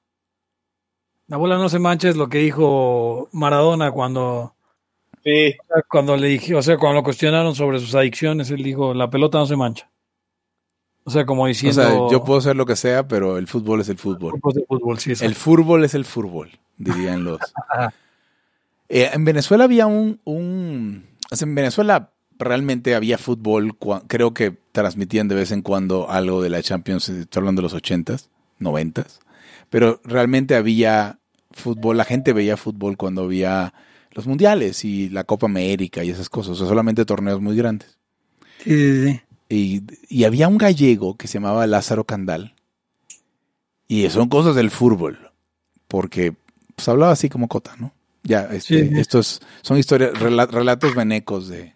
La 1.32 1.38
bola 1.38 1.58
no 1.58 1.70
se 1.70 1.80
mancha 1.80 2.10
es 2.10 2.18
lo 2.18 2.28
que 2.28 2.40
dijo 2.40 3.30
Maradona 3.32 3.90
cuando, 3.92 4.54
Sí. 5.24 5.56
cuando 5.90 6.18
le 6.18 6.28
dije, 6.28 6.54
o 6.56 6.62
sea, 6.62 6.78
cuando 6.78 7.00
lo 7.00 7.04
cuestionaron 7.04 7.56
sobre 7.56 7.80
sus 7.80 7.96
adicciones, 7.96 8.52
él 8.52 8.62
dijo, 8.64 8.94
la 8.94 9.10
pelota 9.10 9.38
no 9.38 9.46
se 9.46 9.56
mancha. 9.56 9.90
O 11.06 11.10
sea, 11.10 11.26
como 11.26 11.44
O 11.44 11.48
diciendo... 11.48 11.82
sea, 11.82 11.94
yo 12.12 12.24
puedo 12.26 12.42
ser 12.42 12.58
lo 12.58 12.66
que 12.66 12.76
sea, 12.76 13.08
pero 13.08 13.38
el 13.38 13.48
fútbol 13.48 13.80
es 13.80 13.88
el 13.88 13.98
fútbol. 13.98 14.34
sí, 15.00 15.14
El 15.22 15.34
fútbol 15.36 15.86
es 15.86 15.94
el 15.96 16.04
fútbol, 16.04 16.52
dirían 16.78 17.24
los. 17.24 17.40
Ajá. 17.70 17.94
Eh, 18.90 19.10
en 19.14 19.24
Venezuela 19.24 19.64
había 19.64 19.88
un, 19.88 20.20
un- 20.26 21.06
o 21.32 21.36
sea, 21.38 21.48
en 21.48 21.56
Venezuela 21.56 22.12
realmente 22.38 22.94
había 22.94 23.18
fútbol, 23.18 23.78
creo 24.10 24.34
que 24.34 24.52
transmitían 24.74 25.30
de 25.30 25.36
vez 25.36 25.52
en 25.52 25.62
cuando 25.62 26.10
algo 26.12 26.42
de 26.42 26.50
la 26.50 26.62
Champions, 26.62 27.08
estoy 27.08 27.40
hablando 27.40 27.62
de 27.62 27.64
los 27.64 27.74
ochentas, 27.74 28.30
noventas, 28.60 29.22
pero 29.70 30.02
realmente 30.04 30.56
había 30.56 31.20
fútbol, 31.54 31.98
la 31.98 32.06
gente 32.06 32.34
veía 32.34 32.58
fútbol 32.58 32.98
cuando 32.98 33.24
había 33.24 33.74
los 34.12 34.28
mundiales 34.28 34.84
y 34.86 35.10
la 35.10 35.24
Copa 35.24 35.46
América 35.48 36.04
y 36.04 36.10
esas 36.10 36.30
cosas, 36.30 36.52
o 36.54 36.56
sea, 36.56 36.68
solamente 36.68 37.06
torneos 37.06 37.40
muy 37.42 37.56
grandes. 37.56 37.98
Sí, 38.64 38.72
sí, 38.72 39.08
sí. 39.08 39.22
Y, 39.50 39.84
y 40.10 40.24
había 40.24 40.48
un 40.48 40.58
gallego 40.58 41.16
que 41.18 41.28
se 41.28 41.36
llamaba 41.36 41.68
Lázaro 41.68 42.06
Candal. 42.06 42.56
Y 43.88 44.10
son 44.10 44.30
cosas 44.30 44.56
del 44.56 44.72
fútbol. 44.72 45.32
Porque 45.88 46.34
pues, 46.76 46.88
hablaba 46.88 47.12
así 47.12 47.28
como 47.28 47.48
cota, 47.50 47.76
¿no? 47.78 47.94
Ya, 48.24 48.44
este, 48.52 48.88
Sí. 48.90 49.00
estos 49.00 49.42
son 49.62 49.78
historias, 49.78 50.14
rela- 50.14 50.48
relatos 50.50 50.96
venecos 50.96 51.48
de. 51.50 51.76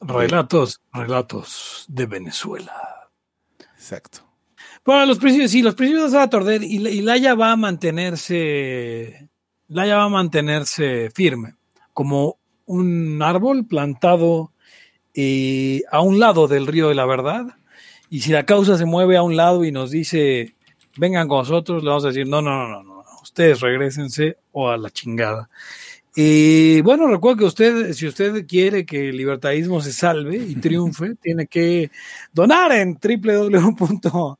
Relatos, 0.00 0.80
relatos 0.92 1.84
de 1.88 2.06
Venezuela. 2.06 3.08
Exacto. 3.76 4.20
Bueno, 4.84 5.06
los 5.06 5.18
principios, 5.18 5.50
sí, 5.50 5.62
los 5.62 5.74
principios 5.74 6.10
se 6.10 6.16
van 6.16 6.26
a 6.26 6.30
torcer 6.30 6.62
y, 6.62 6.76
y 6.76 7.00
Laya 7.00 7.34
va 7.34 7.52
a 7.52 7.56
mantenerse, 7.56 9.30
Laya 9.68 9.96
va 9.96 10.04
a 10.04 10.08
mantenerse 10.10 11.10
firme, 11.14 11.54
como 11.94 12.38
un 12.66 13.22
árbol 13.22 13.66
plantado 13.66 14.52
eh, 15.14 15.82
a 15.90 16.02
un 16.02 16.18
lado 16.20 16.48
del 16.48 16.66
río 16.66 16.88
de 16.88 16.94
la 16.94 17.06
verdad. 17.06 17.46
Y 18.10 18.20
si 18.20 18.32
la 18.32 18.44
causa 18.44 18.76
se 18.76 18.84
mueve 18.84 19.16
a 19.16 19.22
un 19.22 19.36
lado 19.36 19.64
y 19.64 19.72
nos 19.72 19.90
dice, 19.90 20.54
vengan 20.98 21.28
con 21.28 21.38
nosotros, 21.38 21.82
le 21.82 21.88
vamos 21.88 22.04
a 22.04 22.08
decir, 22.08 22.26
no, 22.26 22.42
no, 22.42 22.68
no, 22.68 22.82
no, 22.82 22.82
no, 22.82 23.04
ustedes 23.22 23.60
regresense 23.60 24.36
o 24.52 24.68
a 24.68 24.76
la 24.76 24.90
chingada. 24.90 25.48
Y 26.14 26.82
bueno, 26.82 27.08
recuerda 27.08 27.38
que 27.38 27.44
usted, 27.46 27.92
si 27.94 28.06
usted 28.06 28.46
quiere 28.46 28.84
que 28.84 29.08
el 29.08 29.16
libertarismo 29.16 29.80
se 29.80 29.92
salve 29.92 30.36
y 30.36 30.54
triunfe, 30.56 31.14
tiene 31.22 31.46
que 31.46 31.90
donar 32.32 32.72
en 32.72 32.98
www. 33.02 34.36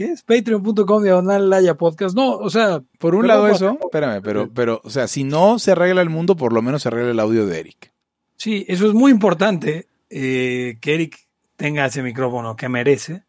¿Qué 0.00 0.12
es? 0.12 0.22
Patreon.com 0.22 1.02
diagonal 1.02 1.50
Laya 1.50 1.74
Podcast. 1.76 2.16
No, 2.16 2.30
o 2.38 2.48
sea, 2.48 2.80
Por 2.98 3.14
un 3.14 3.26
lado 3.28 3.46
eso, 3.48 3.78
espérame, 3.82 4.22
pero, 4.22 4.48
pero, 4.50 4.80
o 4.82 4.88
sea, 4.88 5.06
si 5.06 5.24
no 5.24 5.58
se 5.58 5.72
arregla 5.72 6.00
el 6.00 6.08
mundo, 6.08 6.36
por 6.36 6.54
lo 6.54 6.62
menos 6.62 6.80
se 6.80 6.88
arregla 6.88 7.10
el 7.10 7.20
audio 7.20 7.44
de 7.44 7.60
Eric. 7.60 7.92
sí, 8.34 8.64
eso 8.66 8.86
es 8.86 8.94
muy 8.94 9.12
importante 9.12 9.88
eh, 10.08 10.78
que 10.80 10.94
Eric 10.94 11.18
tenga 11.56 11.84
ese 11.84 12.02
micrófono 12.02 12.56
que 12.56 12.70
merece. 12.70 13.24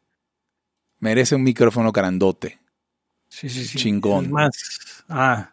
Merece 0.99 1.35
un 1.35 1.43
micrófono 1.43 1.91
grandote, 1.91 2.59
Sí, 3.27 3.49
sí, 3.49 3.65
sí. 3.65 3.77
Chingón. 3.77 4.23
Es 4.27 4.31
más, 4.31 5.03
ah, 5.09 5.51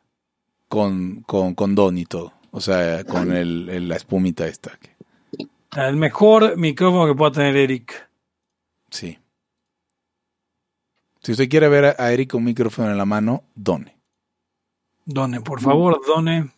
con, 0.69 1.23
con, 1.23 1.57
con 1.57 1.75
don 1.75 1.99
y 1.99 2.05
todo. 2.07 2.33
O 2.53 2.61
sea, 2.61 3.03
con 3.03 3.33
el, 3.33 3.69
el- 3.71 3.89
la 3.89 3.97
espumita 3.97 4.47
esta. 4.47 4.79
el 5.77 5.97
mejor 5.97 6.57
micrófono 6.57 7.09
que 7.13 7.19
pueda 7.19 7.33
tener 7.33 7.57
Eric. 7.57 8.09
Sí. 8.91 9.19
Si 11.23 11.33
usted 11.33 11.49
quiere 11.49 11.69
ver 11.69 11.97
a- 11.99 12.13
Eric 12.13 12.31
con 12.31 12.39
un 12.39 12.45
micrófono 12.47 12.91
en 12.91 12.99
la 12.99 13.05
mano, 13.05 13.45
done. 13.55 13.97
Done, 15.05 15.41
por 15.41 15.61
favor, 15.61 16.01
done. 16.07 16.51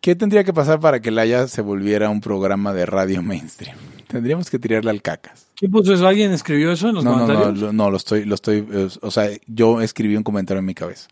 ¿Qué 0.00 0.16
tendría 0.16 0.42
que 0.42 0.52
pasar 0.52 0.80
para 0.80 1.00
que 1.00 1.10
Laya 1.12 1.46
se 1.46 1.62
volviera 1.62 2.10
un 2.10 2.20
programa 2.20 2.72
de 2.72 2.86
radio 2.86 3.22
mainstream? 3.22 3.76
Tendríamos 4.08 4.50
que 4.50 4.58
tirarle 4.58 4.90
al 4.90 5.00
cacas. 5.00 5.46
¿Qué 5.54 5.68
puso 5.68 5.94
eso? 5.94 6.06
¿Alguien 6.08 6.32
escribió 6.32 6.72
eso 6.72 6.88
en 6.88 6.96
los 6.96 7.04
No, 7.04 7.12
no, 7.12 7.18
no, 7.18 7.26
comentarios? 7.26 7.58
lo, 7.60 7.72
no, 7.72 7.90
lo 7.90 7.96
estoy, 7.96 8.24
lo 8.24 8.34
estoy, 8.34 8.66
eh, 8.72 8.88
o 9.00 9.10
sea, 9.12 9.28
yo 9.46 9.80
escribí 9.80 10.16
un 10.16 10.24
comentario 10.24 10.58
en 10.58 10.64
mi 10.66 10.74
cabeza. 10.74 11.08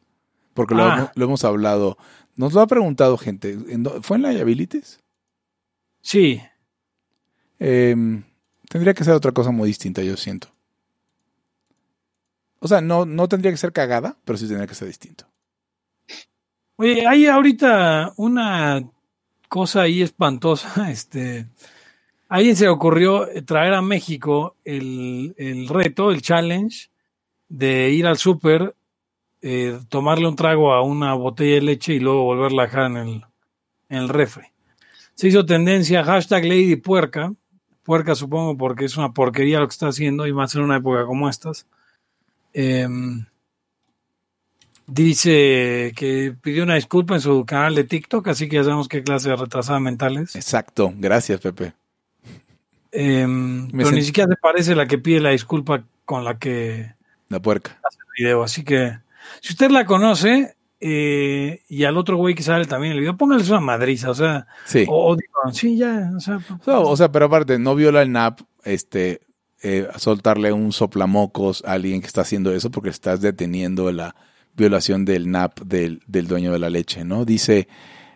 Porque 0.54 0.74
lo, 0.74 0.82
Ah. 0.82 0.96
hemos- 0.98 1.10
lo 1.14 1.24
hemos 1.24 1.44
hablado, 1.44 1.98
nos 2.34 2.52
lo 2.52 2.60
ha 2.60 2.66
preguntado 2.66 3.16
gente. 3.16 3.52
¿En 3.68 3.84
dó- 3.84 4.02
¿Fue 4.02 4.16
en 4.16 4.22
la 4.24 4.30
Abilities? 4.30 4.98
Sí, 6.02 6.40
Em, 7.62 8.22
tendría 8.70 8.94
que 8.94 9.02
ser 9.02 9.14
otra 9.14 9.32
cosa 9.32 9.50
muy 9.50 9.66
distinta, 9.66 10.00
yo 10.00 10.16
siento. 10.16 10.48
O 12.60 12.68
sea, 12.68 12.80
no, 12.80 13.04
no 13.04 13.28
tendría 13.28 13.50
que 13.50 13.58
ser 13.58 13.72
cagada, 13.72 14.16
pero 14.24 14.38
sí 14.38 14.46
tendría 14.46 14.68
que 14.68 14.76
ser 14.76 14.86
distinto. 14.86 15.26
Oye, 16.76 17.04
hay 17.04 17.26
ahorita 17.26 18.12
una 18.16 18.80
cosa 19.48 19.82
ahí 19.82 20.02
espantosa. 20.02 20.88
Este, 20.90 21.48
a 22.28 22.36
alguien 22.36 22.54
se 22.54 22.68
ocurrió 22.68 23.26
traer 23.44 23.74
a 23.74 23.82
México 23.82 24.56
el, 24.64 25.34
el 25.36 25.68
reto, 25.68 26.12
el 26.12 26.22
challenge 26.22 26.90
de 27.48 27.90
ir 27.90 28.06
al 28.06 28.18
súper, 28.18 28.76
eh, 29.42 29.80
tomarle 29.88 30.28
un 30.28 30.36
trago 30.36 30.72
a 30.72 30.82
una 30.82 31.14
botella 31.14 31.56
de 31.56 31.62
leche 31.62 31.94
y 31.94 31.98
luego 31.98 32.22
volverla 32.22 32.62
a 32.62 32.66
dejar 32.66 32.86
en 32.92 32.96
el, 32.98 33.24
en 33.88 33.98
el 33.98 34.08
refri. 34.08 34.44
Se 35.14 35.26
hizo 35.26 35.44
tendencia 35.44 36.04
hashtag 36.04 36.44
Lady 36.44 36.76
Puerca. 36.76 37.34
Puerca 37.90 38.14
supongo 38.14 38.56
porque 38.56 38.84
es 38.84 38.96
una 38.96 39.12
porquería 39.12 39.58
lo 39.58 39.66
que 39.66 39.72
está 39.72 39.88
haciendo 39.88 40.24
y 40.28 40.32
más 40.32 40.54
en 40.54 40.60
una 40.62 40.76
época 40.76 41.04
como 41.06 41.28
estas. 41.28 41.66
Em, 42.54 43.26
Dice 44.86 45.92
que 45.96 46.34
pidió 46.40 46.62
una 46.62 46.76
disculpa 46.76 47.14
en 47.16 47.20
su 47.20 47.44
canal 47.44 47.74
de 47.74 47.82
TikTok, 47.84 48.28
así 48.28 48.48
que 48.48 48.56
ya 48.56 48.62
sabemos 48.64 48.86
qué 48.88 49.02
clase 49.02 49.28
de 49.30 49.36
retrasadas 49.36 49.82
mentales. 49.82 50.36
Exacto, 50.36 50.92
gracias 50.96 51.40
Pepe. 51.40 51.72
Em, 52.92 53.68
pero 53.72 53.88
sent- 53.88 53.94
ni 53.94 54.02
siquiera 54.02 54.28
se 54.28 54.36
parece 54.40 54.74
la 54.76 54.86
que 54.86 54.98
pide 54.98 55.18
la 55.20 55.30
disculpa 55.30 55.82
con 56.04 56.24
la 56.24 56.38
que 56.38 56.94
La 57.28 57.40
puerca. 57.40 57.78
hace 57.84 57.98
el 57.98 58.24
video. 58.24 58.42
Así 58.44 58.62
que 58.64 58.98
si 59.40 59.52
usted 59.52 59.70
la 59.72 59.84
conoce 59.84 60.54
eh, 60.80 61.62
y 61.68 61.84
al 61.84 61.96
otro 61.96 62.16
güey 62.16 62.34
que 62.34 62.42
sale 62.42 62.64
también 62.64 62.94
el 62.94 63.00
video, 63.00 63.16
póngale 63.16 63.44
una 63.50 63.60
madriza. 63.60 64.10
O 64.10 64.14
sea, 64.14 64.46
Sí. 64.64 64.84
o, 64.88 65.08
o 65.10 65.16
digo, 65.16 65.52
sí, 65.52 65.76
ya. 65.76 66.10
O 66.16 66.20
sea, 66.20 66.40
No, 66.66 66.82
o 66.82 66.96
sea, 66.96 67.12
pero 67.12 67.26
aparte, 67.26 67.58
no 67.58 67.74
viola 67.74 68.02
el 68.02 68.12
NAP, 68.12 68.40
este, 68.64 69.20
eh, 69.62 69.86
soltarle 69.96 70.52
un 70.52 70.72
soplamocos 70.72 71.62
a 71.66 71.72
alguien 71.72 72.00
que 72.00 72.06
está 72.06 72.22
haciendo 72.22 72.52
eso 72.54 72.70
porque 72.70 72.88
estás 72.88 73.20
deteniendo 73.20 73.92
la 73.92 74.14
violación 74.56 75.04
del 75.04 75.30
NAP 75.30 75.60
del, 75.60 76.02
del 76.06 76.26
dueño 76.26 76.50
de 76.52 76.58
la 76.58 76.70
leche, 76.70 77.04
¿no? 77.04 77.24
Dice, 77.24 77.68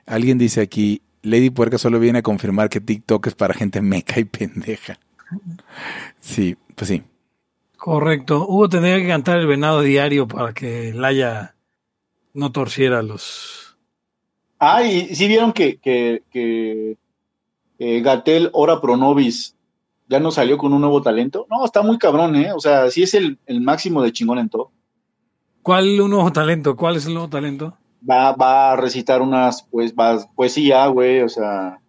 alguien 0.06 0.38
dice 0.38 0.60
aquí, 0.62 1.02
Lady 1.22 1.50
Puerca 1.50 1.78
solo 1.78 1.98
viene 2.00 2.18
a 2.20 2.22
confirmar 2.22 2.68
que 2.68 2.80
TikTok 2.80 3.26
es 3.28 3.34
para 3.34 3.54
gente 3.54 3.80
meca 3.82 4.20
y 4.20 4.24
pendeja. 4.24 4.98
Sí, 6.20 6.56
pues 6.74 6.88
sí. 6.88 7.02
correcto. 7.76 8.46
Hugo 8.46 8.68
tendría 8.68 8.96
que 8.98 9.08
cantar 9.08 9.38
el 9.38 9.46
venado 9.46 9.80
diario 9.82 10.26
para 10.28 10.52
que 10.52 10.92
Laia 10.94 11.53
no 12.35 12.53
torciera 12.53 13.03
los. 13.03 13.76
Ah, 14.59 14.82
y 14.85 15.14
sí 15.14 15.26
vieron 15.28 15.53
que, 15.53 15.78
que, 15.78 16.22
que 16.30 16.99
eh, 17.78 18.01
Gatel 18.01 18.51
Ora 18.53 18.80
Pronovis 18.80 19.57
ya 20.09 20.20
no 20.20 20.30
salió 20.30 20.59
con 20.59 20.72
un 20.72 20.80
nuevo 20.80 21.03
talento. 21.03 21.47
No, 21.51 21.64
está 21.64 21.82
muy 21.82 21.99
cabrón, 21.99 22.37
¿eh? 22.37 22.53
O 22.53 22.61
sea, 22.61 22.91
sí 22.91 23.03
es 23.03 23.14
el, 23.14 23.39
el 23.47 23.61
máximo 23.61 24.03
de 24.03 24.12
chingón 24.12 24.39
en 24.39 24.49
todo. 24.49 24.70
¿Cuál 25.62 25.99
un 26.01 26.11
nuevo 26.11 26.30
talento? 26.30 26.76
¿Cuál 26.76 26.97
es 26.97 27.07
el 27.07 27.14
nuevo 27.14 27.28
talento? 27.28 27.76
Va, 28.09 28.32
va 28.32 28.72
a 28.72 28.76
recitar 28.76 29.22
unas, 29.22 29.62
pues, 29.70 29.95
va, 29.95 30.18
poesía, 30.35 30.87
güey, 30.89 31.22
o 31.22 31.28
sea, 31.28 31.80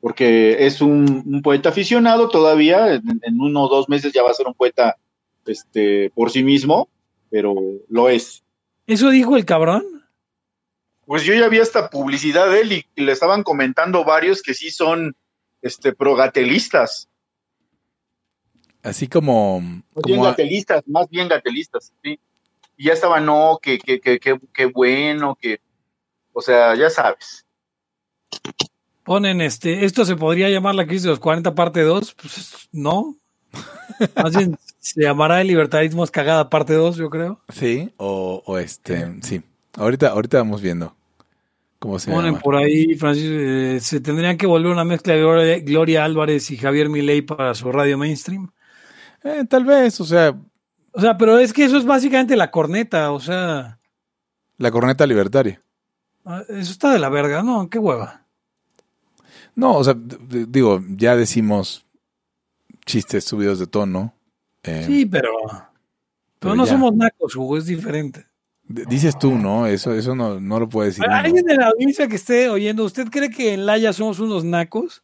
porque 0.00 0.64
es 0.64 0.80
un, 0.80 1.24
un 1.26 1.42
poeta 1.42 1.70
aficionado 1.70 2.28
todavía, 2.28 2.94
en, 2.94 3.20
en, 3.22 3.40
uno 3.40 3.64
o 3.64 3.68
dos 3.68 3.88
meses 3.88 4.12
ya 4.12 4.22
va 4.22 4.30
a 4.30 4.34
ser 4.34 4.46
un 4.46 4.54
poeta 4.54 4.96
este, 5.44 6.10
por 6.14 6.30
sí 6.30 6.44
mismo, 6.44 6.88
pero 7.30 7.54
lo 7.88 8.08
es. 8.08 8.44
¿Eso 8.90 9.10
dijo 9.10 9.36
el 9.36 9.44
cabrón? 9.44 9.84
Pues 11.06 11.22
yo 11.22 11.32
ya 11.32 11.46
vi 11.46 11.58
esta 11.58 11.90
publicidad 11.90 12.50
de 12.50 12.60
él 12.62 12.72
y, 12.72 12.86
le 12.96 13.12
estaban 13.12 13.44
comentando 13.44 14.04
varios 14.04 14.42
que 14.42 14.52
sí 14.52 14.72
son 14.72 15.14
este, 15.62 15.92
progatelistas. 15.92 17.08
Así 18.82 19.06
como. 19.06 19.60
Más 19.60 19.84
como 19.94 20.06
bien 20.06 20.20
a- 20.22 20.30
gatelistas, 20.30 20.82
más 20.88 21.08
bien 21.08 21.28
gatelistas, 21.28 21.92
sí. 22.02 22.18
Y 22.76 22.86
ya 22.86 22.94
estaba, 22.94 23.20
no, 23.20 23.60
que, 23.62 23.78
que, 23.78 24.00
que, 24.00 24.18
que, 24.18 24.40
que 24.52 24.64
bueno, 24.66 25.38
que. 25.40 25.60
O 26.32 26.40
sea, 26.42 26.74
ya 26.74 26.90
sabes. 26.90 27.46
Ponen 29.04 29.40
este, 29.40 29.84
esto 29.84 30.04
se 30.04 30.16
podría 30.16 30.48
llamar 30.48 30.74
la 30.74 30.86
crisis 30.86 31.04
de 31.04 31.10
los 31.10 31.20
40 31.20 31.54
parte 31.54 31.82
2, 31.82 32.12
pues 32.14 32.68
no. 32.72 33.16
Más 34.16 34.36
bien 34.36 34.58
se 34.80 35.02
llamará 35.02 35.40
el 35.40 35.46
libertarismo 35.48 36.02
es 36.04 36.10
cagada 36.10 36.50
parte 36.50 36.74
2, 36.74 36.96
yo 36.96 37.10
creo. 37.10 37.40
sí, 37.50 37.92
o, 37.98 38.42
o 38.44 38.58
este. 38.58 39.14
Sí. 39.22 39.42
Ahorita, 39.76 40.08
ahorita 40.08 40.38
vamos 40.38 40.60
viendo 40.60 40.96
cómo 41.78 41.98
se 41.98 42.10
Ponen 42.10 42.32
llama. 42.32 42.40
por 42.42 42.56
ahí, 42.56 42.94
Francisco, 42.96 43.30
eh, 43.32 43.78
se 43.80 44.00
tendrían 44.00 44.36
que 44.36 44.46
volver 44.46 44.72
una 44.72 44.84
mezcla 44.84 45.14
de 45.14 45.60
Gloria, 45.60 46.04
Álvarez 46.04 46.50
y 46.50 46.56
Javier 46.56 46.88
Milei 46.88 47.22
para 47.22 47.54
su 47.54 47.70
radio 47.70 47.96
mainstream. 47.96 48.50
Eh, 49.22 49.44
tal 49.48 49.64
vez, 49.64 50.00
o 50.00 50.04
sea, 50.04 50.34
O 50.92 51.00
sea, 51.00 51.16
pero 51.16 51.38
es 51.38 51.52
que 51.52 51.64
eso 51.64 51.76
es 51.78 51.84
básicamente 51.84 52.36
la 52.36 52.50
corneta, 52.50 53.12
o 53.12 53.20
sea, 53.20 53.78
la 54.58 54.70
corneta 54.70 55.06
libertaria. 55.06 55.62
ah, 56.24 56.42
eso 56.48 56.72
está 56.72 56.92
de 56.92 56.98
la 56.98 57.08
verga, 57.08 57.42
¿no? 57.42 57.68
Qué 57.70 57.78
hueva. 57.78 58.26
No, 59.54 59.76
o 59.76 59.84
sea, 59.84 59.94
digo, 59.96 60.82
ya 60.88 61.16
decimos 61.16 61.84
chistes 62.86 63.24
subidos 63.24 63.58
de 63.58 63.66
tono. 63.66 64.14
Eh, 64.62 64.84
Sí, 64.86 65.06
pero, 65.06 65.30
pero, 65.46 65.62
pero 66.38 66.54
no 66.54 66.64
ya. 66.64 66.72
somos 66.72 66.94
nacos, 66.94 67.34
Hugo, 67.36 67.56
es 67.58 67.66
diferente. 67.66 68.26
d- 68.64 68.84
Dices 68.88 69.18
tú, 69.18 69.36
¿no? 69.36 69.66
Eso, 69.66 69.92
eso 69.94 70.14
no, 70.14 70.40
no 70.40 70.60
lo 70.60 70.68
puede 70.68 70.88
decir. 70.90 71.04
Alguien 71.08 71.44
de 71.44 71.56
la 71.56 71.68
audiencia 71.68 72.08
que 72.08 72.16
esté 72.16 72.48
oyendo, 72.48 72.84
¿usted 72.84 73.08
cree 73.08 73.30
que 73.30 73.52
en 73.54 73.66
Laya 73.66 73.92
somos 73.92 74.20
unos 74.20 74.44
nacos? 74.44 75.02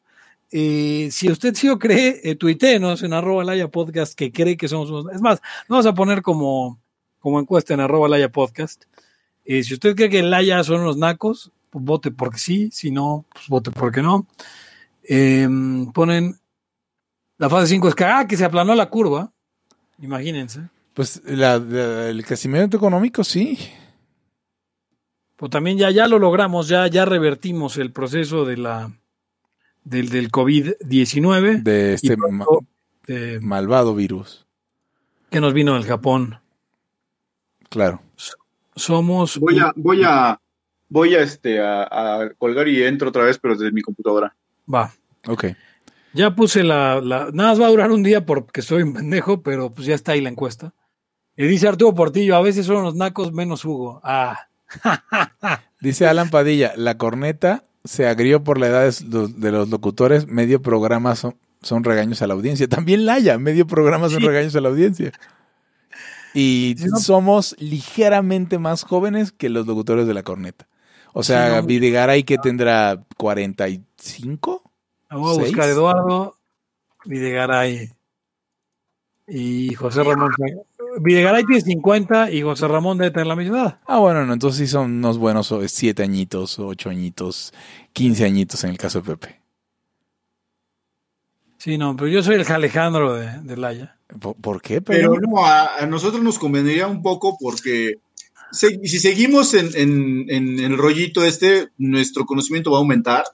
Eh, 0.52 1.08
si 1.10 1.28
usted 1.30 1.54
sí 1.54 1.66
lo 1.66 1.78
cree, 1.78 2.20
eh, 2.22 2.36
tuiteenos 2.36 3.02
en 3.02 3.12
arroba 3.12 3.42
Laya 3.44 3.68
Podcast 3.68 4.14
que 4.14 4.30
cree 4.30 4.56
que 4.56 4.68
somos 4.68 4.90
unos... 4.90 5.12
Es 5.12 5.20
más, 5.20 5.42
vamos 5.68 5.86
a 5.86 5.94
poner 5.94 6.22
como, 6.22 6.78
como 7.18 7.40
encuesta 7.40 7.74
en 7.74 7.80
arroba 7.80 8.08
Laya 8.08 8.30
Podcast. 8.30 8.84
Eh, 9.44 9.62
si 9.64 9.74
usted 9.74 9.96
cree 9.96 10.08
que 10.08 10.20
en 10.20 10.30
Laya 10.30 10.62
son 10.62 10.80
unos 10.82 10.96
nacos, 10.96 11.50
pues 11.70 11.84
vote 11.84 12.10
porque 12.12 12.38
sí, 12.38 12.70
si 12.72 12.90
no, 12.92 13.24
pues 13.32 13.48
vote 13.48 13.70
porque 13.72 14.02
no. 14.02 14.26
Eh, 15.02 15.48
ponen 15.92 16.36
la 17.38 17.50
fase 17.50 17.66
5 17.66 17.88
es 17.88 17.94
que, 17.94 18.04
ah, 18.04 18.26
que 18.28 18.36
se 18.36 18.44
aplanó 18.44 18.74
la 18.74 18.88
curva. 18.88 19.32
Imagínense. 20.00 20.60
Pues 20.94 21.22
la- 21.24 21.58
la- 21.58 22.08
el 22.08 22.24
crecimiento 22.24 22.76
económico, 22.76 23.22
sí. 23.24 23.58
Pues 25.36 25.50
también 25.50 25.76
ya, 25.78 25.90
ya 25.90 26.08
lo 26.08 26.18
logramos, 26.18 26.68
ya, 26.68 26.86
ya 26.86 27.04
revertimos 27.04 27.76
el 27.76 27.92
proceso 27.92 28.44
de 28.44 28.56
la 28.56 28.90
del, 29.84 30.08
del 30.08 30.30
COVID-19 30.30 31.62
De 31.62 31.94
este 31.94 32.16
pronto, 32.16 32.62
ma- 33.08 33.16
malvado 33.40 33.94
virus. 33.94 34.46
que 35.30 35.40
nos 35.40 35.52
vino 35.52 35.74
del 35.74 35.84
Japón. 35.84 36.40
Claro. 37.68 38.00
Somos 38.74 39.38
Voy 39.38 39.58
a, 39.58 39.72
voy 39.76 40.02
a, 40.04 40.38
voy 40.88 41.14
a, 41.14 41.20
este, 41.22 41.60
a, 41.60 41.82
a 42.22 42.30
colgar 42.38 42.68
y 42.68 42.82
entro 42.82 43.08
otra 43.10 43.24
vez, 43.24 43.38
pero 43.38 43.54
desde 43.56 43.72
mi 43.72 43.82
computadora. 43.82 44.34
va. 44.72 44.92
Ok. 45.28 45.46
Ya 46.16 46.34
puse 46.34 46.62
la, 46.64 47.00
la- 47.00 47.30
nada 47.32 47.50
más 47.50 47.60
va 47.60 47.66
a 47.66 47.70
durar 47.70 47.90
un 47.90 48.02
día 48.02 48.24
porque 48.26 48.62
soy 48.62 48.82
un 48.82 48.94
pendejo, 48.94 49.42
pero 49.42 49.70
pues 49.70 49.86
ya 49.86 49.94
está 49.94 50.12
ahí 50.12 50.20
la 50.20 50.30
encuesta. 50.30 50.72
Y 51.36 51.46
dice 51.46 51.68
Arturo 51.68 51.94
Portillo, 51.94 52.36
a 52.36 52.40
veces 52.42 52.66
son 52.66 52.82
los 52.82 52.94
nacos 52.94 53.32
menos 53.32 53.64
Hugo. 53.64 54.00
Ah, 54.02 54.48
Dice 55.80 56.06
Alan 56.06 56.30
Padilla, 56.30 56.72
la 56.76 56.96
corneta 56.96 57.64
se 57.84 58.06
agrió 58.08 58.42
por 58.42 58.58
la 58.58 58.68
edad 58.68 58.92
de 59.00 59.52
los, 59.52 59.68
locutores, 59.68 60.26
medio 60.26 60.60
programa 60.62 61.14
son, 61.14 61.36
son 61.62 61.84
regaños 61.84 62.22
a 62.22 62.26
la 62.26 62.34
audiencia. 62.34 62.66
También 62.68 63.04
Laya, 63.06 63.38
medio 63.38 63.66
programa 63.66 64.08
son 64.08 64.20
Sí. 64.22 64.26
regaños 64.26 64.56
a 64.56 64.60
la 64.62 64.68
audiencia. 64.70 65.12
Y 66.34 66.74
Sí, 66.78 66.86
no- 66.86 66.98
somos 66.98 67.54
ligeramente 67.58 68.58
más 68.58 68.82
jóvenes 68.82 69.30
que 69.32 69.48
los 69.50 69.66
locutores 69.66 70.06
de 70.06 70.14
la 70.14 70.22
corneta. 70.22 70.66
O 71.12 71.22
sea, 71.22 71.48
Sí, 71.50 71.56
no- 71.56 71.62
Videgaray 71.66 72.24
que 72.24 72.38
tendrá 72.38 73.04
45. 73.16 74.62
Vamos 75.10 75.38
a 75.38 75.40
buscar. 75.42 75.68
Eduardo 75.68 76.36
Videgaray 77.04 77.90
y 79.28 79.74
José 79.74 80.02
Ramón. 80.02 80.30
Videgaray 81.00 81.44
tiene 81.44 81.60
50 81.60 82.30
y 82.30 82.42
José 82.42 82.68
Ramón 82.68 82.96
debe 82.98 83.10
tener 83.10 83.26
la 83.26 83.36
misma 83.36 83.58
edad. 83.60 83.80
Ah, 83.86 83.98
bueno, 83.98 84.24
no, 84.24 84.32
entonces 84.32 84.58
sí 84.66 84.66
son 84.72 84.92
unos 84.92 85.18
buenos 85.18 85.52
o- 85.52 85.66
siete 85.68 86.02
añitos, 86.02 86.58
ocho 86.58 86.88
añitos, 86.90 87.52
15 87.92 88.24
añitos 88.24 88.64
en 88.64 88.70
el 88.70 88.78
caso 88.78 89.00
de 89.02 89.10
Pepe. 89.16 89.40
Sí, 91.58 91.78
no, 91.78 91.96
pero 91.96 92.08
yo 92.08 92.22
soy 92.22 92.36
el 92.36 92.46
Alejandro 92.52 93.14
de, 93.14 93.40
de 93.42 93.56
Laya. 93.56 93.96
¿Por, 94.20 94.36
por 94.36 94.62
qué? 94.62 94.80
Pero 94.80 95.14
Pero, 95.14 95.20
no, 95.28 95.44
a, 95.44 95.76
a 95.78 95.86
nosotros 95.86 96.22
nos 96.22 96.38
convendría 96.38 96.86
un 96.86 97.02
poco 97.02 97.36
porque 97.40 97.94
se- 98.52 98.78
si 98.86 98.98
seguimos 99.00 99.52
en, 99.54 99.70
en- 99.74 100.30
en 100.30 100.58
el 100.60 100.78
rollito 100.78 101.24
este, 101.24 101.68
nuestro 101.78 102.24
conocimiento 102.24 102.70
va 102.70 102.78
a 102.78 102.80
aumentar 102.80 103.24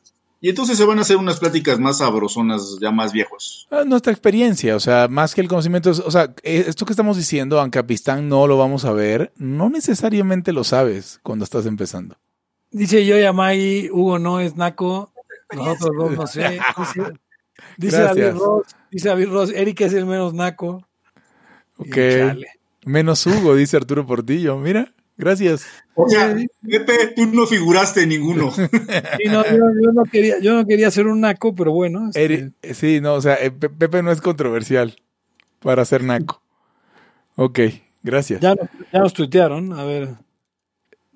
y 0.45 0.49
entonces 0.49 0.77
se 0.77 0.85
van 0.85 0.99
a 0.99 1.03
hacer 1.03 1.17
unas 1.19 1.39
pláticas 1.39 1.79
más 1.79 1.99
sabrosonas, 1.99 2.77
ya 2.81 2.91
más 2.91 3.13
viejos. 3.13 3.69
Ah, 3.71 3.85
nuestra 3.87 4.13
experiencia, 4.13 4.75
o 4.75 4.81
sea, 4.81 5.07
más 5.07 5.37
que 5.37 5.41
el 5.41 5.47
conocimiento, 5.47 5.91
o 5.91 6.11
sea, 6.11 6.35
eh, 6.43 6.65
esto 6.67 6.85
que 6.85 6.93
estamos 6.93 7.17
diciendo, 7.17 7.61
aunque 7.61 7.79
a 7.79 7.87
Pistán 7.87 8.29
no 8.29 8.49
lo 8.49 8.59
vamos 8.59 8.85
a 8.85 8.93
ver, 8.93 9.33
no 9.37 9.71
necesariamente 9.71 10.53
lo 10.53 10.65
sabes 10.65 11.21
cuando 11.23 11.45
estás 11.45 11.65
empezando. 11.67 12.17
Dice 12.73 13.07
yo 13.07 13.17
Yamai, 13.17 13.89
Hugo 13.93 14.19
no 14.19 14.41
es 14.41 14.57
naco, 14.57 15.13
nosotros 15.55 15.91
dos 15.97 16.17
no 16.17 16.27
sé. 16.27 16.59
Dice, 17.77 17.99
dice 17.99 18.03
David. 18.03 18.33
Ross, 18.33 18.67
dice 18.91 19.09
David 19.09 19.29
Ross, 19.29 19.51
Eric 19.51 19.83
es 19.83 19.93
el 19.93 20.07
menos 20.07 20.35
naco. 20.35 20.85
Ok. 21.77 21.97
Menos 22.85 23.25
Hugo, 23.27 23.55
dice 23.55 23.77
Arturo 23.77 24.05
Portillo. 24.05 24.57
Mira, 24.59 24.93
gracias. 25.17 25.67
O 25.95 26.09
sea, 26.09 26.35
Pepe, 26.69 26.93
tú 27.17 27.27
no 27.27 27.47
figuraste 27.47 28.03
en 28.03 28.09
ninguno. 28.11 28.51
Sí, 29.19 29.29
no, 29.29 29.45
yo, 29.45 29.57
yo 29.83 29.93
no 29.93 30.05
quería, 30.05 30.39
yo 30.41 30.55
no 30.55 30.67
quería 30.67 30.91
ser 30.91 31.07
un 31.07 31.21
naco, 31.21 31.55
pero 31.55 31.73
bueno. 31.73 32.09
este, 32.09 32.53
Eri- 32.63 32.75
sí, 32.75 33.01
no, 33.01 33.15
o 33.15 33.21
sea, 33.21 33.35
eh, 33.35 33.51
Pe- 33.51 33.69
Pepe 33.71 34.03
no 34.03 34.11
es 34.13 34.21
controversial 34.21 34.97
para 35.61 35.85
ser 35.85 36.03
naco. 36.05 36.43
Ok, 37.37 37.61
gracias. 38.03 38.41
ya, 38.41 38.55
nos- 38.55 38.69
ya 38.93 38.99
nos 39.01 39.13
tuitearon, 39.13 39.73
a 39.73 39.85
ver. 39.85 40.09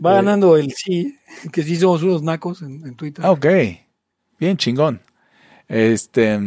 Va 0.04 0.12
Eh. 0.12 0.16
ganando 0.16 0.56
el 0.56 0.72
sí, 0.72 1.18
que 1.52 1.62
sí 1.62 1.76
somos 1.76 2.02
unos 2.02 2.22
nacos 2.22 2.62
en, 2.62 2.86
en 2.86 2.94
Twitter. 2.96 3.24
Ah, 3.24 3.30
ok. 3.32 3.46
Bien, 4.38 4.56
chingón. 4.58 5.00
Este, 5.68 6.38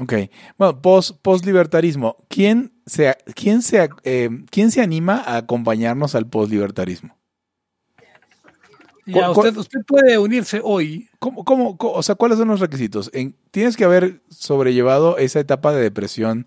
ok. 0.00 0.12
Bueno, 0.56 0.80
post, 0.82 1.16
post-libertarismo. 1.22 2.16
¿Quién 2.28 2.72
se, 2.86 3.16
quién, 3.34 3.62
se, 3.62 3.88
eh, 4.04 4.30
¿Quién 4.50 4.70
se 4.70 4.80
anima 4.80 5.22
a 5.26 5.36
acompañarnos 5.38 6.14
al 6.14 6.26
post-libertarismo? 6.28 7.16
Ya, 9.06 9.12
¿Cuál- 9.14 9.32
cuál- 9.34 9.46
usted, 9.48 9.60
usted 9.60 9.80
puede 9.86 10.18
unirse 10.18 10.60
hoy. 10.62 11.08
¿Cómo, 11.18 11.42
cómo, 11.44 11.78
cómo- 11.78 11.94
o 11.94 12.02
sea, 12.02 12.14
cuáles 12.14 12.36
son 12.38 12.48
los 12.48 12.60
requisitos? 12.60 13.10
En- 13.14 13.34
tienes 13.50 13.76
que 13.76 13.84
haber 13.84 14.20
sobrellevado 14.28 15.16
esa 15.16 15.40
etapa 15.40 15.72
de 15.72 15.80
depresión 15.82 16.46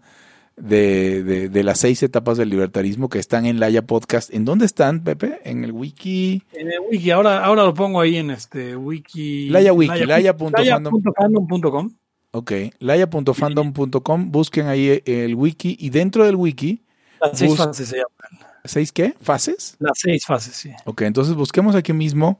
de, 0.58 1.24
de- 1.24 1.50
de 1.50 1.64
las 1.64 1.80
seis 1.80 2.04
etapas 2.04 2.38
del 2.38 2.50
libertarismo 2.50 3.10
que 3.10 3.18
están 3.18 3.48
en 3.48 3.60
Laya 3.60 3.82
Podcast. 3.82 4.32
¿En 4.32 4.46
dónde 4.46 4.66
están, 4.68 5.04
Pepe? 5.04 5.40
En 5.44 5.64
el 5.64 5.72
wiki. 5.72 6.44
En 6.54 6.68
el 6.72 6.82
wiki, 6.92 7.10
ahora, 7.10 7.44
ahora 7.44 7.64
lo 7.64 7.74
pongo 7.74 8.00
ahí 8.00 8.18
en 8.18 8.30
este 8.30 8.76
wiki. 8.76 9.50
Laya 9.50 9.74
Wiki, 9.74 10.06
laya.fandom. 10.06 10.52
laya.fandom.com. 10.62 11.90
Ok, 12.32 12.52
laya.fandom.com, 12.80 14.32
busquen 14.32 14.68
ahí 14.68 15.02
el 15.06 15.36
wiki 15.36 15.76
y 15.80 15.90
dentro 15.90 16.26
del 16.26 16.36
wiki, 16.36 16.82
Las 17.20 17.38
seis 17.38 17.56
fases 17.58 17.90
se 17.90 17.96
llaman. 17.98 18.48
¿seis 18.64 18.92
qué? 18.92 19.16
¿Fases? 19.22 19.76
Las 19.80 20.00
seis 20.00 20.26
fases, 20.26 20.56
sí. 20.56 20.72
Ok, 20.86 21.02
entonces 21.02 21.36
busquemos 21.36 21.76
aquí 21.76 21.92
mismo 21.94 22.40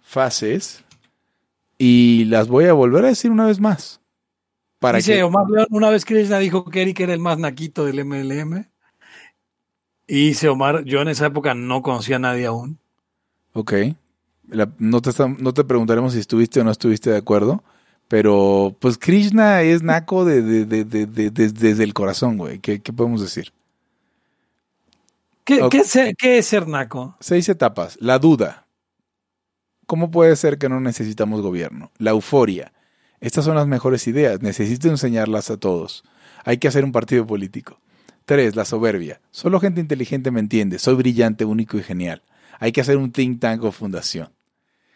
fases 0.00 0.84
y 1.78 2.24
las 2.26 2.46
voy 2.48 2.66
a 2.66 2.72
volver 2.72 3.04
a 3.04 3.08
decir 3.08 3.30
una 3.30 3.46
vez 3.46 3.58
más. 3.58 4.00
Para 4.78 4.98
Dice 4.98 5.14
que, 5.16 5.22
Omar 5.22 5.46
León, 5.48 5.66
una 5.70 5.90
vez 5.90 6.04
Krishna 6.04 6.38
dijo 6.38 6.64
que 6.66 6.82
Eric 6.82 7.00
era 7.00 7.12
el 7.14 7.20
más 7.20 7.38
naquito 7.38 7.84
del 7.84 8.00
MLM. 8.04 8.68
Y 10.06 10.28
dice 10.28 10.48
Omar, 10.48 10.84
yo 10.84 11.00
en 11.00 11.08
esa 11.08 11.26
época 11.26 11.54
no 11.54 11.82
conocía 11.82 12.16
a 12.16 12.18
nadie 12.20 12.46
aún. 12.46 12.78
ok, 13.54 13.72
la- 14.48 14.70
no, 14.78 15.00
te, 15.00 15.10
no 15.38 15.54
te 15.54 15.64
preguntaremos 15.64 16.12
si 16.12 16.18
estuviste 16.20 16.60
o 16.60 16.64
no 16.64 16.70
estuviste 16.70 17.10
de 17.10 17.16
acuerdo, 17.16 17.62
Pero, 18.12 18.76
pues 18.78 18.98
Krishna 18.98 19.62
es 19.62 19.82
naco 19.82 20.26
de, 20.26 20.42
de- 20.42 20.66
de- 20.66 20.84
de- 20.84 21.06
de- 21.06 21.30
de- 21.30 21.48
desde 21.48 21.82
el 21.82 21.94
corazón, 21.94 22.36
güey. 22.36 22.58
¿Qué, 22.58 22.82
qué 22.82 22.92
podemos 22.92 23.22
decir? 23.22 23.54
¿Qué, 25.44 25.66
es 25.72 25.98
qué 26.18 26.36
es 26.36 26.44
ser 26.46 26.68
naco? 26.68 27.16
Seis 27.20 27.48
etapas. 27.48 27.96
La 28.02 28.18
duda. 28.18 28.66
¿Cómo 29.86 30.10
puede 30.10 30.36
ser 30.36 30.58
que 30.58 30.68
no 30.68 30.78
necesitamos 30.78 31.40
gobierno? 31.40 31.90
La 31.96 32.10
euforia. 32.10 32.74
Estas 33.20 33.46
son 33.46 33.54
las 33.54 33.66
mejores 33.66 34.06
ideas. 34.06 34.42
Necesito 34.42 34.88
enseñarlas 34.88 35.50
a 35.50 35.56
todos. 35.56 36.04
Hay 36.44 36.58
que 36.58 36.68
hacer 36.68 36.84
un 36.84 36.92
partido 36.92 37.26
político. 37.26 37.80
Tres, 38.26 38.56
la 38.56 38.66
soberbia. 38.66 39.22
Solo 39.30 39.58
gente 39.58 39.80
inteligente 39.80 40.30
me 40.30 40.40
entiende. 40.40 40.78
Soy 40.78 40.96
brillante, 40.96 41.46
único 41.46 41.78
y 41.78 41.82
genial. 41.82 42.20
Hay 42.60 42.72
que 42.72 42.82
hacer 42.82 42.98
un 42.98 43.10
think 43.10 43.40
tank 43.40 43.64
o 43.64 43.72
fundación. 43.72 44.28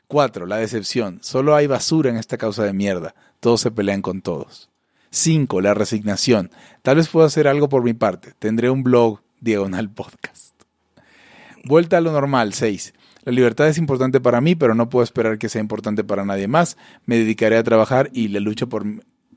Cuatro, 0.09 0.47
la 0.47 0.57
decepción. 0.59 1.19
Solo 1.23 1.57
hay 1.57 1.67
basura 1.67 2.11
en 2.11 2.17
esta 2.17 2.39
causa 2.39 2.65
de 2.65 2.73
mierda. 2.73 3.15
Todos 3.41 3.61
se 3.61 3.71
pelean 3.71 4.03
con 4.03 4.23
todos. 4.23 4.71
Cinco, 5.11 5.61
la 5.61 5.75
resignación. 5.75 6.51
Tal 6.83 6.97
vez 6.97 7.09
pueda 7.09 7.27
hacer 7.27 7.49
algo 7.49 7.69
por 7.69 7.83
mi 7.83 7.95
parte. 7.95 8.33
Tendré 8.39 8.71
un 8.71 8.83
blog, 8.83 9.21
diagonal 9.41 9.91
podcast. 9.91 10.55
Vuelta 11.65 11.99
a 11.99 12.01
lo 12.01 12.13
normal. 12.13 12.53
6. 12.53 12.95
La 13.25 13.33
libertad 13.33 13.67
es 13.69 13.79
importante 13.79 14.21
para 14.21 14.41
mí, 14.41 14.55
pero 14.55 14.77
no 14.77 14.89
puedo 14.89 15.03
esperar 15.03 15.39
que 15.39 15.49
sea 15.49 15.61
importante 15.61 16.05
para 16.05 16.25
nadie 16.25 16.47
más. 16.47 16.77
Me 17.07 17.19
dedicaré 17.19 17.57
a 17.57 17.65
trabajar 17.65 18.09
y 18.13 18.29
la 18.29 18.39
lucha 18.39 18.67
por, 18.67 18.87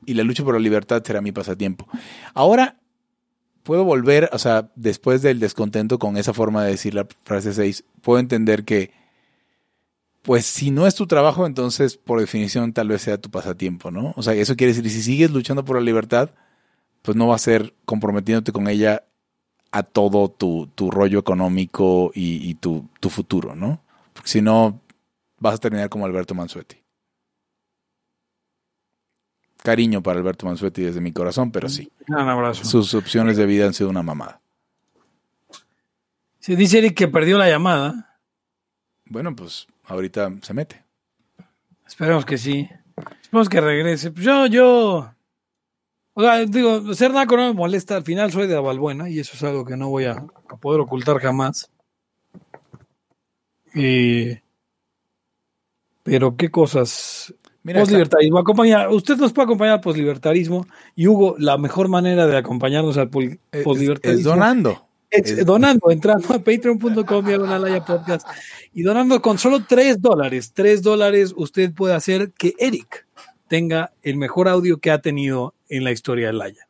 y 0.06 0.14
la, 0.14 0.22
lucha 0.22 0.44
por 0.44 0.54
la 0.54 0.60
libertad 0.60 1.02
será 1.04 1.20
mi 1.20 1.32
pasatiempo. 1.32 1.88
Ahora 2.32 2.76
puedo 3.64 3.84
volver, 3.84 4.30
o 4.32 4.38
sea, 4.38 4.70
después 4.76 5.22
del 5.22 5.40
descontento 5.40 5.98
con 5.98 6.16
esa 6.16 6.32
forma 6.32 6.64
de 6.64 6.70
decir 6.70 6.94
la 6.94 7.06
frase 7.24 7.52
6, 7.52 7.84
puedo 8.00 8.20
entender 8.20 8.64
que, 8.64 8.92
pues 10.22 10.46
si 10.46 10.70
no 10.70 10.86
es 10.86 10.94
tu 10.94 11.06
trabajo, 11.06 11.46
entonces 11.46 11.96
por 11.96 12.20
definición 12.20 12.72
tal 12.72 12.88
vez 12.88 13.02
sea 13.02 13.18
tu 13.18 13.30
pasatiempo, 13.30 13.90
¿no? 13.90 14.12
O 14.16 14.22
sea, 14.22 14.34
eso 14.34 14.56
quiere 14.56 14.72
decir, 14.74 14.90
si 14.90 15.02
sigues 15.02 15.30
luchando 15.30 15.64
por 15.64 15.76
la 15.76 15.82
libertad, 15.82 16.30
pues 17.02 17.16
no 17.16 17.28
va 17.28 17.36
a 17.36 17.38
ser 17.38 17.74
comprometiéndote 17.84 18.52
con 18.52 18.68
ella 18.68 19.04
a 19.72 19.82
todo 19.82 20.28
tu, 20.28 20.68
tu 20.74 20.90
rollo 20.90 21.18
económico 21.18 22.10
y, 22.14 22.48
y 22.48 22.54
tu, 22.54 22.88
tu 23.00 23.08
futuro, 23.08 23.54
¿no? 23.54 23.80
Porque 24.12 24.28
si 24.28 24.42
no, 24.42 24.80
vas 25.38 25.54
a 25.54 25.58
terminar 25.58 25.88
como 25.88 26.04
Alberto 26.04 26.34
Mansuetti. 26.34 26.76
Cariño 29.62 30.02
para 30.02 30.18
Alberto 30.18 30.46
Mansuetti 30.46 30.82
desde 30.82 31.00
mi 31.00 31.12
corazón, 31.12 31.50
pero 31.50 31.68
sí. 31.68 31.90
Un 32.08 32.16
abrazo. 32.16 32.64
Sus 32.64 32.94
opciones 32.94 33.36
de 33.36 33.46
vida 33.46 33.66
han 33.66 33.74
sido 33.74 33.90
una 33.90 34.02
mamada. 34.02 34.40
Se 36.38 36.56
dice 36.56 36.78
Eric 36.78 36.96
que 36.96 37.08
perdió 37.08 37.36
la 37.36 37.48
llamada. 37.48 38.18
Bueno, 39.04 39.36
pues 39.36 39.66
ahorita 39.90 40.30
se 40.42 40.54
mete. 40.54 40.84
Esperemos 41.86 42.24
que 42.24 42.38
sí. 42.38 42.68
Esperemos 43.22 43.48
que 43.48 43.60
regrese. 43.60 44.10
Pues 44.12 44.24
yo, 44.24 44.46
yo. 44.46 45.12
O 46.14 46.22
sea, 46.22 46.44
digo, 46.44 46.92
ser 46.94 47.12
naco 47.12 47.36
no 47.36 47.48
me 47.48 47.54
molesta. 47.54 47.96
Al 47.96 48.02
final 48.04 48.30
soy 48.32 48.46
de 48.46 48.56
Avalbuena 48.56 49.08
y 49.08 49.18
eso 49.20 49.32
es 49.34 49.42
algo 49.42 49.64
que 49.64 49.76
no 49.76 49.88
voy 49.88 50.04
a, 50.04 50.12
a 50.48 50.56
poder 50.56 50.80
ocultar 50.80 51.18
jamás. 51.18 51.70
Eh, 53.74 54.42
pero 56.02 56.36
qué 56.36 56.50
cosas. 56.50 57.34
Mira, 57.62 57.80
Poslibertarismo. 57.80 58.38
Acompaña, 58.38 58.88
usted 58.88 59.16
nos 59.18 59.32
puede 59.32 59.44
acompañar 59.44 59.74
al 59.74 59.80
poslibertarisrismo 59.80 60.66
y 60.96 61.06
Hugo, 61.06 61.36
la 61.38 61.58
mejor 61.58 61.88
manera 61.88 62.26
de 62.26 62.36
acompañarnos 62.36 62.96
al 62.96 63.10
pol- 63.10 63.24
es- 63.24 63.38
es, 63.52 63.64
poslibertarismo 63.64 64.30
donando. 64.30 64.86
Es 65.10 65.44
donando, 65.44 65.90
entrando 65.90 66.34
a 66.34 66.38
patreon.com 66.38 67.24
diagonal 67.24 67.84
podcast 67.84 68.26
y 68.72 68.82
donando 68.82 69.20
con 69.20 69.38
solo 69.38 69.64
3 69.64 70.00
dólares. 70.00 70.52
3 70.54 70.82
dólares 70.82 71.34
usted 71.36 71.72
puede 71.72 71.94
hacer 71.94 72.32
que 72.32 72.54
Eric 72.58 73.06
tenga 73.48 73.92
el 74.02 74.16
mejor 74.16 74.48
audio 74.48 74.78
que 74.78 74.90
ha 74.90 75.00
tenido 75.00 75.54
en 75.68 75.84
la 75.84 75.90
historia 75.90 76.28
del 76.28 76.40
Haya. 76.40 76.68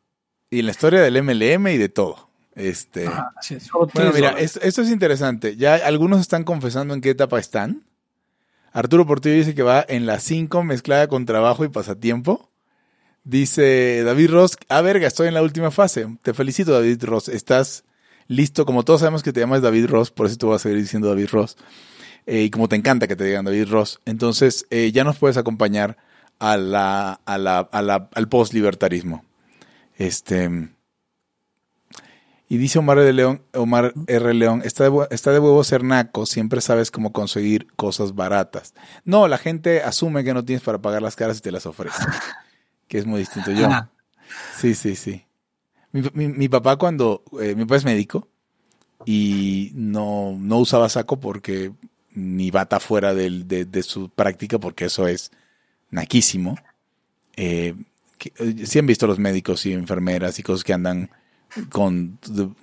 Y 0.51 0.61
en 0.61 0.67
la 0.67 0.73
historia 0.73 1.01
del 1.03 1.23
MLM 1.23 1.69
y 1.69 1.79
de 1.79 1.89
todo. 1.89 2.31
Este. 2.55 3.05
Bueno, 3.05 3.91
3 3.93 4.15
mira, 4.15 4.31
esto 4.39 4.83
es 4.83 4.91
interesante. 4.91 5.57
Ya 5.57 5.75
algunos 5.75 6.21
están 6.21 6.45
confesando 6.45 6.95
en 6.95 7.01
qué 7.01 7.11
etapa 7.11 7.39
están. 7.39 7.85
Arturo 8.73 9.07
Portillo 9.07 9.35
dice 9.35 9.55
que 9.55 9.63
va 9.63 9.85
en 9.89 10.07
la 10.07 10.21
5 10.21 10.63
mezclada 10.65 11.09
con 11.09 11.27
trabajo 11.27 11.65
y 11.65 11.69
pasatiempo. 11.69 12.49
Dice 13.25 14.03
David 14.05 14.31
Ross, 14.31 14.57
ah, 14.69 14.81
verga, 14.81 15.07
estoy 15.07 15.29
en 15.29 15.35
la 15.35 15.43
última 15.43 15.71
fase. 15.71 16.07
Te 16.23 16.33
felicito, 16.33 16.73
David 16.73 17.05
Ross. 17.05 17.29
Estás 17.29 17.85
listo. 18.31 18.65
Como 18.65 18.85
todos 18.85 19.01
sabemos 19.01 19.23
que 19.23 19.33
te 19.33 19.41
llamas 19.41 19.61
David 19.61 19.87
Ross, 19.89 20.11
por 20.11 20.27
eso 20.27 20.37
te 20.37 20.47
voy 20.47 20.57
a 20.57 20.59
seguir 20.59 20.79
diciendo 20.79 21.09
David 21.09 21.29
Ross. 21.33 21.57
Eh, 22.27 22.43
y 22.45 22.51
como 22.51 22.69
te 22.69 22.77
encanta 22.77 23.09
que 23.09 23.17
te 23.17 23.25
digan 23.25 23.45
David 23.45 23.69
Ross, 23.71 24.01
entonces 24.07 24.67
eh, 24.71 24.93
ya 24.93 25.05
nos 25.05 25.19
puedes 25.19 25.37
acompañar 25.37 25.97
a 26.39 26.57
la, 26.57 27.21
a 27.25 27.39
la, 27.39 27.59
a 27.59 27.83
la- 27.83 28.09
al 28.15 28.29
post-libertarismo. 28.29 29.25
Este. 29.97 30.71
Y 32.49 32.57
dice 32.57 32.79
Omar 32.81 32.99
de 32.99 33.13
León, 33.13 33.43
Omar 33.55 33.93
R. 34.09 34.35
León, 34.35 34.63
está 34.65 34.83
de, 34.89 35.07
está 35.11 35.31
de 35.31 35.39
huevo 35.39 35.63
ser 35.63 35.85
naco, 35.85 36.27
siempre 36.27 36.61
sabes 36.61 36.91
cómo 36.91 37.13
conseguir 37.13 37.69
cosas 37.77 38.15
baratas. 38.17 38.75
No, 39.05 39.29
la 39.29 39.39
gente 39.39 39.83
asume 39.83 40.25
que 40.25 40.35
no 40.35 40.45
tienes 40.45 40.63
para 40.65 40.79
pagar 40.79 41.01
las 41.01 41.15
caras 41.15 41.39
y 41.39 41.43
te 41.43 41.53
las 41.53 41.65
ofrece. 41.67 42.03
que 42.89 42.99
es 42.99 43.07
muy 43.07 43.21
distinto 43.21 43.53
yo. 43.53 43.69
Sí, 44.59 44.75
sí, 44.75 44.97
sí. 44.97 45.25
Mi, 45.93 46.03
mi- 46.15 46.29
mi 46.29 46.49
papá 46.49 46.77
cuando, 46.77 47.23
eh, 47.41 47.55
mi 47.55 47.65
papá 47.65 47.77
es 47.77 47.85
médico 47.85 48.29
y 49.07 49.73
no, 49.75 50.37
no 50.39 50.59
usaba 50.59 50.89
saco 50.89 51.21
porque 51.21 51.73
ni 52.15 52.51
bata 52.51 52.81
fuera 52.81 53.15
de, 53.15 53.31
de 53.65 53.83
su 53.83 54.09
práctica 54.11 54.59
porque 54.59 54.87
eso 54.87 55.09
es 55.09 55.31
naquísimo. 55.91 56.57
Eh, 57.37 57.75
eh, 58.39 58.67
sí 58.67 58.79
han 58.79 58.87
visto 58.87 59.07
los 59.07 59.19
médicos 59.19 59.67
y 59.67 59.73
enfermeras 59.73 60.39
y 60.39 60.43
cosas 60.43 60.65
que 60.65 60.73
andan 60.75 61.11
con, 61.71 62.19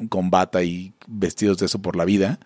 con 0.10 0.30
bata 0.30 0.64
y 0.64 0.94
vestidos 1.08 1.58
de 1.58 1.68
eso 1.68 1.80
por 1.82 1.96
la 1.96 2.06
vida, 2.06 2.40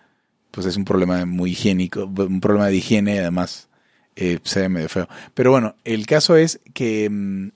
pues 0.52 0.68
es 0.68 0.78
un 0.78 0.86
problema 0.86 1.26
muy 1.26 1.52
higiénico, 1.52 2.06
un 2.06 2.42
problema 2.42 2.68
de 2.68 2.76
higiene 2.78 3.16
y 3.16 3.20
además 3.20 3.70
eh, 4.16 4.40
se 4.44 4.62
ve 4.62 4.70
medio 4.70 4.90
feo. 4.90 5.08
Pero 5.34 5.52
bueno, 5.52 5.76
el 5.84 6.06
caso 6.08 6.36
es 6.36 6.60
que 6.74 7.10
mm, 7.10 7.50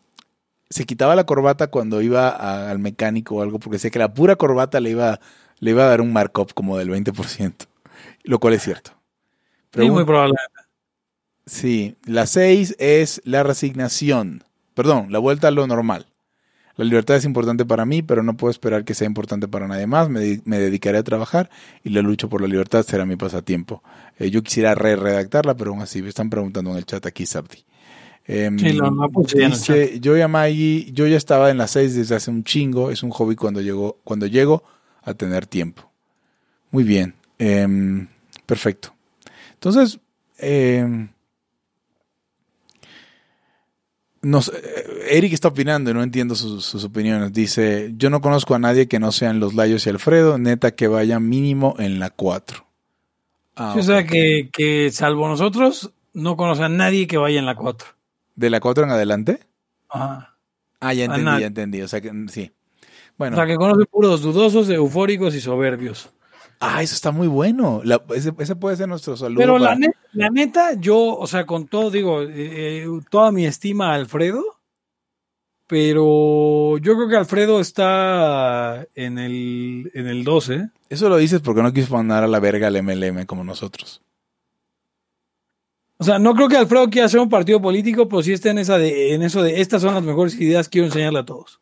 se 0.70 0.86
quitaba 0.86 1.16
la 1.16 1.26
corbata 1.26 1.68
cuando 1.68 2.02
iba 2.02 2.30
a- 2.30 2.70
al 2.72 2.80
mecánico 2.80 3.36
o 3.36 3.42
algo, 3.42 3.60
porque 3.60 3.76
decía 3.76 3.92
que 3.92 4.00
la 4.00 4.14
pura 4.14 4.36
corbata 4.36 4.80
le 4.80 4.92
iba, 4.92 5.20
le 5.60 5.72
iba 5.72 5.84
a 5.84 5.88
dar 5.88 6.02
un 6.02 6.12
markup 6.14 6.54
como 6.54 6.78
del 6.78 6.90
20%, 6.90 7.66
lo 8.24 8.40
cual 8.40 8.54
es 8.56 8.64
cierto. 8.64 8.92
Sí, 9.74 9.90
muy 9.90 10.06
probable. 10.06 10.36
Sí, 11.46 11.96
la 12.06 12.26
6 12.26 12.76
es 12.80 13.22
la 13.24 13.44
resignación. 13.44 14.44
Perdón, 14.74 15.08
la 15.12 15.20
vuelta 15.20 15.48
a 15.50 15.52
lo 15.52 15.68
normal. 15.68 16.08
La 16.76 16.84
libertad 16.84 17.16
es 17.16 17.24
importante 17.24 17.64
para 17.66 17.86
mí, 17.86 18.02
pero 18.02 18.22
no 18.24 18.36
puedo 18.36 18.52
esperar 18.52 18.84
que 18.84 18.94
sea 18.96 19.08
importante 19.08 19.48
para 19.48 19.68
nadie 19.68 19.88
más. 19.88 20.10
Me, 20.10 20.20
de- 20.20 20.42
me 20.44 20.60
dedicaré 20.60 20.98
a 20.98 21.04
trabajar 21.04 21.50
y 21.84 21.90
la 21.92 22.02
lucha 22.02 22.28
por 22.28 22.42
la 22.42 22.48
libertad 22.48 22.84
será 22.84 23.06
mi 23.06 23.16
pasatiempo. 23.16 23.82
Eh, 24.20 24.30
yo 24.30 24.44
quisiera 24.44 24.76
re-redactarla, 24.76 25.56
pero 25.56 25.72
aún 25.72 25.82
así 25.82 26.02
me 26.02 26.10
están 26.10 26.30
preguntando 26.30 26.72
en 26.72 26.78
el 26.78 26.86
chat 26.86 27.06
aquí, 27.06 27.26
Sabdi. 27.26 27.64
Em, 28.28 28.58
Sí, 28.58 28.74
lo- 28.74 28.86
ya 29.24 29.46
el 29.46 29.52
dice, 29.52 30.00
yo 30.00 30.18
ya 30.18 30.28
Maggie, 30.28 30.92
yo 30.92 31.06
ya 31.08 31.18
estaba 31.18 31.52
en 31.52 31.58
las 31.58 31.72
6 31.72 31.96
desde 31.96 32.16
hace 32.16 32.32
un 32.32 32.44
chingo. 32.44 32.90
Es 32.92 33.04
un 33.04 33.12
hobby 33.12 33.36
cuando 33.36 33.62
llego, 33.62 34.00
cuando 34.04 34.26
llego 34.26 34.64
a 35.04 35.14
tener 35.14 35.46
tiempo. 35.46 35.92
Muy 36.72 36.84
bien. 36.84 37.14
Em, 37.38 38.08
perfecto. 38.46 38.94
Entonces, 39.54 40.00
em, 40.40 41.10
nos, 44.22 44.50
eh, 44.50 45.08
Eric 45.12 45.34
está 45.34 45.50
opinando 45.50 45.92
y 45.92 45.94
no 45.94 46.02
entiendo 46.02 46.34
sus, 46.36 46.66
sus 46.66 46.84
opiniones. 46.84 47.32
Dice, 47.32 47.94
yo 47.96 48.10
no 48.10 48.22
conozco 48.22 48.56
a 48.56 48.60
nadie 48.60 48.88
que 48.88 49.00
no 49.00 49.12
sean 49.12 49.40
los 49.40 49.54
Layos 49.54 49.86
y 49.86 49.90
Alfredo, 49.92 50.38
neta 50.40 50.72
que 50.76 50.88
vaya 50.88 51.20
mínimo 51.20 51.76
en 51.78 52.00
la 52.00 52.10
4. 52.10 52.66
Ah, 53.56 53.76
o 53.78 53.84
sea 53.84 54.06
que, 54.06 54.50
que 54.52 54.90
salvo 54.92 55.28
nosotros, 55.28 55.92
no 56.14 56.36
conoce 56.36 56.64
a 56.64 56.70
nadie 56.70 57.08
que 57.08 57.18
vaya 57.18 57.40
en 57.40 57.46
la 57.46 57.56
4. 57.56 57.88
¿De 58.36 58.50
la 58.50 58.60
4 58.60 58.84
en 58.84 58.92
adelante? 58.92 59.40
Ajá. 59.90 60.38
Ah, 60.80 60.94
ya 60.94 61.06
entendí, 61.06 61.40
ya 61.40 61.48
entendí. 61.48 61.82
O 61.82 61.88
sea 61.88 62.02
que 62.02 62.12
mm, 62.12 62.28
sí. 62.30 62.52
O 62.82 62.86
Bueno, 63.18 63.36
sea 63.38 63.46
que 63.48 63.56
conoce 63.56 63.86
puros 63.86 64.22
dudosos, 64.22 64.70
eufóricos 64.70 65.34
y 65.36 65.42
soberbios. 65.42 66.10
ah, 66.60 66.82
eso 66.84 66.94
está 66.96 67.12
muy 67.12 67.28
bueno. 67.28 67.82
La- 67.84 68.04
ese, 68.14 68.34
ese 68.40 68.56
puede 68.56 68.76
ser 68.76 68.88
nuestro 68.90 69.16
saludo. 69.18 69.40
Pero 69.40 69.58
la 69.58 69.76
neta, 69.76 69.98
la 70.14 70.30
neta, 70.30 70.74
yo, 70.74 70.98
o 71.18 71.28
sea, 71.28 71.46
con 71.46 71.68
todo, 71.68 71.90
digo, 71.92 72.22
eh, 72.24 72.30
eh, 72.84 72.88
toda 73.10 73.32
mi 73.32 73.46
estima 73.46 73.92
a 73.92 73.96
Alfredo, 73.96 74.44
pero 75.68 76.78
yo 76.78 76.96
creo 76.96 77.08
que 77.10 77.16
Alfredo 77.18 77.60
está 77.60 78.86
en 78.94 79.18
el, 79.18 79.92
en 79.94 80.08
el 80.08 80.24
12. 80.24 80.70
Eso 80.90 81.10
lo 81.10 81.18
dices 81.18 81.42
porque 81.42 81.64
no 81.64 81.74
quieres 81.74 81.90
mandar 81.92 82.24
a 82.24 82.28
la 82.28 82.40
verga 82.40 82.68
al 82.68 82.76
MLM 82.84 83.26
como 83.26 83.44
nosotros. 83.44 84.02
O 85.98 86.04
sea, 86.04 86.20
no 86.20 86.36
creo 86.36 86.50
que 86.50 86.58
Alfredo 86.58 86.90
quiera 86.90 87.06
hacer 87.06 87.20
un 87.20 87.30
partido 87.30 87.62
político, 87.62 88.10
pero 88.10 88.22
sí 88.22 88.34
está 88.34 88.50
en, 88.52 88.58
esa 88.58 88.78
de, 88.78 89.14
en 89.14 89.24
eso 89.24 89.42
de 89.42 89.62
estas 89.62 89.82
son 89.82 89.94
las 89.94 90.04
mejores 90.04 90.36
ideas, 90.36 90.68
quiero 90.68 90.88
enseñarle 90.88 91.20
a 91.20 91.26
todos. 91.26 91.62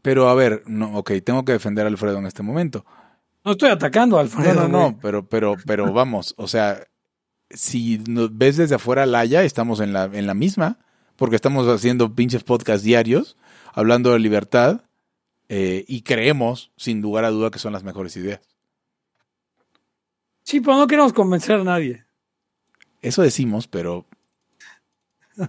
Pero 0.00 0.28
a 0.28 0.34
ver, 0.34 0.62
no, 0.66 0.96
ok, 0.96 1.12
tengo 1.24 1.44
que 1.44 1.52
defender 1.52 1.84
a 1.84 1.88
Alfredo 1.88 2.18
en 2.18 2.26
este 2.26 2.42
momento. 2.42 2.86
No 3.44 3.52
estoy 3.52 3.70
atacando 3.70 4.16
a 4.16 4.20
Alfredo. 4.20 4.54
No, 4.54 4.68
no, 4.68 4.78
güey. 4.78 4.90
no, 4.92 4.98
pero, 5.00 5.28
pero, 5.28 5.56
pero 5.66 5.92
vamos, 5.92 6.34
o 6.38 6.48
sea, 6.48 6.82
si 7.50 7.98
nos 8.08 8.36
ves 8.36 8.56
desde 8.56 8.76
afuera 8.76 9.06
Laya, 9.06 9.42
estamos 9.42 9.80
en 9.80 9.92
la, 9.92 10.04
en 10.04 10.26
la 10.26 10.34
misma, 10.34 10.78
porque 11.16 11.36
estamos 11.36 11.66
haciendo 11.66 12.14
pinches 12.14 12.44
podcasts 12.44 12.84
diarios, 12.84 13.36
hablando 13.74 14.12
de 14.12 14.18
libertad, 14.18 14.82
eh, 15.48 15.84
y 15.88 16.02
creemos, 16.02 16.72
sin 16.76 17.00
lugar 17.00 17.24
a 17.24 17.30
duda, 17.30 17.50
que 17.50 17.58
son 17.58 17.72
las 17.72 17.82
mejores 17.82 18.16
ideas. 18.16 18.40
Sí, 20.42 20.60
pero 20.60 20.76
no 20.76 20.86
queremos 20.86 21.12
convencer 21.12 21.56
a 21.60 21.64
nadie. 21.64 22.07
Eso 23.02 23.22
decimos, 23.22 23.68
pero... 23.68 24.06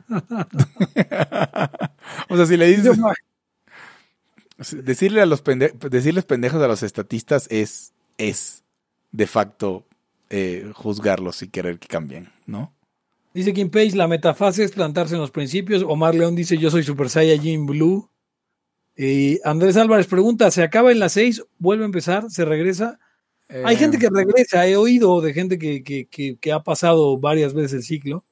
o 2.30 2.36
sea, 2.36 2.46
si 2.46 2.58
le 2.58 2.68
dices... 2.68 3.00
Decirle 4.84 5.22
a 5.22 5.26
los 5.26 5.42
pende 5.42 5.74
decirles 5.90 6.26
pendejos 6.26 6.62
a 6.62 6.68
los 6.68 6.84
estatistas 6.84 7.48
es, 7.50 7.94
es 8.18 8.64
de 9.12 9.26
facto 9.26 9.86
eh, 10.30 10.70
juzgarlos 10.76 11.42
y 11.42 11.48
querer 11.48 11.80
que 11.80 11.88
cambien, 11.88 12.30
¿no? 12.46 12.74
Dice 13.34 13.54
Kim 13.54 13.70
Page, 13.70 13.96
la 13.96 14.08
metafase 14.08 14.64
es 14.64 14.72
plantarse 14.72 15.16
en 15.16 15.22
los 15.22 15.32
principios. 15.32 15.84
Omar 15.84 16.14
León 16.14 16.36
dice, 16.36 16.58
yo 16.58 16.70
soy 16.70 16.84
Super 16.84 17.10
Saiyajin 17.10 17.66
Blue. 17.66 18.10
Y 18.98 19.40
Andrés 19.46 19.78
Álvarez 19.78 20.08
pregunta, 20.08 20.52
¿se 20.52 20.62
acaba 20.62 20.92
en 20.92 21.00
las 21.00 21.14
seis? 21.14 21.44
¿Vuelve 21.58 21.84
a 21.84 21.86
empezar? 21.86 22.30
¿Se 22.30 22.44
regresa? 22.44 23.00
Hay 23.66 23.78
gente 23.78 23.98
que 23.98 24.10
regresa, 24.12 24.68
he 24.68 24.78
oído 24.78 25.22
de 25.22 25.34
gente 25.34 25.58
que, 25.58 25.84
que, 25.84 26.06
que, 26.06 26.38
que 26.38 26.52
ha 26.52 26.62
pasado 26.62 27.18
varias 27.18 27.54
veces 27.54 27.74
el 27.74 27.84
ciclo. 27.84 28.24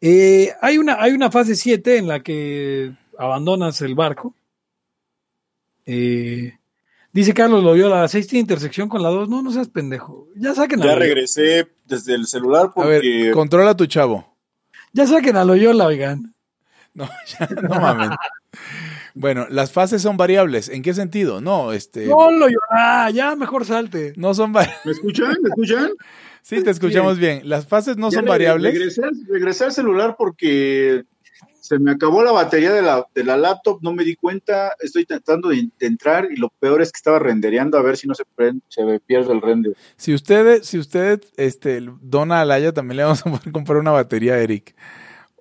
Eh, 0.00 0.52
hay, 0.60 0.78
una, 0.78 1.00
hay 1.02 1.12
una 1.12 1.30
fase 1.30 1.56
7 1.56 1.96
en 1.96 2.06
la 2.08 2.22
que 2.22 2.92
abandonas 3.18 3.80
el 3.82 3.94
barco. 3.96 4.34
Eh, 5.86 6.56
dice 7.12 7.34
Carlos 7.34 7.64
Loyola, 7.64 8.02
la 8.02 8.08
6 8.08 8.26
tiene 8.28 8.40
intersección 8.42 8.88
con 8.88 9.02
la 9.02 9.08
2. 9.08 9.28
No, 9.28 9.42
no 9.42 9.50
seas 9.50 9.68
pendejo. 9.68 10.28
Ya 10.36 10.54
saquen 10.54 10.78
Ya 10.78 10.84
a 10.84 10.86
Loyola. 10.88 11.04
regresé 11.04 11.68
desde 11.84 12.14
el 12.14 12.26
celular 12.26 12.70
A 12.76 12.84
ver, 12.84 13.00
porque 13.00 13.30
controla 13.32 13.70
a 13.70 13.76
tu 13.76 13.86
chavo. 13.86 14.36
Ya 14.92 15.06
saquen 15.06 15.36
a 15.36 15.44
Loyola, 15.44 15.86
oigan. 15.86 16.34
No, 16.94 17.08
ya, 17.26 17.48
no 17.62 17.80
mames. 17.80 18.10
Bueno, 19.14 19.46
las 19.50 19.72
fases 19.72 20.02
son 20.02 20.16
variables. 20.16 20.68
¿En 20.68 20.82
qué 20.82 20.94
sentido? 20.94 21.40
No, 21.40 21.72
este. 21.72 22.06
No, 22.06 22.30
Loyola, 22.30 23.10
ya 23.12 23.36
mejor 23.36 23.64
salte. 23.64 24.12
No 24.16 24.34
son 24.34 24.52
variables. 24.52 24.84
¿Me 24.86 24.92
escuchan? 24.92 25.36
¿Me 25.42 25.48
escuchan? 25.50 25.90
Sí, 26.42 26.62
te 26.62 26.70
escuchamos 26.70 27.18
bien. 27.18 27.42
Las 27.44 27.66
fases 27.66 27.96
no 27.96 28.10
Ya 28.10 28.18
son 28.18 28.24
variables. 28.26 28.72
Regresé, 28.72 29.04
al- 29.04 29.26
regresé 29.28 29.64
al 29.64 29.72
celular 29.72 30.16
porque 30.18 31.04
se 31.60 31.78
me 31.78 31.92
acabó 31.92 32.24
la 32.24 32.32
batería 32.32 32.72
de 32.72 32.82
la, 32.82 33.06
de 33.14 33.22
la 33.22 33.36
laptop, 33.36 33.78
no 33.82 33.92
me 33.92 34.02
di 34.02 34.16
cuenta, 34.16 34.72
estoy 34.80 35.04
tratando 35.04 35.50
de, 35.50 35.68
de 35.78 35.86
entrar 35.86 36.26
y 36.32 36.36
lo 36.36 36.48
peor 36.58 36.82
es 36.82 36.90
que 36.90 36.96
estaba 36.96 37.20
rendereando 37.20 37.78
a 37.78 37.82
ver 37.82 37.96
si 37.96 38.08
no 38.08 38.14
se, 38.16 38.24
prende- 38.36 38.62
se 38.68 38.82
me 38.84 38.98
pierde 38.98 39.32
el 39.32 39.40
render. 39.40 39.74
Si 39.96 40.12
usted, 40.12 40.62
si 40.64 40.78
usted 40.78 41.22
este, 41.36 41.80
dona 42.00 42.40
a 42.40 42.44
Laya, 42.44 42.72
también 42.72 42.96
le 42.96 43.02
vamos 43.04 43.20
a 43.24 43.30
poder 43.30 43.52
comprar 43.52 43.78
una 43.78 43.92
batería 43.92 44.34
a 44.34 44.38
Eric. 44.40 44.74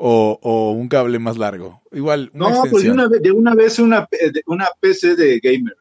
O, 0.04 0.40
o 0.42 0.72
un 0.72 0.88
cable 0.88 1.20
más 1.20 1.38
largo. 1.38 1.82
Igual, 1.92 2.32
una 2.34 2.50
No, 2.50 2.64
pues 2.72 2.84
de 2.84 2.90
una, 2.92 3.08
vez- 3.08 3.22
de 3.22 3.32
una 3.32 3.54
vez 3.54 3.78
una, 3.78 4.08
de 4.12 4.42
una 4.48 4.68
PC 4.80 5.16
de 5.16 5.40
gamer. 5.40 5.76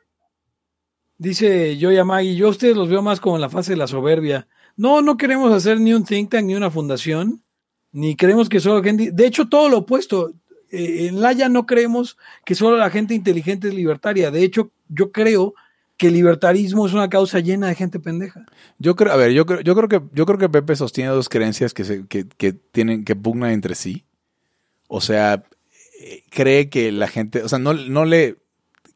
Dice 1.16 1.76
Yoya 1.76 2.04
Magui, 2.04 2.34
yo 2.36 2.46
a 2.46 2.50
ustedes 2.50 2.76
los 2.76 2.88
veo 2.88 3.02
más 3.02 3.20
como 3.20 3.36
en 3.36 3.42
la 3.42 3.50
fase 3.50 3.72
de 3.72 3.76
la 3.78 3.86
soberbia. 3.86 4.46
No, 4.76 5.02
no 5.02 5.16
queremos 5.16 5.52
hacer 5.52 5.80
ni 5.80 5.92
un 5.92 6.04
think 6.04 6.30
tank 6.30 6.44
ni 6.44 6.54
una 6.54 6.70
fundación, 6.70 7.42
ni 7.92 8.16
creemos 8.16 8.48
que 8.48 8.60
solo 8.60 8.82
gente... 8.82 9.10
De 9.10 9.26
hecho, 9.26 9.48
todo 9.48 9.68
lo 9.68 9.78
opuesto. 9.78 10.32
Eh, 10.70 11.06
en 11.08 11.20
Laya 11.20 11.48
no 11.48 11.66
creemos 11.66 12.16
que 12.44 12.54
solo 12.54 12.76
la 12.76 12.90
gente 12.90 13.14
inteligente 13.14 13.68
es 13.68 13.74
libertaria. 13.74 14.30
De 14.30 14.42
hecho, 14.42 14.70
yo 14.88 15.12
creo 15.12 15.54
que 15.98 16.06
el 16.06 16.14
libertarismo 16.14 16.86
es 16.86 16.94
una 16.94 17.10
causa 17.10 17.40
llena 17.40 17.68
de 17.68 17.74
gente 17.74 18.00
pendeja. 18.00 18.46
Yo 18.78 18.96
creo, 18.96 19.12
a 19.12 19.16
ver, 19.16 19.32
yo 19.32 19.44
creo, 19.44 19.60
yo 19.60 19.74
creo 19.74 19.88
que, 19.88 20.00
yo 20.14 20.24
creo 20.24 20.38
que 20.38 20.48
Pepe 20.48 20.74
sostiene 20.76 21.10
dos 21.10 21.28
creencias 21.28 21.74
que 21.74 21.84
se, 21.84 22.06
que, 22.06 22.26
que 22.38 22.52
tienen, 22.54 23.04
que 23.04 23.16
pugnan 23.16 23.50
entre 23.50 23.74
sí. 23.74 24.04
O 24.92 25.00
sea, 25.00 25.44
eh, 26.00 26.24
cree 26.30 26.68
que 26.68 26.90
la 26.90 27.06
gente, 27.06 27.44
o 27.44 27.48
sea, 27.48 27.60
no, 27.60 27.74
no 27.74 28.04
le, 28.04 28.38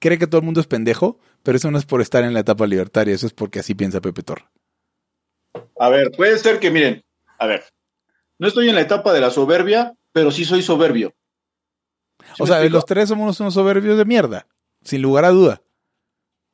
cree 0.01 0.19
que 0.19 0.27
todo 0.27 0.41
el 0.41 0.45
mundo 0.45 0.61
es 0.61 0.67
pendejo, 0.67 1.21
pero 1.45 1.57
eso 1.57 1.71
no 1.71 1.79
es 1.79 1.87
por 1.87 2.01
estar 2.01 2.25
en 2.25 2.35
la 2.35 2.41
etapa 2.41 2.67
libertaria, 2.67 3.15
eso 3.15 3.29
es 3.29 3.33
porque 3.33 3.61
así 3.61 3.77
piensa 3.77 4.01
Pepe 4.01 4.25
Torra. 4.25 4.51
A 5.79 5.89
ver, 5.91 6.11
puede 6.11 6.37
ser 6.39 6.59
que, 6.59 6.73
miren, 6.73 7.05
a 7.39 7.47
ver, 7.47 7.63
no 8.41 8.49
estoy 8.49 8.69
en 8.69 8.75
la 8.75 8.81
etapa 8.81 9.13
de 9.13 9.21
la 9.21 9.31
soberbia, 9.31 9.95
pero 10.11 10.33
sí 10.33 10.45
soy 10.45 10.63
soberbio. 10.63 11.15
¿Sí 12.19 12.43
O 12.43 12.47
sea, 12.49 12.57
explico? 12.57 12.77
los 12.77 12.87
tres 12.87 13.09
somos 13.09 13.39
unos 13.39 13.55
soberbios 13.55 13.97
de 13.97 14.05
mierda, 14.05 14.49
sin 14.83 15.01
lugar 15.01 15.25
a 15.25 15.31
duda. 15.31 15.63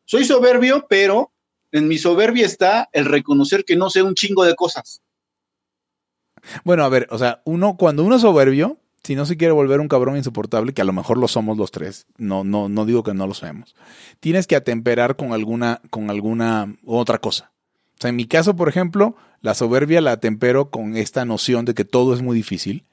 Soy 0.04 0.26
soberbio, 0.26 0.84
pero 0.86 1.32
en 1.72 1.88
mi 1.88 1.96
soberbia 1.96 2.44
está 2.44 2.90
el 2.92 3.06
reconocer 3.06 3.64
que 3.64 3.76
no 3.76 3.88
sé 3.88 4.02
un 4.02 4.14
chingo 4.14 4.44
de 4.44 4.54
cosas. 4.54 5.00
Bueno, 6.62 6.84
a 6.84 6.90
ver, 6.90 7.08
o 7.10 7.16
sea, 7.16 7.40
uno, 7.46 7.78
cuando 7.78 8.04
uno 8.04 8.16
es 8.16 8.22
soberbio, 8.22 8.79
si 9.02 9.14
no 9.14 9.26
se 9.26 9.36
quiere 9.36 9.52
volver 9.52 9.80
un 9.80 9.88
cabrón 9.88 10.16
insoportable, 10.16 10.72
que 10.72 10.82
a 10.82 10.84
lo 10.84 10.92
mejor 10.92 11.18
lo 11.18 11.28
somos 11.28 11.56
los 11.56 11.70
tres, 11.70 12.06
no, 12.18 12.44
no, 12.44 12.68
no 12.68 12.84
digo 12.84 13.02
que 13.02 13.14
no 13.14 13.26
lo 13.26 13.34
sabemos, 13.34 13.74
tienes 14.20 14.46
que 14.46 14.56
atemperar 14.56 15.16
con 15.16 15.32
alguna, 15.32 15.80
con 15.90 16.10
alguna 16.10 16.76
otra 16.84 17.18
cosa. 17.18 17.52
O 17.98 18.00
sea, 18.00 18.10
en 18.10 18.16
mi 18.16 18.26
caso, 18.26 18.56
por 18.56 18.68
ejemplo, 18.68 19.14
la 19.42 19.54
soberbia 19.54 20.00
la 20.00 20.12
atempero 20.12 20.70
con 20.70 20.96
esta 20.96 21.24
noción 21.24 21.64
de 21.64 21.74
que 21.74 21.84
todo 21.84 22.14
es 22.14 22.22
muy 22.22 22.34
difícil 22.34 22.84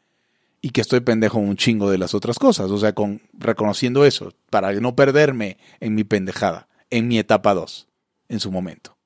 y 0.62 0.72
que 0.72 0.82
estoy 0.82 1.00
pendejo 1.02 1.40
un 1.40 1.56
chingo 1.56 1.90
de 1.90 1.98
las 1.98 2.14
otras 2.14 2.40
cosas. 2.40 2.72
O 2.72 2.78
sea, 2.78 2.94
con 2.94 3.22
reconociendo 3.34 4.06
eso, 4.06 4.34
para 4.50 4.74
no 4.74 4.96
perderme 4.96 5.58
en 5.80 5.96
mi 5.96 6.04
pendejada, 6.04 6.68
en 6.90 7.08
mi 7.08 7.20
etapa 7.20 7.54
2, 7.54 7.88
en 8.30 8.40
su 8.40 8.52
momento. 8.52 8.98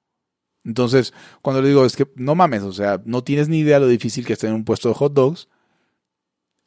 Entonces, 0.63 1.13
cuando 1.41 1.61
le 1.61 1.69
digo, 1.69 1.85
es 1.85 1.95
que 1.95 2.07
no 2.15 2.35
mames, 2.35 2.63
o 2.63 2.71
sea, 2.71 3.01
no 3.05 3.23
tienes 3.23 3.49
ni 3.49 3.59
idea 3.59 3.79
lo 3.79 3.87
difícil 3.87 4.25
que 4.25 4.33
está 4.33 4.47
en 4.47 4.53
un 4.53 4.63
puesto 4.65 4.89
de 4.89 4.95
hot 4.95 5.13
dogs, 5.13 5.49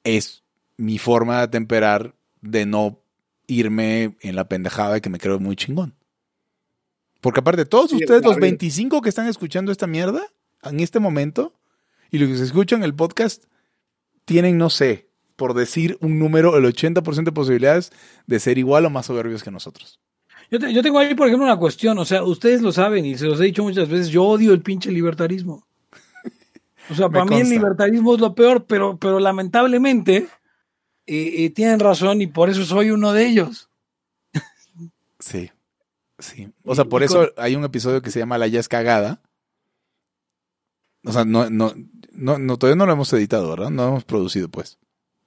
es 0.05 0.43
mi 0.77 0.99
forma 0.99 1.39
de 1.39 1.43
atemperar 1.45 2.15
de 2.41 2.67
no 2.67 3.01
irme 3.47 4.17
en 4.21 4.37
la 4.37 4.49
pendejada 4.49 4.95
de 4.95 5.01
que 5.01 5.11
me 5.11 5.19
creo 5.19 5.39
muy 5.41 5.57
chingón. 5.57 5.95
Porque 7.21 7.41
aparte, 7.41 7.65
todos 7.65 7.91
Sí, 7.91 7.97
ustedes, 7.97 8.23
los 8.23 8.35
ver. 8.35 8.43
25 8.43 9.01
que 9.03 9.09
están 9.09 9.27
escuchando 9.29 9.73
esta 9.73 9.87
mierda, 9.87 10.23
en 10.63 10.81
este 10.81 11.01
momento, 11.01 11.55
y 12.11 12.19
los 12.19 12.29
que 12.29 12.37
se 12.37 12.45
escuchan 12.45 12.83
el 12.85 12.95
podcast, 12.95 13.45
tienen, 14.25 14.59
no 14.59 14.71
sé, 14.71 15.09
por 15.37 15.55
decir 15.55 15.97
un 16.01 16.19
número, 16.19 16.57
el 16.57 16.65
80% 16.65 17.25
de 17.25 17.33
posibilidades 17.33 17.93
de 18.27 18.41
ser 18.41 18.59
igual 18.59 18.85
o 18.87 18.91
más 18.91 19.07
soberbios 19.07 19.43
que 19.43 19.51
nosotros. 19.51 20.01
Yo, 20.51 20.59
te- 20.59 20.73
yo 20.73 20.83
tengo 20.83 20.99
ahí, 20.99 21.15
por 21.15 21.27
ejemplo, 21.27 21.47
una 21.47 21.57
cuestión. 21.59 21.99
O 21.99 22.05
sea, 22.05 22.23
ustedes 22.23 22.61
lo 22.61 22.71
saben 22.73 23.05
y 23.07 23.17
se 23.17 23.25
los 23.27 23.41
he 23.41 23.45
dicho 23.45 23.63
muchas 23.63 23.89
veces. 23.89 24.09
Yo 24.09 24.25
odio 24.25 24.53
el 24.53 24.61
pinche 24.63 24.91
libertarismo. 24.93 25.67
O 26.91 26.95
sea, 26.95 27.09
para 27.09 27.25
mí 27.25 27.41
el 27.41 27.49
libertarismo 27.49 28.15
es 28.15 28.21
lo 28.21 28.35
peor, 28.35 28.65
pero, 28.67 28.97
pero 28.99 29.19
lamentablemente 29.21 30.29
eh, 31.07 31.45
eh, 31.45 31.51
tienen 31.51 31.81
razón 31.81 32.21
y 32.23 32.27
por 32.27 32.51
eso 32.51 32.65
soy 32.65 32.91
uno 32.91 33.13
de 33.13 33.27
ellos. 33.27 33.71
Sí. 35.19 35.51
Sí. 36.19 36.49
O 36.65 36.75
sea, 36.75 36.85
por 36.85 37.03
y 37.03 37.07
eso 37.07 37.31
hay 37.37 37.57
un 37.57 37.65
episodio 37.65 38.01
que 38.03 38.11
se 38.11 38.19
llama 38.19 38.39
La 38.39 38.47
Ya 38.47 38.61
es 38.61 38.69
cagada. 38.69 39.21
O 41.05 41.13
sea, 41.13 41.25
no, 41.25 41.51
no, 41.51 41.73
no, 42.13 42.39
no, 42.39 42.57
todavía 42.59 42.77
no 42.77 42.87
lo 42.87 42.93
hemos 42.93 43.13
editado, 43.13 43.51
¿verdad? 43.51 43.71
No 43.71 43.83
lo 43.83 43.89
hemos 43.91 44.05
producido, 44.05 44.49
pues. 44.49 44.79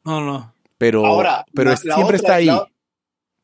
No, 0.03 0.21
no. 0.21 0.53
Pero, 0.77 1.05
Ahora, 1.05 1.45
pero 1.53 1.71
la- 1.71 1.77
siempre 1.77 2.03
otra- 2.03 2.15
está 2.17 2.35
ahí. 2.35 2.45
La, 2.45 2.67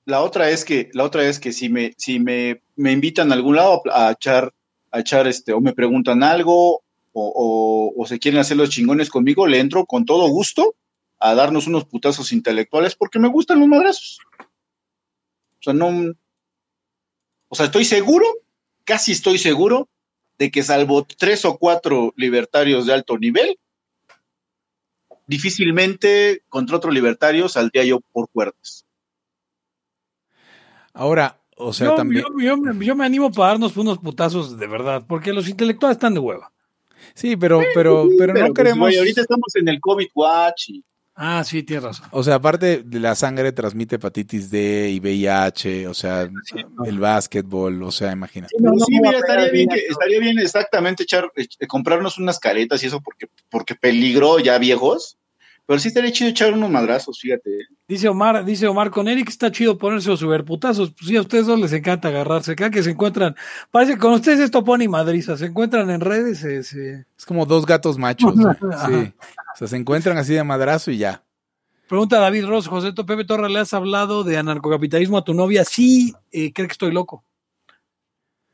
la 0.06 0.22
otra 0.22 0.50
es 0.50 0.64
que, 0.66 0.90
la 0.94 1.04
otra 1.04 1.24
es 1.28 1.40
que 1.40 1.52
si 1.52 1.70
me, 1.70 1.94
si 1.98 2.20
me, 2.20 2.62
me 2.76 2.92
invitan 2.92 3.32
a 3.32 3.36
algún 3.36 3.56
lado 3.56 3.82
a, 3.92 4.08
a 4.08 4.12
echar, 4.12 4.54
a 4.92 5.00
echar 5.00 5.28
este, 5.28 5.54
o 5.54 5.62
me 5.62 5.74
preguntan 5.74 6.24
algo, 6.24 6.84
o, 7.14 7.94
o, 7.96 8.02
o 8.02 8.06
se 8.06 8.20
quieren 8.20 8.40
hacer 8.42 8.58
los 8.58 8.70
chingones 8.70 9.10
conmigo, 9.10 9.48
le 9.48 9.60
entro 9.60 9.86
con 9.86 10.06
todo 10.06 10.28
gusto 10.28 10.76
a 11.20 11.36
darnos 11.36 11.68
unos 11.68 11.86
putazos 11.86 12.32
intelectuales 12.34 12.96
porque 12.96 13.20
me 13.20 13.30
gustan 13.30 13.60
los 13.60 13.68
madrazos. 13.70 14.20
O 14.40 15.64
sea, 15.64 15.74
no. 15.74 16.14
O 17.48 17.56
sea, 17.56 17.68
estoy 17.68 17.86
seguro, 17.86 18.26
casi 18.84 19.12
estoy 19.12 19.38
seguro, 19.38 19.88
de 20.38 20.52
que 20.52 20.64
salvo 20.64 21.06
tres 21.06 21.46
o 21.46 21.58
cuatro 21.58 22.14
libertarios 22.18 22.86
de 22.88 22.94
alto 22.94 23.18
nivel, 23.18 23.58
difícilmente 25.28 26.44
contra 26.50 26.78
otro 26.78 26.92
libertario 26.92 27.48
saldría 27.48 27.86
yo 27.86 28.00
por 28.12 28.28
cuerdas. 28.30 28.86
Ahora, 30.94 31.40
o 31.56 31.74
sea, 31.74 31.88
yo, 31.88 31.96
también. 31.96 32.24
yo- 32.24 32.40
yo 32.40 32.58
me, 32.58 32.86
yo 32.86 32.96
me 32.96 33.06
animo 33.06 33.32
para 33.32 33.50
darnos 33.52 33.78
unos 33.78 34.00
putazos 34.00 34.58
de 34.58 34.68
verdad, 34.68 35.06
porque 35.08 35.34
los 35.34 35.48
intelectuales 35.48 35.96
están 35.96 36.14
de 36.14 36.20
hueva. 36.20 36.52
Sí, 37.14 37.36
pero, 37.38 37.62
pero, 37.74 38.08
pero 38.18 38.34
no 38.34 38.40
pues, 38.40 38.54
queremos. 38.54 38.98
ahorita 38.98 39.22
estamos 39.22 39.56
en 39.56 39.68
el 39.68 39.80
COVID 39.80 40.08
Watch 40.16 40.70
y 40.70 40.84
Ah, 41.16 41.44
sí, 41.44 41.62
tienes 41.62 41.84
razón. 41.84 42.08
O 42.12 42.24
sea, 42.24 42.36
aparte 42.36 42.82
de 42.84 43.00
la 43.00 43.14
sangre 43.14 43.52
transmite 43.52 43.98
hepatitis 43.98 44.50
D 44.50 44.90
y 44.90 45.00
VIH, 45.00 45.88
o 45.88 45.94
sea, 45.94 46.28
el 46.86 47.00
básquetbol, 47.00 47.84
o 47.84 47.92
sea, 47.92 48.12
imagínate. 48.12 48.56
No, 48.58 48.72
Pero 48.72 48.76
no 48.78 48.86
sí, 48.86 49.00
mira, 49.00 49.18
estaría 49.20 49.50
bien, 49.50 49.70
que, 49.70 49.80
estaría 49.88 50.20
bien 50.20 50.40
exactamente 50.40 51.04
echar, 51.04 51.32
eh, 51.36 51.68
comprarnos 51.68 52.18
unas 52.18 52.40
caretas 52.40 52.84
y 52.84 52.88
eso 52.88 53.00
porque, 53.00 53.28
porque 53.52 53.76
peligró 53.76 54.40
ya 54.40 54.58
viejos. 54.58 55.18
Pero 55.66 55.80
sí 55.80 55.88
estaría 55.88 56.12
chido 56.12 56.30
echar 56.30 56.54
unos 56.54 56.70
madrazos, 56.70 57.20
fíjate. 57.20 57.50
Dice 57.88 58.10
Omar, 58.10 58.44
dice 58.44 58.68
Omar, 58.68 58.92
con 58.92 59.08
Eric 59.08 59.30
está 59.30 59.50
chido 59.52 59.78
ponerse 59.78 60.10
los 60.10 60.20
superputazos. 60.20 60.92
Pues 60.92 61.08
sí, 61.08 61.16
a 61.16 61.22
ustedes 61.22 61.46
dos 61.46 61.58
les 61.60 61.72
encanta 61.72 62.10
agarrarse. 62.10 62.56
Cada 62.56 62.70
que 62.70 62.84
se 62.84 62.92
encuentran, 62.92 63.36
parece 63.72 63.94
que 63.94 64.00
con 64.00 64.12
ustedes 64.14 64.40
esto 64.42 64.64
pone 64.64 64.84
y 64.84 64.88
madriza. 64.90 65.38
Se 65.38 65.46
encuentran 65.46 65.90
en 65.90 66.02
redes, 66.02 66.40
se- 66.40 66.64
se- 66.64 67.06
Es 67.18 67.26
como 67.26 67.46
dos 67.46 67.66
gatos 67.66 67.98
machos. 67.98 68.34
Sí. 68.88 69.14
O 69.54 69.56
sea, 69.58 69.68
se 69.68 69.78
encuentran 69.78 70.18
así 70.18 70.34
de 70.34 70.44
madrazo 70.44 70.92
y 70.92 70.98
ya. 70.98 71.24
Pregunta 71.88 72.20
David 72.20 72.46
Ross, 72.46 72.68
José 72.68 72.92
Pepe 72.94 73.24
Torra, 73.24 73.48
¿le 73.48 73.60
has 73.60 73.74
hablado 73.74 74.24
de 74.24 74.38
anarcocapitalismo 74.38 75.18
a 75.18 75.24
tu 75.24 75.34
novia? 75.34 75.64
Sí, 75.64 76.14
eh, 76.32 76.52
cree 76.52 76.68
que 76.68 76.72
estoy 76.74 76.92
loco. 76.92 77.24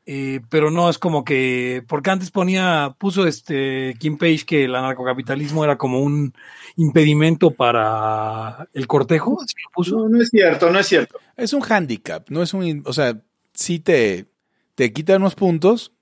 Eh, 0.06 0.40
pero 0.48 0.70
no 0.70 0.88
es 0.90 0.98
como 0.98 1.24
que, 1.24 1.84
porque 1.86 2.10
antes 2.10 2.30
ponía, 2.30 2.96
puso 2.98 3.26
este 3.26 3.94
Kim 3.98 4.16
Page 4.18 4.44
que 4.46 4.64
el 4.64 4.74
anarcocapitalismo 4.74 5.62
era 5.62 5.76
como 5.78 6.00
un 6.00 6.32
impedimento 6.76 7.50
para 7.52 8.68
el 8.72 8.86
cortejo. 8.86 9.38
¿así 9.42 9.54
lo 9.64 9.70
puso? 9.72 9.96
No, 9.98 10.08
no 10.08 10.22
es 10.22 10.30
cierto, 10.30 10.70
no 10.70 10.78
es 10.78 10.86
cierto. 10.86 11.18
Es 11.36 11.52
un 11.52 11.62
handicap, 11.62 12.28
no 12.30 12.42
es 12.42 12.54
un, 12.54 12.82
o 12.86 12.92
sea, 12.92 13.20
sí 13.52 13.78
te, 13.78 14.26
te 14.74 14.92
quita 14.92 15.16
unos 15.16 15.34
puntos 15.34 15.92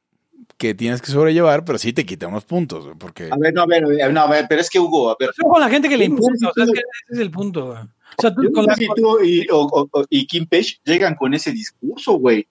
que 0.57 0.75
tienes 0.75 1.03
que 1.03 1.11
sobrellevar, 1.11 1.65
pero 1.65 1.79
sí 1.79 1.93
te 1.93 2.07
quita 2.07 2.29
unos 2.29 2.45
puntos, 2.45 2.89
porque 2.99 3.29
A 3.31 3.37
ver, 3.37 3.53
no, 3.53 3.63
a 3.63 3.67
ver, 3.67 3.83
no, 4.13 4.21
a 4.21 4.31
ver, 4.31 4.47
pero 4.49 4.61
es 4.61 4.71
que 4.71 4.79
Hugo, 4.81 5.11
a 5.11 5.17
ver. 5.19 5.31
Yo 5.41 5.49
con 5.49 5.61
la 5.61 5.69
gente 5.69 5.89
que 5.89 5.97
le 5.97 6.05
importa, 6.07 6.49
o 6.49 6.53
sea, 6.55 6.65
es 6.65 6.71
que 6.71 6.79
ese 6.79 7.13
es 7.15 7.19
el 7.19 7.31
punto. 7.31 7.67
güey. 7.67 7.79
O 7.83 8.23
sea, 8.23 8.35
tú 8.35 8.51
con 8.53 8.65
la- 8.65 8.75
sé 8.75 8.85
si 8.85 8.89
tú 8.97 9.19
y, 9.23 9.47
o- 9.51 9.67
o- 9.67 9.89
o- 9.93 10.05
y 10.09 10.27
Kim 10.27 10.47
Page 10.47 10.79
llegan 10.85 11.15
con 11.17 11.35
ese 11.35 11.53
discurso, 11.53 12.15
güey. 12.15 12.47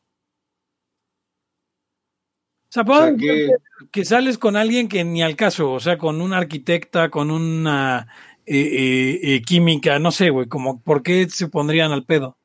O 2.69 2.71
sea, 2.71 2.83
O 2.83 3.17
que, 3.17 3.49
que 3.91 4.05
sales 4.05 4.37
con 4.37 4.55
alguien 4.55 4.87
que 4.87 5.03
ni 5.03 5.21
al 5.21 5.35
caso, 5.35 5.71
o 5.71 5.79
sea, 5.79 5.97
con 5.97 6.21
una 6.21 6.37
arquitecta, 6.37 7.09
con 7.09 7.31
una 7.31 8.07
eh, 8.45 8.59
eh, 8.59 9.19
eh, 9.23 9.41
química, 9.41 9.99
no 9.99 10.11
sé, 10.11 10.29
güey, 10.29 10.47
como, 10.47 10.81
¿por 10.81 11.03
qué 11.03 11.29
se 11.29 11.47
pondrían 11.47 11.91
al 11.91 12.05
pedo? 12.05 12.37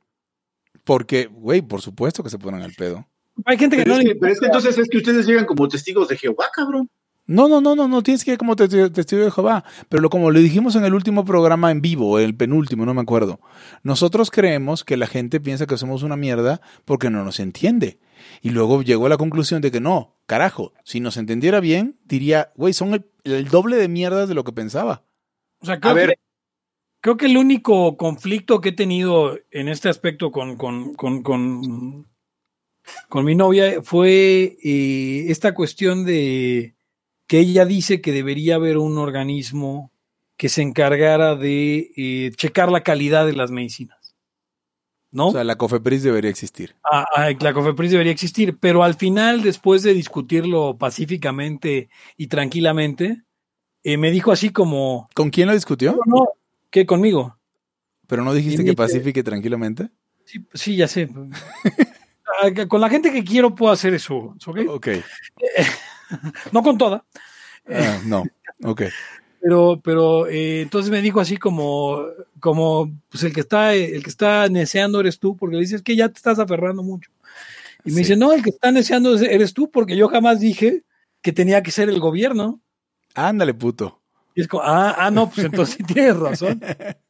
porque, 0.84 1.26
güey, 1.26 1.62
por 1.62 1.80
supuesto 1.80 2.22
que 2.22 2.30
se 2.30 2.38
ponen 2.38 2.62
al 2.62 2.72
pedo. 2.72 3.06
Hay 3.44 3.56
gente 3.56 3.76
que 3.76 3.84
pero, 3.84 3.94
no 3.94 4.00
es 4.00 4.06
le 4.06 4.12
que, 4.12 4.20
pero 4.20 4.32
es 4.32 4.40
que 4.40 4.46
entonces 4.46 4.78
es 4.78 4.88
que 4.88 4.98
ustedes 4.98 5.26
llegan 5.26 5.46
como 5.46 5.68
testigos 5.68 6.08
de 6.08 6.16
Jehová, 6.16 6.46
cabrón. 6.54 6.90
No, 7.24 7.48
no, 7.48 7.60
no, 7.60 7.76
no, 7.76 7.86
no 7.86 8.02
tienes 8.02 8.24
que 8.24 8.32
ir 8.32 8.38
como 8.38 8.56
testigo, 8.56 8.90
testigo 8.90 9.22
de 9.22 9.30
Jehová. 9.30 9.64
Pero 9.88 10.02
lo, 10.02 10.10
como 10.10 10.30
le 10.30 10.40
dijimos 10.40 10.74
en 10.74 10.84
el 10.84 10.92
último 10.92 11.24
programa 11.24 11.70
en 11.70 11.80
vivo, 11.80 12.18
el 12.18 12.34
penúltimo, 12.34 12.84
no 12.84 12.94
me 12.94 13.00
acuerdo. 13.00 13.40
Nosotros 13.84 14.30
creemos 14.30 14.84
que 14.84 14.96
la 14.96 15.06
gente 15.06 15.40
piensa 15.40 15.66
que 15.66 15.78
somos 15.78 16.02
una 16.02 16.16
mierda 16.16 16.60
porque 16.84 17.10
no 17.10 17.24
nos 17.24 17.38
entiende. 17.38 17.98
Y 18.42 18.50
luego 18.50 18.82
llegó 18.82 19.06
a 19.06 19.08
la 19.08 19.16
conclusión 19.16 19.62
de 19.62 19.70
que 19.70 19.80
no, 19.80 20.16
carajo, 20.26 20.72
si 20.84 20.98
nos 20.98 21.16
entendiera 21.16 21.60
bien, 21.60 21.96
diría, 22.04 22.52
güey, 22.56 22.72
son 22.72 22.92
el, 22.92 23.06
el 23.22 23.48
doble 23.48 23.76
de 23.76 23.86
mierdas 23.86 24.28
de 24.28 24.34
lo 24.34 24.42
que 24.42 24.52
pensaba. 24.52 25.04
O 25.60 25.66
sea, 25.66 25.78
creo, 25.78 25.92
A 25.92 25.94
ver, 25.94 26.08
que, 26.08 26.14
creo 27.00 27.16
que 27.16 27.26
el 27.26 27.36
único 27.36 27.96
conflicto 27.96 28.60
que 28.60 28.70
he 28.70 28.72
tenido 28.72 29.38
en 29.52 29.68
este 29.68 29.88
aspecto 29.88 30.32
con, 30.32 30.56
con, 30.56 30.94
con, 30.94 31.22
con, 31.22 32.08
con 33.08 33.24
mi 33.24 33.36
novia 33.36 33.80
fue 33.80 34.56
eh, 34.60 35.26
esta 35.28 35.54
cuestión 35.54 36.04
de 36.04 36.74
que 37.28 37.38
ella 37.38 37.64
dice 37.64 38.00
que 38.00 38.10
debería 38.10 38.56
haber 38.56 38.76
un 38.76 38.98
organismo 38.98 39.92
que 40.36 40.48
se 40.48 40.62
encargara 40.62 41.36
de 41.36 41.92
eh, 41.96 42.32
checar 42.34 42.72
la 42.72 42.82
calidad 42.82 43.24
de 43.24 43.34
las 43.34 43.52
medicinas. 43.52 44.01
¿No? 45.12 45.28
O 45.28 45.32
sea, 45.32 45.44
la 45.44 45.56
COFEPRIS 45.56 46.02
debería 46.02 46.30
existir. 46.30 46.74
Ah, 46.90 47.04
ah, 47.14 47.28
la 47.38 47.52
COFEPRIS 47.52 47.90
debería 47.92 48.12
existir, 48.12 48.56
pero 48.58 48.82
al 48.82 48.94
final, 48.94 49.42
después 49.42 49.82
de 49.82 49.92
discutirlo 49.94 50.76
pacíficamente 50.78 51.90
y 52.16 52.28
tranquilamente, 52.28 53.22
eh, 53.84 53.96
me 53.98 54.10
dijo 54.10 54.32
así 54.32 54.48
como, 54.50 55.08
¿Con 55.14 55.28
quién 55.30 55.48
lo 55.48 55.54
discutió? 55.54 55.92
no, 55.92 56.00
no, 56.06 56.24
¿qué 56.70 56.86
conmigo? 56.86 57.38
Pero 58.06 58.24
no 58.24 58.32
dijiste 58.32 58.62
Y 58.62 58.64
que 58.64 58.70
dice- 58.70 58.76
pacifique 58.76 59.22
tranquilamente. 59.22 59.90
Sí, 60.24 60.46
sí, 60.54 60.76
ya 60.76 60.88
sé. 60.88 61.08
Ah, 62.42 62.66
Con 62.66 62.80
la 62.80 62.88
gente 62.88 63.12
que 63.12 63.22
quiero 63.24 63.54
puedo 63.54 63.72
hacer 63.72 63.92
eso, 63.94 64.34
¿ok? 64.46 64.58
Ok. 64.68 64.88
No 66.52 66.62
con 66.62 66.76
toda, 66.78 67.04
Ah, 67.68 68.00
no. 68.04 68.24
Ok. 68.64 68.82
Pero, 69.42 69.80
pero 69.82 70.28
eh, 70.28 70.62
entonces 70.62 70.90
me 70.90 71.02
dijo 71.02 71.20
así 71.20 71.36
como, 71.36 72.00
como, 72.40 72.90
pues 73.08 73.24
el 73.24 73.32
que 73.32 73.40
está, 73.40 73.74
el 73.74 74.02
que 74.02 74.10
está 74.10 74.48
neceando 74.48 75.00
eres 75.00 75.18
tú, 75.18 75.36
porque 75.36 75.56
le 75.56 75.62
dices 75.62 75.82
que 75.82 75.96
ya 75.96 76.08
te 76.08 76.16
estás 76.18 76.38
aferrando 76.38 76.82
mucho. 76.82 77.10
Y 77.84 77.90
me 77.90 77.96
Sí. 77.96 77.98
dice, 78.00 78.16
no, 78.16 78.32
el 78.32 78.42
que 78.42 78.50
está 78.50 78.70
neceando 78.70 79.16
eres 79.16 79.52
tú, 79.52 79.70
porque 79.70 79.96
yo 79.96 80.08
jamás 80.08 80.38
dije 80.40 80.84
que 81.20 81.32
tenía 81.32 81.62
que 81.62 81.72
ser 81.72 81.88
el 81.88 81.98
gobierno. 82.00 82.60
Ándale, 83.14 83.52
puto. 83.54 84.00
Y 84.34 84.42
es 84.42 84.48
como, 84.48 84.62
ah, 84.64 84.94
ah, 84.96 85.10
no, 85.10 85.28
pues 85.28 85.44
entonces 85.46 85.76
sí 85.76 85.82
tienes 85.94 86.16
razón. 86.16 86.60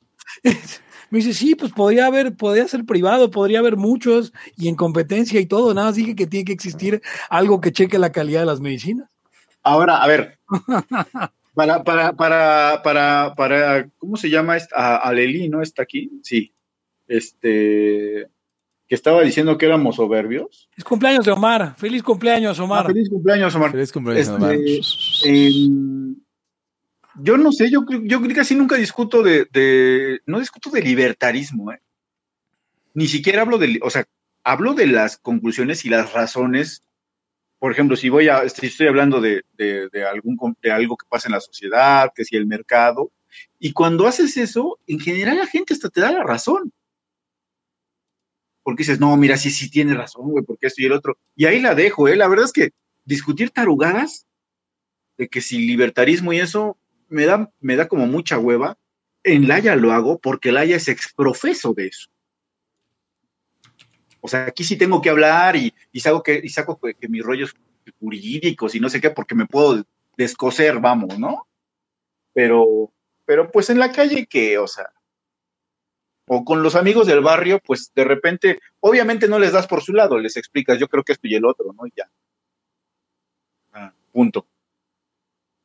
Me 1.10 1.18
dice, 1.18 1.34
sí, 1.34 1.54
pues 1.54 1.72
podría 1.72 2.06
haber, 2.06 2.34
podría 2.34 2.66
ser 2.66 2.86
privado, 2.86 3.30
podría 3.30 3.58
haber 3.58 3.76
muchos 3.76 4.32
y 4.56 4.68
en 4.68 4.76
competencia 4.76 5.38
y 5.40 5.44
todo. 5.46 5.74
Nada 5.74 5.88
más 5.88 5.96
dije 5.96 6.16
que 6.16 6.26
tiene 6.26 6.46
que 6.46 6.52
existir 6.54 7.02
algo 7.28 7.60
que 7.60 7.70
cheque 7.70 7.98
la 7.98 8.10
calidad 8.12 8.40
de 8.40 8.46
las 8.46 8.60
medicinas. 8.60 9.10
ahora, 9.62 10.02
a 10.02 10.06
ver. 10.06 10.38
Para, 11.54 11.84
para, 11.84 12.12
para, 12.14 12.80
para, 12.82 13.34
para, 13.36 13.88
¿cómo 13.98 14.16
se 14.16 14.30
llama? 14.30 14.56
esta? 14.56 14.74
A, 14.76 14.96
Aleli, 14.96 15.48
¿no? 15.48 15.60
¿Está 15.62 15.82
aquí? 15.82 16.10
Sí. 16.22 16.52
Este, 17.06 18.26
que 18.88 18.94
estaba 18.94 19.22
diciendo 19.22 19.58
que 19.58 19.66
éramos 19.66 19.96
soberbios. 19.96 20.68
Es 20.76 20.84
cumpleaños 20.84 21.24
de 21.24 21.32
Omar. 21.32 21.74
Feliz 21.76 22.02
cumpleaños, 22.02 22.58
Omar. 22.58 22.86
Ah, 22.86 22.88
feliz 22.88 23.08
cumpleaños, 23.10 23.54
Omar. 23.54 23.70
Feliz 23.70 23.92
cumpleaños, 23.92 24.28
Este, 24.28 24.36
Omar. 24.36 24.56
Em, 25.24 26.16
yo 27.22 27.36
no 27.36 27.52
sé, 27.52 27.70
yo, 27.70 27.84
creo- 27.84 28.02
yo 28.04 28.20
casi 28.34 28.54
nunca 28.54 28.76
discuto 28.76 29.22
de, 29.22 29.46
de- 29.52 30.20
no 30.26 30.40
discuto 30.40 30.70
de 30.70 30.80
libertarismo, 30.82 31.72
¿eh? 31.72 31.80
Ni 32.94 33.06
siquiera 33.08 33.42
hablo 33.42 33.58
de, 33.58 33.78
o 33.82 33.90
sea, 33.90 34.06
hablo 34.44 34.74
de 34.74 34.86
las 34.86 35.18
conclusiones 35.18 35.84
y 35.84 35.90
las 35.90 36.12
razones. 36.12 36.82
Por 37.62 37.70
ejemplo, 37.70 37.94
si 37.94 38.08
voy 38.08 38.26
a, 38.26 38.48
si 38.48 38.66
estoy 38.66 38.88
hablando 38.88 39.20
de, 39.20 39.44
de, 39.52 39.88
de 39.88 40.04
algo 40.04 40.96
que 40.96 41.06
pasa 41.08 41.28
en 41.28 41.34
la 41.34 41.40
sociedad, 41.40 42.10
que 42.12 42.24
si 42.24 42.34
el 42.34 42.44
mercado, 42.44 43.12
y 43.60 43.72
cuando 43.72 44.08
haces 44.08 44.36
eso, 44.36 44.80
en 44.88 44.98
general 44.98 45.36
la 45.36 45.46
gente 45.46 45.72
hasta 45.72 45.88
te 45.88 46.00
da 46.00 46.10
la 46.10 46.24
razón. 46.24 46.72
Porque 48.64 48.80
dices, 48.80 48.98
no, 48.98 49.16
mira, 49.16 49.36
sí, 49.36 49.52
sí 49.52 49.70
tiene 49.70 49.94
razón, 49.94 50.28
güey, 50.30 50.44
porque 50.44 50.66
esto 50.66 50.82
y 50.82 50.86
el 50.86 50.92
otro. 50.92 51.16
Y 51.36 51.44
ahí 51.44 51.60
la 51.60 51.76
dejo, 51.76 52.08
¿eh? 52.08 52.16
La 52.16 52.26
verdad 52.26 52.46
es 52.46 52.52
que 52.52 52.72
discutir 53.04 53.50
tarugadas 53.50 54.26
de 55.16 55.28
que 55.28 55.40
si 55.40 55.64
libertarismo 55.64 56.32
y 56.32 56.40
eso 56.40 56.76
me 57.08 57.26
da, 57.26 57.48
me 57.60 57.76
da 57.76 57.86
como 57.86 58.08
mucha 58.08 58.40
hueva. 58.40 58.76
En 59.22 59.46
Laya 59.46 59.76
lo 59.76 59.92
hago 59.92 60.18
porque 60.18 60.50
Laya 60.50 60.74
es 60.74 60.88
exprofeso 60.88 61.74
de 61.74 61.86
eso. 61.86 62.10
O 64.24 64.28
sea, 64.28 64.46
aquí 64.46 64.62
sí 64.62 64.76
tengo 64.76 65.02
que 65.02 65.10
hablar 65.10 65.56
y, 65.56 65.74
y 65.90 65.98
saco, 65.98 66.22
que, 66.22 66.48
saco 66.48 66.78
que, 66.78 67.08
mis 67.08 67.24
rollos 67.24 67.54
jurídicos 67.98 68.74
y 68.74 68.80
no 68.80 68.88
sé 68.88 69.00
qué, 69.00 69.10
porque 69.10 69.34
me 69.34 69.46
puedo 69.46 69.84
descoser, 70.16 70.78
vamos, 70.78 71.18
¿no? 71.18 71.48
Pero, 72.32 72.92
pero 73.26 73.50
pues 73.50 73.68
en 73.68 73.80
la 73.80 73.90
calle 73.90 74.26
que, 74.26 74.58
o 74.58 74.68
sea, 74.68 74.92
o 76.28 76.44
con 76.44 76.62
los 76.62 76.76
amigos 76.76 77.08
del 77.08 77.20
barrio, 77.20 77.58
pues 77.58 77.90
de 77.96 78.04
repente, 78.04 78.60
obviamente 78.78 79.26
no 79.26 79.40
les 79.40 79.50
das 79.50 79.66
por 79.66 79.82
su 79.82 79.92
lado, 79.92 80.16
les 80.18 80.36
explicas, 80.36 80.78
yo 80.78 80.86
creo 80.86 81.02
que 81.02 81.14
esto 81.14 81.26
y 81.26 81.34
el 81.34 81.44
otro, 81.44 81.72
¿no? 81.72 81.84
Y 81.84 81.92
ya. 81.96 82.08
Ah, 83.72 83.92
punto. 84.12 84.46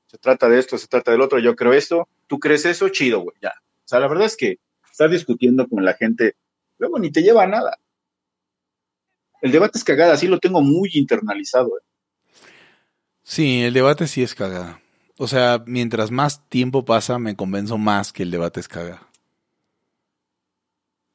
Se 0.08 0.18
trata 0.18 0.50
de 0.50 0.58
esto, 0.58 0.80
se 0.80 0.88
trata 0.88 1.12
del 1.12 1.22
otro, 1.22 1.38
yo 1.38 1.56
creo 1.56 1.74
esto, 1.74 2.10
tú 2.26 2.40
crees 2.40 2.66
eso, 2.66 2.90
chido, 2.90 3.20
güey, 3.20 3.38
ya. 3.40 3.54
O 3.86 3.88
sea, 3.88 4.00
la 4.00 4.08
verdad 4.08 4.26
es 4.26 4.36
que 4.36 4.58
estar 4.92 5.12
discutiendo 5.12 5.68
con 5.68 5.86
la 5.86 5.94
gente, 5.94 6.36
luego 6.80 6.98
ni 6.98 7.12
te 7.12 7.22
lleva 7.22 7.44
a 7.44 7.48
nada. 7.48 7.78
El 9.42 9.52
debate 9.52 9.78
es 9.78 9.84
cagada, 9.84 10.14
así 10.14 10.28
lo 10.28 10.40
tengo 10.40 10.62
muy 10.62 10.90
internalizado. 10.94 11.78
¿eh? 11.78 11.82
Sí, 13.24 13.64
el 13.64 13.74
debate 13.74 14.08
sí 14.08 14.24
es 14.24 14.34
cagada. 14.34 14.82
O 15.18 15.28
sea, 15.28 15.64
mientras 15.66 16.12
más 16.12 16.48
tiempo 16.50 16.86
pasa, 16.86 17.18
me 17.20 17.36
convenzo 17.36 17.78
más 17.78 18.14
que 18.14 18.24
el 18.24 18.32
debate 18.32 18.60
es 18.60 18.68
cagada. 18.68 19.08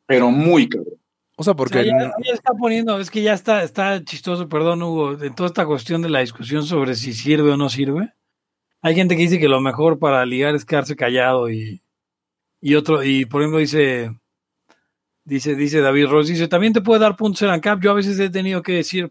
Pero 0.06 0.30
muy 0.30 0.68
cabrón. 0.68 0.94
O 1.36 1.44
sea, 1.44 1.52
O 1.52 1.56
porque 1.56 1.82
sea, 1.82 1.84
ya, 1.84 2.12
ya 2.24 2.34
está 2.34 2.52
poniendo, 2.52 2.98
es 2.98 3.10
que 3.10 3.22
ya 3.22 3.32
está, 3.32 3.62
está 3.62 4.04
chistoso, 4.04 4.48
perdón, 4.48 4.82
Hugo, 4.82 5.16
de 5.16 5.30
toda 5.30 5.46
esta 5.48 5.66
cuestión 5.66 6.02
de 6.02 6.10
la 6.10 6.20
discusión 6.20 6.64
sobre 6.64 6.94
si 6.94 7.14
sirve 7.14 7.50
o 7.50 7.56
no 7.56 7.68
sirve. 7.68 8.12
Hay 8.82 8.94
gente 8.94 9.16
que 9.16 9.22
dice 9.22 9.38
que 9.38 9.48
lo 9.48 9.60
mejor 9.60 9.98
para 9.98 10.26
ligar 10.26 10.54
es 10.54 10.64
quedarse 10.64 10.96
callado 10.96 11.50
y, 11.50 11.82
y 12.60 12.74
otro, 12.74 13.02
y 13.02 13.24
por 13.24 13.40
ejemplo 13.40 13.60
dice, 13.60 14.10
dice, 15.24 15.54
dice 15.54 15.80
David 15.80 16.06
Ross, 16.06 16.28
dice, 16.28 16.48
también 16.48 16.72
te 16.72 16.80
puede 16.80 17.00
dar 17.00 17.16
puntos 17.16 17.42
en 17.42 17.50
ANCAP. 17.50 17.80
Yo 17.80 17.90
a 17.90 17.94
veces 17.94 18.18
he 18.18 18.30
tenido 18.30 18.62
que 18.62 18.72
decir, 18.72 19.10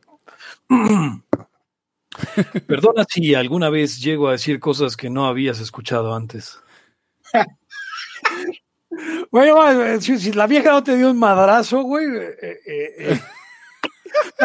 perdona 2.68 3.06
si 3.08 3.36
alguna 3.36 3.70
vez 3.70 4.02
llego 4.02 4.28
a 4.28 4.34
decir 4.34 4.60
cosas 4.60 4.98
que 4.98 5.10
no 5.10 5.26
habías 5.26 5.60
escuchado 5.60 6.14
antes. 6.16 6.60
Bueno, 9.32 9.56
si, 10.02 10.20
si 10.20 10.34
la 10.34 10.48
vieja 10.48 10.72
no 10.72 10.84
te 10.84 10.98
dio 10.98 11.10
un 11.10 11.18
madrazo, 11.18 11.82
güey, 11.84 12.06
eh, 12.08 12.36
eh, 12.42 12.94
eh. 12.98 13.22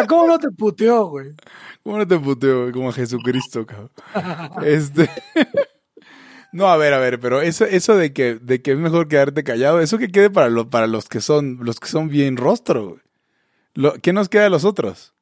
¿cómo 0.08 0.26
no 0.26 0.38
te 0.38 0.50
puteó, 0.50 1.06
güey? 1.06 1.32
¿Cómo 1.82 1.98
no 1.98 2.06
te 2.06 2.18
puteo 2.18 2.62
güey? 2.62 2.72
como 2.72 2.90
a 2.90 2.92
Jesucristo, 2.92 3.66
cabrón? 3.66 3.90
Este. 4.64 5.10
No, 6.56 6.68
a 6.68 6.78
ver, 6.78 6.94
a 6.94 6.98
ver, 6.98 7.20
pero 7.20 7.42
eso, 7.42 7.66
eso 7.66 7.98
de 7.98 8.14
que, 8.14 8.36
de 8.36 8.62
que 8.62 8.72
es 8.72 8.78
mejor 8.78 9.08
quedarte 9.08 9.44
callado, 9.44 9.78
eso 9.80 9.98
que 9.98 10.08
quede 10.08 10.30
para, 10.30 10.48
lo- 10.48 10.70
para 10.70 10.86
los 10.86 11.06
que 11.06 11.20
son, 11.20 11.58
los 11.60 11.78
que 11.78 11.86
son 11.88 12.08
bien 12.08 12.38
rostro, 12.38 12.88
güey. 12.88 13.00
Lo, 13.74 13.92
¿Qué 14.00 14.14
nos 14.14 14.30
queda 14.30 14.44
de 14.44 14.48
los 14.50 14.64
otros? 14.64 15.12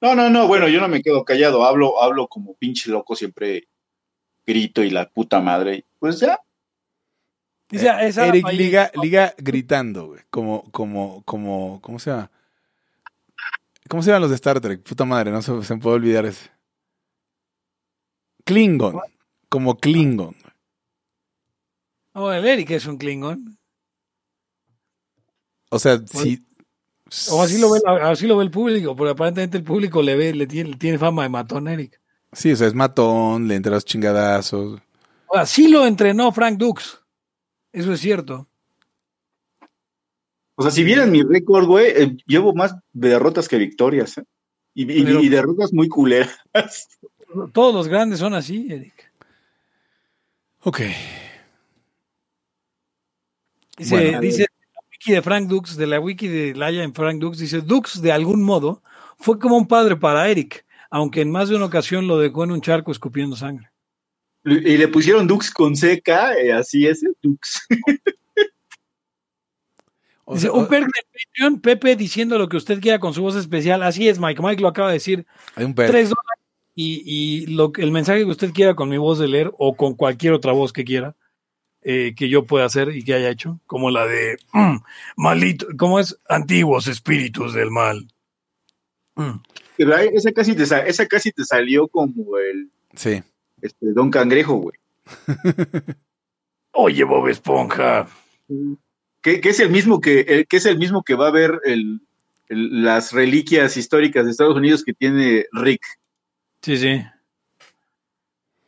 No, 0.00 0.14
no, 0.14 0.30
no, 0.30 0.46
bueno, 0.46 0.68
yo 0.68 0.80
no 0.80 0.86
me 0.86 1.02
quedo 1.02 1.24
callado, 1.24 1.64
hablo, 1.64 2.00
hablo 2.00 2.28
como 2.28 2.54
pinche 2.54 2.92
loco, 2.92 3.16
siempre 3.16 3.66
grito 4.46 4.84
y 4.84 4.90
la 4.90 5.08
puta 5.08 5.40
madre. 5.40 5.84
Pues 5.98 6.20
ya, 6.20 6.38
Eh, 7.72 8.06
esa 8.06 8.28
Eric 8.28 8.44
liga, 8.52 8.92
liga 9.02 9.34
gritando, 9.36 10.06
güey. 10.06 10.20
Como, 10.30 10.70
como, 10.70 11.24
como, 11.24 11.80
¿cómo 11.82 11.98
se 11.98 12.10
llama? 12.10 12.30
¿Cómo 13.88 14.00
se 14.04 14.10
llaman 14.10 14.22
los 14.22 14.30
de 14.30 14.36
Star 14.36 14.60
Trek? 14.60 14.80
Puta 14.84 15.04
madre, 15.04 15.32
no 15.32 15.42
se, 15.42 15.60
se 15.64 15.74
me 15.74 15.80
puede 15.80 15.96
olvidar 15.96 16.24
ese. 16.24 16.56
Klingon. 18.48 18.98
Como 19.50 19.76
Klingon. 19.76 20.34
Oh, 22.14 22.32
el 22.32 22.46
Eric 22.46 22.70
es 22.70 22.86
un 22.86 22.96
Klingon. 22.96 23.58
O 25.70 25.78
sea, 25.78 25.98
si. 26.06 26.42
O 27.30 27.42
así 27.42 27.58
lo 27.58 27.70
ve, 27.70 27.80
así 28.02 28.26
lo 28.26 28.38
ve 28.38 28.44
el 28.44 28.50
público, 28.50 28.96
porque 28.96 29.12
aparentemente 29.12 29.58
el 29.58 29.64
público 29.64 30.00
le 30.02 30.16
ve, 30.16 30.34
le 30.34 30.46
tiene, 30.46 30.76
tiene 30.76 30.98
fama 30.98 31.24
de 31.24 31.28
matón 31.28 31.68
a 31.68 31.74
Eric. 31.74 32.00
Sí, 32.32 32.52
o 32.52 32.56
sea, 32.56 32.66
es 32.68 32.74
matón, 32.74 33.48
le 33.48 33.54
entra 33.54 33.72
los 33.72 33.84
chingadazos. 33.84 34.80
Así 35.34 35.68
lo 35.68 35.86
entrenó 35.86 36.32
Frank 36.32 36.56
Dux. 36.58 37.00
Eso 37.72 37.92
es 37.92 38.00
cierto. 38.00 38.46
O 40.54 40.62
sea, 40.62 40.70
si 40.70 40.84
vieran 40.84 41.10
mi 41.10 41.22
récord, 41.22 41.66
güey, 41.66 41.86
eh, 41.94 42.16
llevo 42.26 42.54
más 42.54 42.74
derrotas 42.94 43.46
que 43.46 43.58
victorias. 43.58 44.16
¿eh? 44.18 44.24
Y, 44.74 44.90
y- 44.90 45.04
Pero- 45.04 45.20
y 45.20 45.28
derrotas 45.28 45.72
muy 45.72 45.88
culeras. 45.88 46.38
Todos 47.52 47.74
los 47.74 47.88
grandes 47.88 48.18
son 48.20 48.34
así, 48.34 48.66
Eric. 48.70 49.12
Ok. 50.60 50.80
Dice, 53.76 53.94
Bueno. 53.94 54.20
dice 54.20 54.46
la 54.74 54.80
wiki 54.90 55.12
de 55.12 55.22
Frank 55.22 55.48
Dux, 55.48 55.76
de 55.76 55.86
la 55.86 56.00
wiki 56.00 56.26
de 56.28 56.54
Laia 56.54 56.82
en 56.82 56.94
Frank 56.94 57.20
Dux, 57.20 57.38
dice, 57.38 57.60
Dux 57.60 58.00
de 58.02 58.12
algún 58.12 58.42
modo 58.42 58.82
fue 59.18 59.38
como 59.38 59.56
un 59.56 59.68
padre 59.68 59.96
para 59.96 60.28
Eric, 60.28 60.64
aunque 60.90 61.20
en 61.20 61.30
más 61.30 61.48
de 61.48 61.56
una 61.56 61.66
ocasión 61.66 62.06
lo 62.08 62.18
dejó 62.18 62.44
en 62.44 62.52
un 62.52 62.60
charco 62.60 62.90
escupiendo 62.90 63.36
sangre. 63.36 63.70
Y 64.44 64.76
le 64.78 64.88
pusieron 64.88 65.26
Dux 65.26 65.50
con 65.50 65.76
seca, 65.76 66.34
eh, 66.34 66.52
así 66.52 66.86
es, 66.86 67.02
¿eh? 67.02 67.12
Dux. 67.22 67.66
O 70.30 70.36
sea, 70.36 70.52
un 70.52 70.66
perk 70.68 70.84
de 70.84 71.02
Patreon, 71.10 71.60
Pepe 71.60 71.96
diciendo 71.96 72.36
lo 72.36 72.50
que 72.50 72.58
usted 72.58 72.80
quiera 72.82 72.98
con 72.98 73.14
su 73.14 73.22
voz 73.22 73.34
especial. 73.34 73.82
Así 73.82 74.10
es, 74.10 74.18
Mike. 74.18 74.42
Mike 74.42 74.60
lo 74.60 74.68
acaba 74.68 74.88
de 74.88 74.94
decir. 74.94 75.26
hay 75.54 75.64
un 75.64 75.74
perro. 75.74 75.90
Tres 75.90 76.10
dólares 76.10 76.27
y, 76.80 77.02
y 77.42 77.46
lo, 77.46 77.72
que- 77.72 77.82
el 77.82 77.90
mensaje 77.90 78.20
que 78.20 78.30
usted 78.30 78.52
quiera 78.52 78.74
con 78.74 78.88
mi 78.88 78.98
voz 78.98 79.18
de 79.18 79.26
leer 79.26 79.50
o 79.58 79.74
con 79.76 79.94
cualquier 79.94 80.32
otra 80.32 80.52
voz 80.52 80.72
que 80.72 80.84
quiera 80.84 81.16
eh, 81.82 82.14
que 82.16 82.28
yo 82.28 82.44
pueda 82.44 82.66
hacer 82.66 82.90
y 82.94 83.02
que 83.04 83.14
haya 83.14 83.30
hecho, 83.30 83.58
como 83.66 83.90
la 83.90 84.06
de 84.06 84.36
mm, 84.52 84.76
malito, 85.16 85.66
¿cómo 85.76 85.98
es? 85.98 86.18
Antiguos 86.28 86.86
espíritus 86.86 87.54
del 87.54 87.70
mal. 87.70 88.06
Mm. 89.16 89.40
Pero 89.76 89.96
ahí- 89.96 90.10
esa 90.12 90.30
casi 90.32 90.54
te, 90.54 90.66
sa- 90.66 90.86
esa 90.86 91.06
casi 91.06 91.32
te 91.32 91.44
salió 91.44 91.88
como 91.88 92.36
el 92.38 92.70
Sí. 92.94 93.22
este, 93.62 93.92
Don 93.92 94.10
Cangrejo, 94.10 94.54
güey. 94.54 94.76
Oye, 96.72 97.04
Bob 97.04 97.28
Esponja. 97.28 98.08
Que, 99.22 99.40
que 99.40 99.48
es 99.48 99.60
el 99.60 99.70
mismo 99.70 100.00
que, 100.00 100.20
el, 100.20 100.46
que 100.46 100.58
es 100.58 100.66
el 100.66 100.78
mismo 100.78 101.02
que 101.02 101.14
va 101.14 101.28
a 101.28 101.32
ver 101.32 101.60
el, 101.64 102.00
el- 102.48 102.82
las 102.84 103.12
reliquias 103.12 103.76
históricas 103.76 104.24
de 104.24 104.30
Estados 104.30 104.56
Unidos 104.56 104.84
que 104.84 104.94
tiene 104.94 105.46
Rick. 105.52 105.82
Sí, 106.62 106.76
sí. 106.76 107.02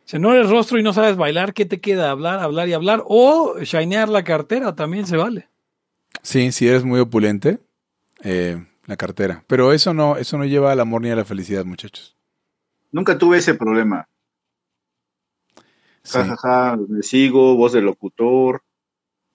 Si 0.04 0.18
no 0.18 0.34
eres 0.34 0.50
rostro 0.50 0.78
y 0.78 0.82
no 0.82 0.92
sabes 0.92 1.16
bailar, 1.16 1.54
¿qué 1.54 1.66
te 1.66 1.80
queda? 1.80 2.10
Hablar, 2.10 2.40
hablar 2.40 2.68
y 2.68 2.72
hablar. 2.72 3.04
O 3.06 3.60
shinear 3.60 4.08
la 4.08 4.24
cartera 4.24 4.74
también 4.74 5.06
se 5.06 5.16
vale. 5.16 5.48
Sí, 6.22 6.50
si 6.52 6.66
eres 6.66 6.84
muy 6.84 6.98
opulente, 7.00 7.60
eh, 8.22 8.64
la 8.86 8.96
cartera. 8.96 9.44
Pero 9.46 9.72
eso 9.72 9.94
no, 9.94 10.16
eso 10.16 10.36
no 10.36 10.44
lleva 10.44 10.72
al 10.72 10.80
amor 10.80 11.02
ni 11.02 11.10
a 11.10 11.16
la 11.16 11.24
felicidad, 11.24 11.64
muchachos. 11.64 12.16
Nunca 12.90 13.16
tuve 13.16 13.38
ese 13.38 13.54
problema. 13.54 14.08
Sí. 16.02 16.18
Ja, 16.18 16.24
ja, 16.24 16.36
ja, 16.36 16.78
me 16.88 17.02
sigo, 17.02 17.54
voz 17.54 17.72
del 17.72 17.84
locutor. 17.84 18.62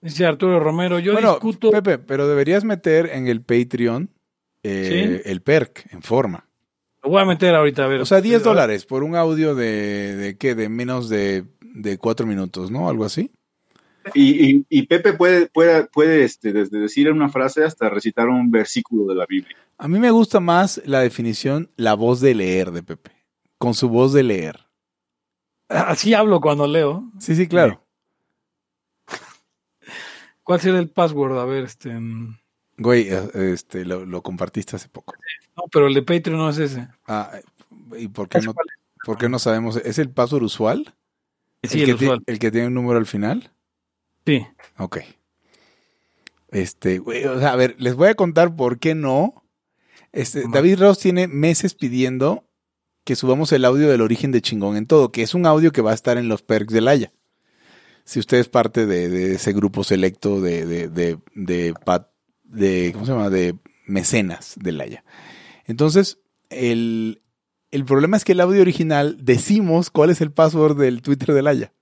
Dice 0.00 0.26
Arturo 0.26 0.60
Romero, 0.60 0.98
yo 0.98 1.12
bueno, 1.12 1.32
discuto. 1.32 1.70
Pepe, 1.70 1.98
pero 1.98 2.28
deberías 2.28 2.64
meter 2.64 3.06
en 3.06 3.28
el 3.28 3.40
Patreon 3.40 4.10
eh, 4.62 5.22
el 5.24 5.40
perk 5.40 5.86
en 5.90 6.02
forma. 6.02 6.46
Lo 7.06 7.12
voy 7.12 7.22
a 7.22 7.24
meter 7.24 7.54
ahorita 7.54 7.84
a 7.84 7.86
ver. 7.86 8.00
O 8.00 8.04
sea, 8.04 8.20
10 8.20 8.42
dólares 8.42 8.84
por 8.84 9.04
un 9.04 9.14
audio 9.14 9.54
de, 9.54 10.16
de 10.16 10.36
qué, 10.36 10.56
de 10.56 10.68
menos 10.68 11.08
de, 11.08 11.44
de 11.60 11.98
4 11.98 12.26
minutos, 12.26 12.72
¿no? 12.72 12.88
Algo 12.88 13.04
así. 13.04 13.30
Y, 14.12 14.50
y- 14.56 14.66
y 14.68 14.82
Pepe 14.88 15.12
puede, 15.12 15.46
puede, 15.46 15.84
puede 15.84 16.24
este, 16.24 16.52
desde 16.52 16.80
decir 16.80 17.08
una 17.12 17.28
frase 17.28 17.62
hasta 17.62 17.88
recitar 17.88 18.28
un 18.28 18.50
versículo 18.50 19.06
de 19.06 19.14
la 19.14 19.24
Biblia. 19.24 19.56
A 19.78 19.86
mí 19.86 20.00
me 20.00 20.10
gusta 20.10 20.40
más 20.40 20.82
la 20.84 20.98
definición, 20.98 21.70
la 21.76 21.94
voz 21.94 22.20
de 22.20 22.34
leer 22.34 22.72
de 22.72 22.82
Pepe. 22.82 23.12
Con 23.56 23.74
su 23.74 23.88
voz 23.88 24.12
de 24.12 24.24
leer. 24.24 24.66
Así 25.68 26.12
hablo 26.12 26.40
cuando 26.40 26.66
leo. 26.66 27.04
Sí, 27.20 27.36
sí, 27.36 27.46
claro. 27.46 27.84
¿Cuál 30.42 30.60
será 30.60 30.80
el 30.80 30.88
password? 30.90 31.38
A 31.38 31.44
ver, 31.44 31.62
este. 31.62 31.90
mm, 31.98 32.36
Güey, 32.78 33.08
eh, 33.10 33.28
este, 33.52 33.84
lo, 33.84 34.04
lo 34.04 34.22
compartiste 34.22 34.74
hace 34.74 34.88
poco. 34.88 35.14
No, 35.56 35.64
pero 35.72 35.86
el 35.86 35.94
de 35.94 36.02
Patreon 36.02 36.38
no 36.38 36.48
es 36.50 36.58
ese. 36.58 36.88
Ah, 37.06 37.32
¿y 37.96 38.08
por 38.08 38.28
qué 38.28 38.40
no, 38.40 38.54
por 39.04 39.18
qué 39.18 39.28
no 39.28 39.38
sabemos? 39.38 39.76
¿Es 39.76 39.98
el 39.98 40.10
password 40.10 40.42
usual? 40.42 40.94
Sí, 41.62 41.82
el, 41.82 41.90
el, 41.90 41.96
que 41.98 42.04
usual. 42.04 42.22
el 42.26 42.38
que 42.38 42.50
tiene 42.50 42.66
un 42.68 42.74
número 42.74 42.98
al 42.98 43.06
final. 43.06 43.50
Sí. 44.26 44.46
Ok. 44.78 44.98
Este, 46.50 46.98
güey, 46.98 47.24
o 47.24 47.38
sea, 47.38 47.52
a 47.52 47.56
ver, 47.56 47.74
les 47.78 47.94
voy 47.94 48.08
a 48.08 48.14
contar 48.14 48.54
por 48.54 48.78
qué 48.78 48.94
no. 48.94 49.42
Este. 50.12 50.44
David 50.50 50.78
Ross 50.80 50.98
tiene 50.98 51.26
meses 51.28 51.74
pidiendo 51.74 52.44
que 53.04 53.16
subamos 53.16 53.52
el 53.52 53.64
audio 53.64 53.88
del 53.88 54.00
origen 54.00 54.32
de 54.32 54.42
chingón 54.42 54.76
en 54.76 54.86
todo, 54.86 55.12
que 55.12 55.22
es 55.22 55.34
un 55.34 55.46
audio 55.46 55.72
que 55.72 55.82
va 55.82 55.90
a 55.92 55.94
estar 55.94 56.18
en 56.18 56.28
los 56.28 56.42
perks 56.42 56.72
de 56.72 56.80
Laia. 56.80 57.12
Si 58.04 58.20
usted 58.20 58.38
es 58.38 58.48
parte 58.48 58.86
de, 58.86 59.08
de 59.08 59.34
ese 59.34 59.52
grupo 59.52 59.82
selecto 59.84 60.40
de, 60.40 60.64
de, 60.64 60.88
de, 60.88 61.18
de, 61.34 61.74
de- 62.44 62.90
¿cómo 62.92 63.04
se 63.06 63.12
llama? 63.12 63.30
De 63.30 63.56
mecenas 63.86 64.54
de 64.60 64.72
Laia. 64.72 65.04
Entonces, 65.66 66.18
el, 66.50 67.22
el 67.70 67.84
problema 67.84 68.16
es 68.16 68.24
que 68.24 68.32
el 68.32 68.40
audio 68.40 68.60
original 68.62 69.16
decimos 69.20 69.90
cuál 69.90 70.10
es 70.10 70.20
el 70.20 70.32
password 70.32 70.78
del 70.78 71.02
Twitter 71.02 71.34
de 71.34 71.42
Laia. 71.42 71.72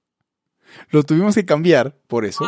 Lo 0.91 1.03
tuvimos 1.03 1.35
que 1.35 1.45
cambiar 1.45 1.97
por 2.07 2.25
eso. 2.25 2.45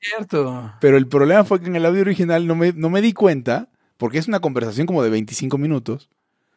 Cierto. 0.00 0.72
Pero 0.80 0.96
el 0.96 1.06
problema 1.06 1.44
fue 1.44 1.60
que 1.60 1.66
en 1.66 1.76
el 1.76 1.86
audio 1.86 2.00
original 2.02 2.46
no 2.46 2.54
me, 2.54 2.72
no 2.72 2.90
me 2.90 3.02
di 3.02 3.12
cuenta, 3.12 3.70
porque 3.96 4.18
es 4.18 4.28
una 4.28 4.40
conversación 4.40 4.86
como 4.86 5.02
de 5.02 5.10
25 5.10 5.58
minutos, 5.58 6.08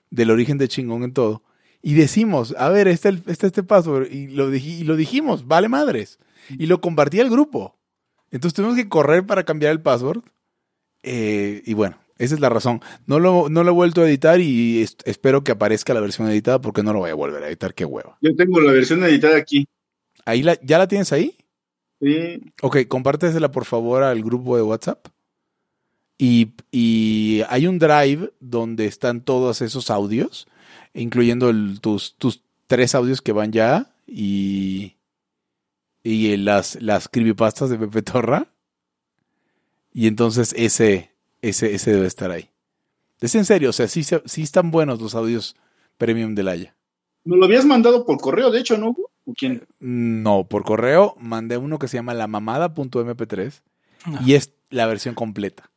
del 0.10 0.32
origen 0.32 0.58
de 0.58 0.68
chingón 0.68 1.04
en 1.04 1.14
todo. 1.14 1.44
Y 1.82 1.96
decimos, 1.96 2.56
a 2.58 2.70
ver, 2.70 2.88
está, 2.88 3.10
el, 3.10 3.22
está 3.28 3.48
este 3.48 3.64
password. 3.64 4.10
Y 4.12 4.28
lo, 4.28 4.50
dij- 4.52 4.80
y 4.80 4.84
lo 4.86 4.96
dijimos, 4.96 5.46
vale 5.48 5.68
madres. 5.68 6.20
Y 6.50 6.66
lo 6.68 6.80
compartí 6.82 7.20
al 7.20 7.30
grupo. 7.30 7.78
Entonces 8.32 8.56
tuvimos 8.56 8.76
que 8.78 8.88
correr 8.90 9.26
para 9.26 9.44
cambiar 9.44 9.74
el 9.74 9.82
password. 9.82 10.24
Eh, 11.04 11.62
y 11.66 11.74
bueno, 11.74 11.98
esa 12.18 12.36
es 12.36 12.40
la 12.40 12.50
razón. 12.50 12.82
No 13.06 13.20
lo, 13.20 13.50
no 13.50 13.64
lo 13.64 13.72
he 13.72 13.74
vuelto 13.74 14.02
a 14.02 14.08
editar 14.08 14.40
y 14.40 14.82
es- 14.82 14.98
espero 15.06 15.44
que 15.44 15.52
aparezca 15.54 15.94
la 15.94 16.00
versión 16.02 16.30
editada 16.30 16.62
porque 16.62 16.84
no 16.84 16.94
lo 16.94 17.00
voy 17.00 17.10
a 17.10 17.16
volver 17.16 17.44
a 17.44 17.48
editar. 17.48 17.74
Qué 17.74 17.86
hueva. 17.86 18.18
Yo 18.22 18.36
tengo 18.36 18.60
la 18.62 18.72
versión 18.72 19.04
editada 19.04 19.38
aquí. 19.38 19.66
Ahí 20.26 20.44
la, 20.44 20.58
¿Ya 20.62 20.78
la 20.78 20.88
tienes 20.88 21.12
ahí? 21.12 21.36
Sí. 22.02 22.42
Ok, 22.62 22.78
compártesela 22.88 23.52
por 23.52 23.66
favor 23.66 24.04
al 24.04 24.22
grupo 24.24 24.56
de 24.58 24.64
WhatsApp. 24.64 25.08
Y, 26.18 26.54
y 26.72 27.42
hay 27.50 27.68
un 27.68 27.80
drive 27.80 28.32
donde 28.40 28.86
están 28.86 29.22
todos 29.22 29.62
esos 29.62 29.90
audios, 29.90 30.48
incluyendo 30.94 31.50
el- 31.50 31.80
tus, 31.82 32.16
tus 32.18 32.44
tres 32.68 32.94
audios 32.96 33.22
que 33.22 33.32
van 33.32 33.52
ya 33.52 33.96
y, 34.06 34.96
y 36.04 36.38
las, 36.38 36.82
las 36.82 37.10
creepypastas 37.10 37.70
de 37.70 37.78
Pepe 37.80 38.02
Torra. 38.04 38.48
Y 39.92 40.08
entonces 40.08 40.54
ese, 40.58 41.12
ese, 41.44 41.76
ese 41.76 41.92
debe 41.94 42.08
estar 42.08 42.32
ahí. 42.32 42.50
Es 43.22 43.36
en 43.36 43.46
serio, 43.46 43.70
o 43.70 43.74
sea, 43.74 43.88
sí, 43.88 44.02
están 44.42 44.72
buenos 44.72 45.00
los 45.02 45.14
audios 45.16 45.56
premium 45.98 46.34
de 46.36 46.44
Laia. 46.44 46.76
Me 47.24 47.38
lo 47.38 47.46
habías 47.46 47.66
mandado 47.66 48.06
por 48.06 48.18
correo, 48.20 48.52
de 48.52 48.60
hecho, 48.60 48.78
¿no? 48.78 48.90
Hugo? 48.90 49.10
¿O 49.26 49.34
quién? 49.34 49.64
No, 49.80 50.46
por 50.50 50.64
correo 50.64 51.16
mandé 51.20 51.56
uno 51.58 51.80
que 51.80 51.88
se 51.88 51.96
llama 51.98 52.14
lamamada.mp3 52.14 53.62
y 54.26 54.34
es 54.34 54.52
la 54.70 54.88
versión 54.88 55.16
completa. 55.16 55.70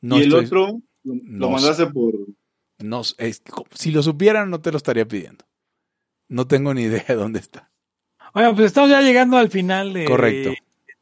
No 0.00 0.16
y 0.18 0.22
el 0.22 0.26
estoy- 0.28 0.46
otro 0.46 0.80
lo, 1.04 1.14
no 1.24 1.50
mandaste 1.50 1.86
por. 1.88 2.14
no, 2.78 3.02
es- 3.18 3.42
si 3.74 3.90
lo 3.90 4.02
supieran 4.02 4.48
no 4.50 4.60
te 4.60 4.70
lo 4.70 4.78
estaría 4.78 5.06
pidiendo. 5.06 5.44
No 6.28 6.46
tengo 6.46 6.72
ni 6.72 6.82
idea 6.82 7.04
de 7.06 7.14
dónde 7.14 7.38
está. 7.40 7.70
Bueno, 8.32 8.54
pues 8.54 8.66
estamos 8.66 8.90
ya 8.90 9.00
llegando 9.02 9.36
al 9.36 9.50
final 9.50 9.92
de 9.92 10.04
Correcto. 10.06 10.50
de 10.50 10.58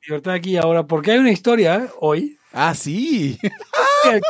Libertad 0.07 0.35
aquí 0.35 0.51
y 0.53 0.57
ahora, 0.57 0.87
porque 0.87 1.12
hay 1.12 1.19
una 1.19 1.31
historia 1.33 1.77
¿eh? 1.77 1.89
hoy. 2.01 2.37
Ah, 2.57 2.73
sí. 2.75 3.37
Este, 4.05 4.27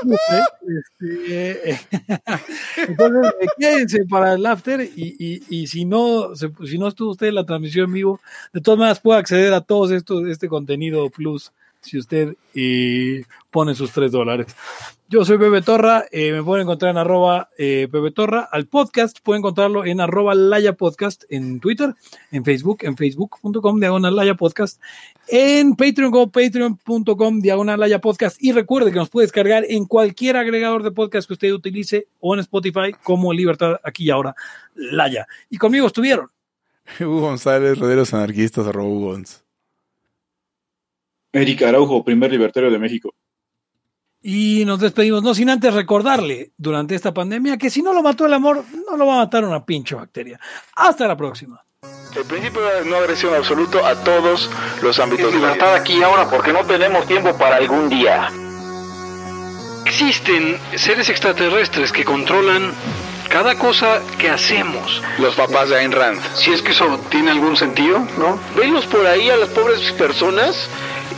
Entonces, 2.89 3.33
eh, 3.41 3.47
quédense 3.59 4.05
para 4.07 4.35
el 4.35 4.47
after 4.47 4.81
y, 4.83 5.17
y, 5.19 5.43
y 5.63 5.67
si 5.67 5.85
no 5.85 6.31
si 6.37 6.79
no 6.79 6.87
estuvo 6.89 7.11
usted 7.11 7.27
en 7.29 7.35
la 7.37 7.45
transmisión 7.45 7.87
en 7.87 7.93
vivo, 7.95 8.21
de 8.53 8.61
todas 8.61 8.79
maneras 8.79 9.01
puede 9.01 9.19
acceder 9.19 9.53
a 9.53 9.61
todo 9.63 9.93
esto, 9.95 10.25
este 10.29 10.49
contenido 10.49 11.11
plus 11.11 11.53
si 11.85 11.99
usted 11.99 12.37
eh, 12.55 13.25
pone 13.51 13.75
sus 13.75 13.93
tres 13.93 14.13
dólares. 14.13 14.55
Yo 15.07 15.25
soy 15.25 15.37
Bebe 15.37 15.61
Torra, 15.61 16.07
eh, 16.11 16.33
me 16.33 16.43
pueden 16.43 16.63
encontrar 16.63 16.91
en 16.91 16.97
arroba 16.97 17.51
eh, 17.59 17.89
Torra. 18.15 18.49
Al 18.51 18.67
podcast 18.67 19.19
pueden 19.23 19.41
encontrarlo 19.41 19.85
en 19.85 20.01
arroba 20.01 20.35
Laya 20.35 20.73
Podcast 20.73 21.25
en 21.29 21.61
Twitter, 21.61 21.95
en 22.33 22.45
Facebook, 22.45 22.79
en 22.81 22.97
facebook.com 22.97 23.79
diagonal 23.79 24.17
Laya 24.17 24.35
Podcast, 24.35 24.81
en 25.29 25.77
Patreon 25.77 26.11
como 26.11 26.33
patreon.com 26.33 27.41
diagonal 27.41 27.79
Laya 27.79 28.01
Podcast. 28.01 28.43
Y 28.43 28.53
recuerde 28.53 28.91
que 28.93 28.99
nos 28.99 29.11
puede 29.11 29.27
descargar 29.27 29.65
en 29.69 29.85
cualquier 29.85 30.37
agregador 30.37 30.83
de 30.83 30.91
podcast 30.91 31.29
que 31.29 31.35
usted 31.35 31.53
utilice 31.53 32.09
o 32.21 32.35
en 32.35 32.41
Spotify 32.41 32.95
como 33.03 33.33
Libertad 33.33 33.77
aquí 33.85 34.07
y 34.07 34.11
ahora 34.11 34.35
Laya. 34.75 35.27
Y 35.51 35.59
conmigo 35.59 35.87
estuvieron. 35.87 36.31
Hugo 37.01 37.21
González, 37.21 37.79
Roderos 37.79 38.15
Anarquistas, 38.15 38.67
arroba 38.67 38.89
Hugo 38.89 39.13
Gonz. 39.13 39.44
Eric 41.35 41.63
Araujo, 41.63 42.05
primer 42.05 42.31
libertario 42.31 42.71
de 42.71 42.79
México. 42.79 43.15
Y 44.23 44.65
nos 44.65 44.81
despedimos, 44.81 45.23
no 45.23 45.35
sin 45.35 45.51
antes 45.51 45.75
recordarle 45.75 46.53
durante 46.57 46.95
esta 46.95 47.13
pandemia 47.13 47.59
que 47.59 47.69
si 47.69 47.83
no 47.83 47.93
lo 47.93 48.03
mató 48.03 48.25
el 48.25 48.33
amor, 48.33 48.65
no 48.89 48.97
lo 48.97 49.07
va 49.07 49.17
a 49.17 49.25
matar 49.25 49.45
una 49.45 49.67
pinche 49.67 49.95
bacteria. 49.95 50.41
Hasta 50.77 51.07
la 51.07 51.17
próxima. 51.17 51.63
El 52.17 52.25
principio 52.25 52.63
de 52.63 52.87
no 52.87 52.97
agresión 52.97 53.35
absoluto 53.35 53.85
a 53.85 54.03
todos 54.03 54.49
los 54.81 54.99
ámbitos 54.99 55.27
vida. 55.35 55.49
Libertad 55.49 55.75
aquí 55.75 55.99
y 55.99 56.03
ahora 56.03 56.31
porque 56.31 56.53
no 56.53 56.65
tenemos 56.65 57.07
tiempo 57.07 57.37
para 57.37 57.57
algún 57.57 57.91
día. 57.91 58.31
Existen 59.85 60.57
seres 60.77 61.11
extraterrestres 61.11 61.93
que 61.93 62.05
controlan 62.05 62.73
cada 63.29 63.57
cosa 63.57 64.01
que 64.19 64.31
hacemos. 64.31 65.03
Los 65.19 65.35
papás 65.35 65.69
de 65.69 65.77
Ayn 65.77 65.93
Rand. 65.93 66.21
Si 66.35 66.53
es 66.53 66.63
que 66.63 66.71
eso 66.71 66.99
tiene 67.11 67.33
algún 67.33 67.57
sentido, 67.57 67.99
¿no? 68.17 68.39
Venlos 68.57 68.87
por 68.87 69.05
ahí 69.07 69.29
a 69.29 69.37
las 69.37 69.51
pobres 69.51 69.93
personas 69.93 70.71